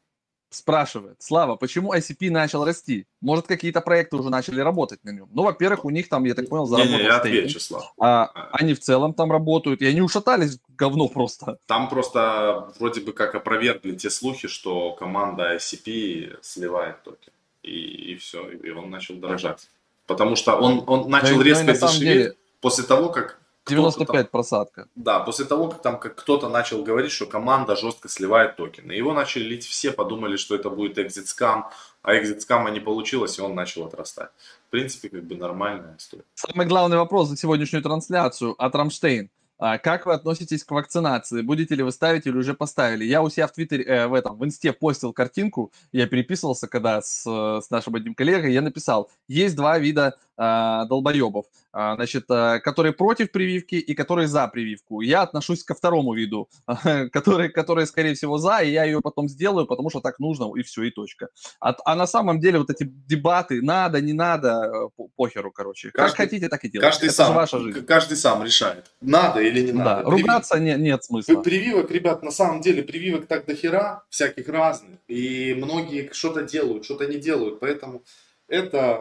спрашивает. 0.51 1.17
Слава, 1.21 1.57
почему 1.57 1.95
ICP 1.95 2.31
начал 2.31 2.65
расти? 2.65 3.07
Может, 3.21 3.47
какие-то 3.47 3.81
проекты 3.81 4.17
уже 4.17 4.31
начали 4.31 4.61
работать 4.61 5.05
на 5.05 5.11
нем? 5.11 5.29
Ну, 5.33 5.43
во-первых, 5.43 5.85
у 5.85 5.91
них 5.91 6.09
там, 6.09 6.25
я 6.25 6.35
так 6.35 6.49
понял, 6.49 6.65
Не, 6.65 6.71
заработал 6.71 6.99
не, 6.99 7.05
я 7.05 7.19
стейкинг. 7.19 7.45
отвечу, 7.45 7.61
Слав. 7.61 7.93
А 8.01 8.49
они 8.53 8.75
в 8.75 8.81
целом 8.81 9.15
там 9.15 9.31
работают, 9.31 9.83
и 9.83 9.87
они 9.87 10.01
ушатались 10.01 10.59
в 10.59 10.77
говно 10.77 11.09
просто. 11.09 11.59
Там 11.67 11.89
просто 11.89 12.73
вроде 12.79 13.01
бы 13.01 13.13
как 13.13 13.35
опровергли 13.35 13.95
те 13.95 14.11
слухи, 14.11 14.49
что 14.49 14.93
команда 14.93 15.57
ICP 15.57 16.39
сливает 16.43 17.03
токен. 17.03 17.33
И, 17.63 18.13
и 18.13 18.17
все, 18.17 18.49
и 18.51 18.71
он 18.71 18.91
начал 18.91 19.17
дорожать. 19.17 19.69
Потому 20.07 20.37
что 20.37 20.57
он, 20.57 20.83
он 20.87 21.11
начал 21.11 21.33
Ну 21.33 21.37
ну 21.37 21.43
резко 21.43 21.73
дешеветь 21.73 21.99
деле 22.01 22.35
после 22.61 22.85
того, 22.85 23.11
как 23.11 23.39
95 23.69 24.31
просадка. 24.31 24.89
да, 24.95 25.21
после 25.21 25.45
того, 25.45 25.69
как 25.69 25.83
там 25.83 25.99
как 25.99 26.17
кто-то 26.17 26.49
начал 26.49 26.83
говорить, 26.83 27.13
что 27.13 27.27
команда 27.27 27.77
жестко 27.77 28.09
сливает 28.09 28.57
токены. 28.57 28.93
Его 28.93 29.13
начали 29.13 29.45
лить 29.45 29.65
все, 29.65 29.93
подумали, 29.93 30.37
что 30.37 30.55
это 30.55 30.71
будет 30.71 30.99
экзит 30.99 31.29
скам, 31.29 31.71
а 32.03 32.17
экзит 32.17 32.43
скама 32.43 32.71
не 32.71 32.81
получилось, 32.81 33.39
и 33.39 33.43
он 33.43 33.55
начал 33.55 33.85
отрастать. 33.85 34.31
В 34.69 34.71
принципе, 34.71 35.09
как 35.09 35.25
бы 35.25 35.37
нормальная 35.37 35.97
история. 35.99 36.25
Самый 36.35 36.67
главный 36.67 36.97
вопрос 36.97 37.29
за 37.29 37.37
сегодняшнюю 37.37 37.83
трансляцию 37.83 38.55
от 38.59 38.75
Рамштейн. 38.75 39.31
А, 39.61 39.79
Как 39.79 40.07
вы 40.07 40.15
относитесь 40.15 40.63
к 40.63 40.71
вакцинации? 40.71 41.43
Будете 41.43 41.75
ли 41.75 41.83
вы 41.83 41.91
ставить 41.91 42.27
или 42.27 42.37
уже 42.37 42.55
поставили? 42.55 43.05
Я 43.05 43.23
у 43.23 43.29
себя 43.29 43.49
в 43.49 43.53
Твиттере, 43.53 43.85
э, 43.85 44.07
в 44.07 44.15
этом, 44.15 44.39
в 44.39 44.45
Инсте 44.45 44.73
постил 44.73 45.13
картинку, 45.13 45.73
я 45.91 46.07
переписывался 46.07 46.69
когда 46.69 47.03
с, 47.03 47.25
э, 47.27 47.61
с 47.61 47.69
нашим 47.69 47.97
одним 47.97 48.15
коллегой, 48.15 48.53
я 48.53 48.63
написал, 48.63 49.11
есть 49.27 49.57
два 49.57 49.79
вида 49.79 50.17
а, 50.41 50.85
долбоебов, 50.85 51.47
а, 51.73 51.97
значит, 51.97 52.25
а, 52.31 52.61
которые 52.61 52.93
против 52.93 53.33
прививки 53.33 53.75
и 53.75 53.95
которые 53.95 54.29
за 54.29 54.47
прививку. 54.47 55.01
Я 55.01 55.23
отношусь 55.23 55.65
ко 55.65 55.75
второму 55.75 56.15
виду, 56.15 56.49
которые, 57.13 57.49
которые, 57.49 57.87
скорее 57.87 58.15
всего, 58.15 58.39
за, 58.39 58.59
и 58.61 58.71
я 58.71 58.85
ее 58.85 59.01
потом 59.01 59.29
сделаю, 59.29 59.67
потому 59.67 59.91
что 59.91 60.01
так 60.01 60.21
нужно, 60.21 60.49
и 60.57 60.63
все, 60.63 60.85
и 60.85 60.91
точка. 60.91 61.29
А, 61.61 61.75
а 61.85 61.97
на 61.97 62.07
самом 62.07 62.39
деле 62.41 62.59
вот 62.61 62.71
эти 62.71 62.85
дебаты, 62.85 63.61
надо, 63.63 64.01
не 64.01 64.13
надо, 64.13 64.49
э, 64.49 64.89
по- 64.97 65.09
похеру, 65.17 65.51
короче. 65.51 65.91
как 65.91 66.07
Каждый- 66.07 66.17
хотите, 66.17 66.49
так 66.49 66.65
и 66.65 66.69
делайте. 66.71 66.89
Каждый 66.89 67.07
Это 67.07 67.15
сам, 67.15 67.35
ваша 67.35 67.59
жизнь. 67.59 67.85
каждый 67.85 68.17
сам 68.17 68.45
решает, 68.45 68.91
надо 69.01 69.41
или 69.41 69.61
не 69.63 69.73
Да, 69.73 69.85
надо. 69.85 70.09
Приви- 70.11 70.21
ругаться 70.23 70.59
не- 70.61 70.77
нет 70.77 71.03
смысла. 71.03 71.35
При- 71.43 71.59
Прививок, 71.59 71.91
ребят, 71.91 72.23
на 72.23 72.31
самом 72.31 72.61
деле 72.61 72.83
прививок 72.85 73.27
так 73.27 73.45
до 73.47 73.57
хера, 73.57 74.05
всяких 74.09 74.49
разных. 74.49 74.99
И 75.09 75.55
многие 75.59 76.11
что-то 76.13 76.43
делают, 76.43 76.85
что-то 76.85 77.07
не 77.07 77.17
делают. 77.19 77.59
Поэтому 77.59 78.03
это, 78.47 78.99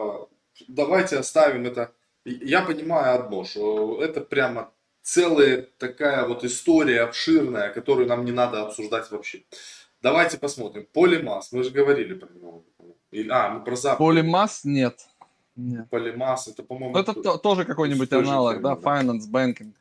давайте 0.68 1.18
оставим 1.18 1.66
это. 1.66 1.92
Я 2.24 2.62
понимаю 2.62 3.20
одно, 3.20 3.44
что 3.44 4.02
это 4.02 4.20
прямо 4.20 4.72
целая 5.02 5.62
такая 5.78 6.26
вот 6.26 6.44
история 6.44 7.02
обширная, 7.02 7.70
которую 7.72 8.06
нам 8.08 8.24
не 8.24 8.32
надо 8.32 8.62
обсуждать 8.62 9.10
вообще. 9.10 9.42
Давайте 10.02 10.38
посмотрим. 10.38 10.86
Полимас, 10.92 11.52
мы 11.52 11.62
же 11.64 11.70
говорили 11.70 12.14
про 12.14 12.28
него. 12.34 12.64
Или- 13.10 13.30
А, 13.30 13.48
мы 13.50 13.64
про 13.64 13.76
запад. 13.76 13.98
Полимасс 13.98 14.64
нет. 14.64 15.06
Нет. 15.56 15.88
Полимас, 15.90 16.46
это, 16.48 16.62
по-моему, 16.62 16.96
это 16.96 17.14
то- 17.14 17.38
тоже 17.38 17.64
какой-нибудь 17.64 18.12
аналог, 18.12 18.60
да, 18.62 18.74
finance, 18.74 19.28
banking. 19.30 19.72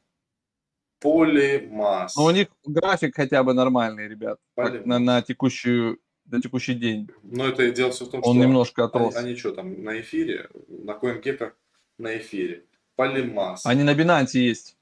Полимас. 1.00 2.16
Но 2.16 2.26
у 2.26 2.32
них 2.32 2.48
график 2.66 3.16
хотя 3.16 3.44
бы 3.44 3.54
нормальный, 3.54 4.08
ребят, 4.08 4.40
Полимас. 4.56 4.86
на, 4.86 5.00
на 5.00 5.22
текущую 5.22 6.00
на 6.28 6.42
текущий 6.42 6.74
день. 6.76 7.10
Но 7.24 7.46
это 7.48 7.72
дело 7.72 7.92
все 7.92 8.06
в 8.06 8.10
том, 8.12 8.22
Он 8.24 8.36
что 8.36 8.44
немножко 8.46 8.84
они, 8.84 8.88
отрос. 8.90 9.16
они 9.16 9.36
что 9.36 9.52
там, 9.52 9.84
на 9.84 10.00
эфире? 10.02 10.50
На 10.68 10.92
CoinGecko 10.92 11.54
на 11.98 12.18
эфире. 12.18 12.66
Полимас. 12.96 13.66
Они 13.66 13.84
на 13.84 13.94
Binance 13.94 14.38
есть. 14.38 14.76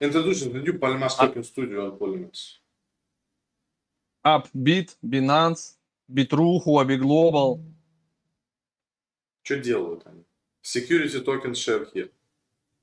Introducing 0.00 0.52
the 0.52 0.62
new 0.62 0.78
Polymass 0.78 1.14
А- 1.18 1.26
Token 1.26 1.42
Studio 1.42 1.90
on 1.90 1.98
Polymass. 1.98 2.60
Upbit, 4.24 4.96
Binance, 5.02 5.76
Bitrue, 6.08 6.60
Huobi 6.64 6.96
Global. 6.98 7.60
Что 9.42 9.56
делают 9.56 10.06
они? 10.06 10.24
Security 10.62 11.20
token 11.24 11.54
share 11.54 11.86
here. 11.94 12.10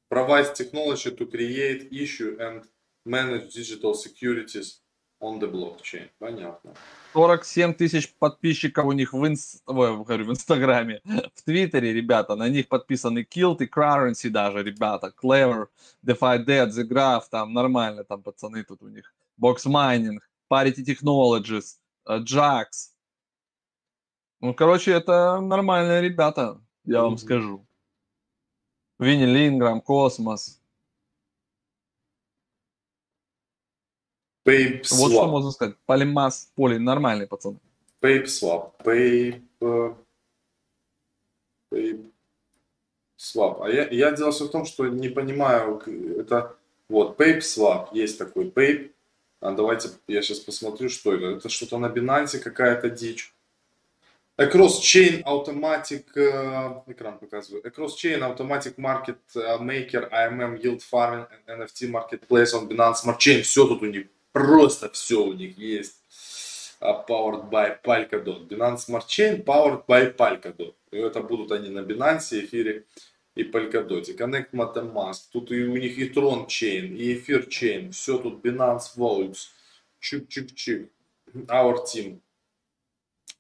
Provides 0.10 0.52
technology 0.54 1.12
to 1.16 1.26
create, 1.30 1.90
issue 1.92 2.38
and 2.40 2.64
manage 3.06 3.54
digital 3.54 3.94
securities 3.94 4.82
on 5.22 5.40
the 5.40 5.52
blockchain. 5.52 6.10
Понятно. 6.20 6.74
47 7.14 7.74
тысяч 7.74 8.14
подписчиков 8.20 8.86
у 8.86 8.92
них 8.92 9.14
в, 9.14 9.26
инс... 9.26 9.62
Ой, 9.66 9.96
говорю, 10.04 10.26
в 10.26 10.32
Инстаграме. 10.32 11.02
В 11.36 11.44
Твиттере, 11.44 11.94
ребята, 11.94 12.36
на 12.36 12.50
них 12.50 12.68
подписаны 12.68 13.20
Kilt 13.24 13.58
и 13.64 13.68
Currency 13.68 14.30
даже, 14.30 14.64
ребята. 14.64 15.14
Clever, 15.24 15.68
DeFi 16.06 16.46
Dead, 16.46 16.70
The 16.70 16.84
Graph, 16.88 17.24
там 17.32 17.54
нормально, 17.54 18.04
там 18.04 18.22
пацаны 18.22 18.64
тут 18.64 18.82
у 18.84 18.90
них. 18.90 19.14
Box 19.42 19.66
Mining, 19.66 20.20
Parity 20.52 20.84
Technologies, 20.86 21.78
э, 22.08 22.20
Jax. 22.20 22.92
Ну, 24.42 24.54
короче, 24.54 24.92
это 24.92 25.40
нормальные 25.40 26.02
ребята, 26.02 26.62
я 26.84 27.02
вам 27.02 27.12
Мгм. 27.14 27.18
скажу. 27.18 27.66
Винни 29.00 29.26
Линграм, 29.26 29.82
Космос. 29.82 30.62
PapeSwap. 34.46 34.98
Вот 34.98 35.12
что 35.12 35.28
можно 35.28 35.52
сказать. 35.52 35.76
Полимас, 35.86 36.52
Поли, 36.56 36.78
нормальные 36.78 37.28
пацаны. 37.28 37.58
PapeSwap. 38.02 38.72
Pape... 38.84 39.42
PapeSwap. 41.72 42.06
А 43.64 43.70
я, 43.70 43.88
я 43.90 44.12
дело 44.12 44.32
все 44.32 44.46
в 44.46 44.52
том, 44.52 44.66
что 44.66 44.88
не 44.88 45.10
понимаю, 45.10 45.82
это 46.20 46.56
вот 46.88 47.20
PapeSwap, 47.20 47.90
есть 47.94 48.18
такой 48.18 48.46
Pape. 48.46 48.92
А 49.42 49.52
давайте 49.52 49.90
я 50.08 50.22
сейчас 50.22 50.40
посмотрю, 50.40 50.90
что 50.90 51.14
это. 51.14 51.38
Это 51.38 51.50
что-то 51.50 51.78
на 51.78 51.88
Binance 51.88 52.40
какая-то 52.40 52.90
дичь. 52.90 53.34
Across 54.38 54.82
Chain 54.82 55.24
Automatic, 55.24 56.04
э, 56.16 56.92
экран 56.92 57.18
показываю, 57.18 57.64
Across 57.64 57.96
Chain 57.96 58.20
Automatic 58.20 58.76
Market 58.76 59.18
э, 59.34 59.58
Maker, 59.62 60.12
AMM, 60.12 60.62
Yield 60.62 60.82
Farming, 60.92 61.26
NFT 61.48 61.90
Marketplace 61.90 62.54
on 62.54 62.68
Binance 62.68 63.06
Smart 63.06 63.18
Chain, 63.18 63.44
все 63.44 63.66
тут 63.66 63.82
у 63.82 63.86
них, 63.86 64.08
просто 64.36 64.90
все 64.90 65.24
у 65.24 65.32
них 65.32 65.58
есть. 65.58 65.96
А, 66.82 67.06
Powered 67.08 67.50
by 67.50 67.82
Polkadot. 67.82 68.50
Binance 68.50 68.88
Smart 68.88 69.08
Chain 69.08 69.46
powered 69.46 69.86
by 69.88 70.14
Polkadot. 70.14 70.76
И 70.92 70.98
это 70.98 71.22
будут 71.22 71.54
они 71.54 71.70
на 71.70 71.80
Binance, 71.80 72.44
эфире 72.44 72.86
и 73.34 73.44
Polkadot. 73.44 74.04
Connect 74.18 74.52
MetaMask. 74.52 75.30
Тут 75.32 75.54
и 75.54 75.64
у 75.64 75.78
них 75.78 75.98
и 75.98 76.10
Tron 76.10 76.48
Chain, 76.48 76.98
и 76.98 77.14
Эфир 77.14 77.48
Chain. 77.48 77.92
Все 77.92 78.18
тут 78.18 78.46
Binance 78.46 78.98
Vaults. 78.98 79.52
Чик-чик-чик. 80.02 80.90
Our 81.34 81.86
Team. 81.86 82.20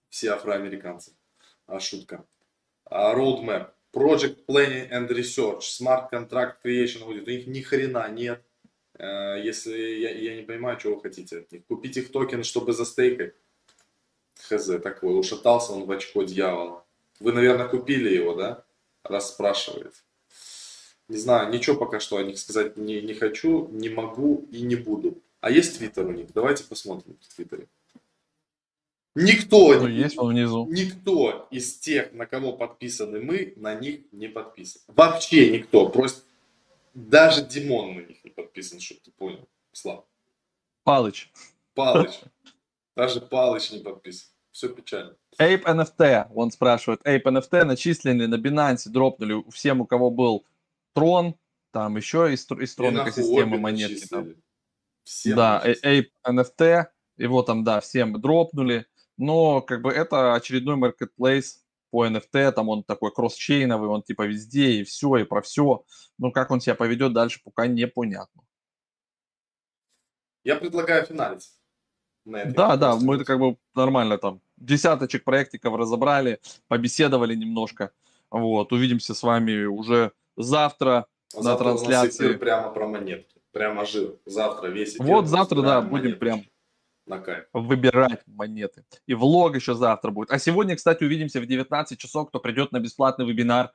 Все 0.09 0.31
афроамериканцы. 0.31 1.11
А, 1.67 1.81
шутка. 1.81 2.23
А, 2.85 3.13
Roadmap. 3.13 3.71
Project 3.93 4.45
Planning 4.47 4.89
and 4.91 5.09
Research. 5.09 5.59
Smart 5.59 6.09
Contract 6.09 6.53
Creation. 6.63 7.05
Audit. 7.05 7.25
У 7.25 7.29
них 7.31 7.47
ни 7.47 7.59
хрена 7.59 8.07
нет. 8.09 8.41
Э, 8.97 9.41
Если 9.43 9.77
я, 9.99 10.11
я 10.11 10.35
не 10.35 10.43
понимаю, 10.43 10.79
что 10.79 10.95
вы 10.95 11.01
хотите 11.01 11.39
от 11.39 11.51
них. 11.51 11.65
Купить 11.67 11.97
их 11.97 12.11
токены, 12.11 12.43
чтобы 12.43 12.73
застейкать. 12.73 13.33
Хз, 14.49 14.65
такой. 14.83 15.19
Ушатался 15.19 15.73
он 15.73 15.85
в 15.85 15.91
очко 15.91 16.23
дьявола. 16.23 16.83
Вы, 17.19 17.31
наверное, 17.33 17.67
купили 17.67 18.09
его, 18.13 18.35
да? 18.35 18.63
Раз 19.03 19.29
спрашивает. 19.33 19.93
Не 21.07 21.17
знаю, 21.17 21.53
ничего 21.53 21.75
пока 21.77 21.99
что 21.99 22.17
о 22.17 22.23
них 22.23 22.37
сказать 22.39 22.77
не, 22.77 23.01
не 23.01 23.13
хочу, 23.13 23.67
не 23.69 23.89
могу 23.89 24.47
и 24.51 24.61
не 24.61 24.75
буду. 24.75 25.21
А 25.39 25.51
есть 25.51 25.77
твиттер 25.77 26.07
у 26.07 26.11
них? 26.11 26.33
Давайте 26.33 26.63
посмотрим 26.63 27.15
в 27.21 27.35
твиттере. 27.35 27.67
Никто, 29.13 29.73
Ну, 29.79 29.87
есть 29.87 30.17
он 30.17 30.33
внизу. 30.33 30.67
никто 30.69 31.47
из 31.49 31.77
тех, 31.77 32.11
на 32.11 32.25
кого 32.25 32.51
подписаны 32.53 33.21
мы, 33.21 33.53
на 33.55 33.73
них 33.75 34.01
не 34.11 34.27
подписан. 34.27 34.81
Вообще 34.87 35.51
никто. 35.51 35.87
Просто 35.87 36.21
даже 36.95 37.45
Димон 37.45 37.93
на 37.95 37.99
них 37.99 38.23
не 38.23 38.31
подписан, 38.31 38.79
чтобы 38.79 39.01
ты 39.01 39.11
понял. 39.11 39.47
Слав. 39.73 40.05
Палыч. 40.83 41.29
Палыч. 41.73 42.21
Даже 42.95 43.19
Палыч 43.19 43.71
не 43.71 43.79
подписан. 43.79 44.29
Все 44.51 44.69
печально. 44.69 45.17
Ape 45.37 45.63
NFT, 45.63 46.31
он 46.33 46.49
спрашивает, 46.51 47.01
Ape 47.05 47.23
NFT 47.23 47.65
начислены 47.65 48.27
на 48.27 48.35
Binance, 48.35 48.87
дропнули 48.87 49.43
всем, 49.51 49.81
у 49.81 49.85
кого 49.85 50.09
был 50.09 50.45
Трон, 50.93 51.35
там 51.71 51.97
еще 51.97 52.33
из, 52.33 52.49
из 52.49 52.73
И 52.73 52.75
Трон 52.77 52.95
экосистемы 52.95 53.57
монетки. 53.59 54.07
Там. 54.07 54.33
Всем 55.03 55.35
Да, 55.35 55.61
э, 55.65 55.69
начислили. 55.71 55.99
Ape 55.99 56.09
NFT, 56.25 56.85
его 57.17 57.43
там, 57.43 57.65
да, 57.65 57.81
всем 57.81 58.21
дропнули, 58.21 58.85
но 59.17 59.61
как 59.61 59.81
бы 59.81 59.91
это 59.91 60.35
очередной 60.35 60.77
marketplace 60.77 61.57
по 61.95 62.05
NFT, 62.05 62.51
там 62.51 62.67
он 62.67 62.83
такой 62.83 63.09
кросс-чейновый, 63.13 63.87
он 63.87 64.03
типа 64.03 64.23
везде 64.23 64.71
и 64.71 64.83
все, 64.83 65.15
и 65.15 65.23
про 65.23 65.41
все. 65.41 65.85
Ну, 66.17 66.29
как 66.29 66.51
он 66.51 66.59
себя 66.59 66.75
поведет 66.75 67.13
дальше, 67.13 67.39
пока 67.41 67.67
непонятно. 67.67 68.41
Я 70.43 70.57
предлагаю 70.57 71.05
финалить. 71.05 71.49
на 72.25 72.41
этой 72.41 72.53
Да, 72.53 72.75
да, 72.75 72.97
мы 72.97 73.15
это 73.15 73.23
как 73.23 73.39
бы 73.39 73.55
нормально 73.73 74.17
там 74.17 74.41
десяточек 74.57 75.23
проектиков 75.23 75.73
разобрали, 75.73 76.41
побеседовали 76.67 77.33
немножко. 77.33 77.91
Вот, 78.29 78.73
увидимся 78.73 79.15
с 79.15 79.23
вами 79.23 79.63
уже 79.63 80.11
завтра. 80.35 81.05
А 81.33 81.37
на 81.37 81.43
завтра 81.43 81.69
у 81.69 81.71
нас 81.71 81.81
трансляции. 81.81 82.33
прямо 82.33 82.71
про 82.71 82.87
монетки. 82.89 83.39
Прямо 83.53 83.85
жир. 83.85 84.17
Завтра 84.25 84.67
весь. 84.67 84.99
Вот 84.99 85.27
завтра, 85.27 85.61
да, 85.61 85.79
будем 85.79 86.03
монетки. 86.03 86.19
прям 86.19 86.43
На 87.05 87.19
кайф. 87.19 87.45
выбирать 87.53 88.23
монеты. 88.25 88.83
И 89.05 89.13
влог 89.13 89.55
еще 89.55 89.75
завтра 89.75 90.11
будет. 90.11 90.31
А 90.31 90.39
сегодня, 90.39 90.75
кстати, 90.75 91.03
увидимся 91.03 91.39
в 91.39 91.45
19 91.45 91.99
часов, 91.99 92.29
кто 92.29 92.39
придет 92.39 92.71
на 92.71 92.79
бесплатный 92.79 93.27
вебинар. 93.27 93.71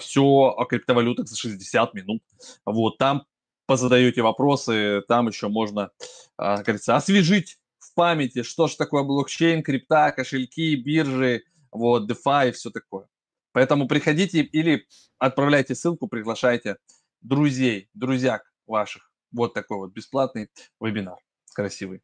Все 0.00 0.22
о 0.22 0.64
криптовалютах 0.64 1.28
за 1.28 1.36
60 1.36 1.94
минут. 1.94 2.22
Вот, 2.64 2.98
там 2.98 3.26
позадаете 3.66 4.22
вопросы, 4.22 5.02
там 5.08 5.28
еще 5.28 5.48
можно, 5.48 5.90
а, 6.36 6.56
как 6.56 6.66
говорится, 6.66 6.96
освежить 6.96 7.58
в 7.78 7.94
памяти, 7.94 8.42
что 8.42 8.66
же 8.66 8.76
такое 8.76 9.02
блокчейн, 9.02 9.62
крипта, 9.62 10.10
кошельки, 10.10 10.74
биржи, 10.74 11.44
вот, 11.70 12.10
DeFi 12.10 12.48
и 12.48 12.52
все 12.52 12.70
такое. 12.70 13.08
Поэтому 13.52 13.86
приходите 13.86 14.40
или 14.40 14.86
отправляйте 15.18 15.74
ссылку, 15.74 16.08
приглашайте 16.08 16.78
друзей, 17.20 17.90
друзья 17.92 18.40
ваших. 18.66 19.12
Вот 19.32 19.52
такой 19.52 19.78
вот 19.78 19.92
бесплатный 19.92 20.48
вебинар 20.80 21.18
красивый. 21.52 22.00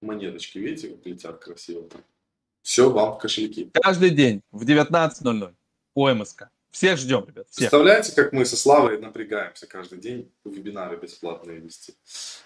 Монеточки, 0.00 0.58
видите, 0.58 0.88
как 0.90 1.06
летят 1.06 1.38
красиво? 1.38 1.88
Все 2.62 2.90
вам 2.90 3.14
в 3.14 3.18
кошельки. 3.18 3.70
Каждый 3.74 4.10
день 4.10 4.42
в 4.50 4.64
19.00 4.64 5.54
по 5.94 6.12
МСК. 6.12 6.50
Всех 6.70 6.98
ждем, 6.98 7.24
ребят. 7.26 7.48
Всех. 7.48 7.70
Представляете, 7.70 8.12
как 8.12 8.32
мы 8.32 8.44
со 8.44 8.56
Славой 8.56 8.98
напрягаемся 9.00 9.66
каждый 9.66 9.98
день 9.98 10.30
вебинары 10.44 10.98
бесплатные 10.98 11.58
вести. 11.58 11.94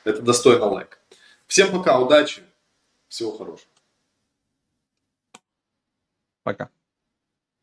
Это 0.05 0.23
достойно 0.23 0.67
лайк. 0.67 1.01
Всем 1.47 1.73
пока, 1.73 1.99
удачи, 1.99 2.43
всего 3.09 3.37
хорошего. 3.37 3.71
Пока. 6.45 6.71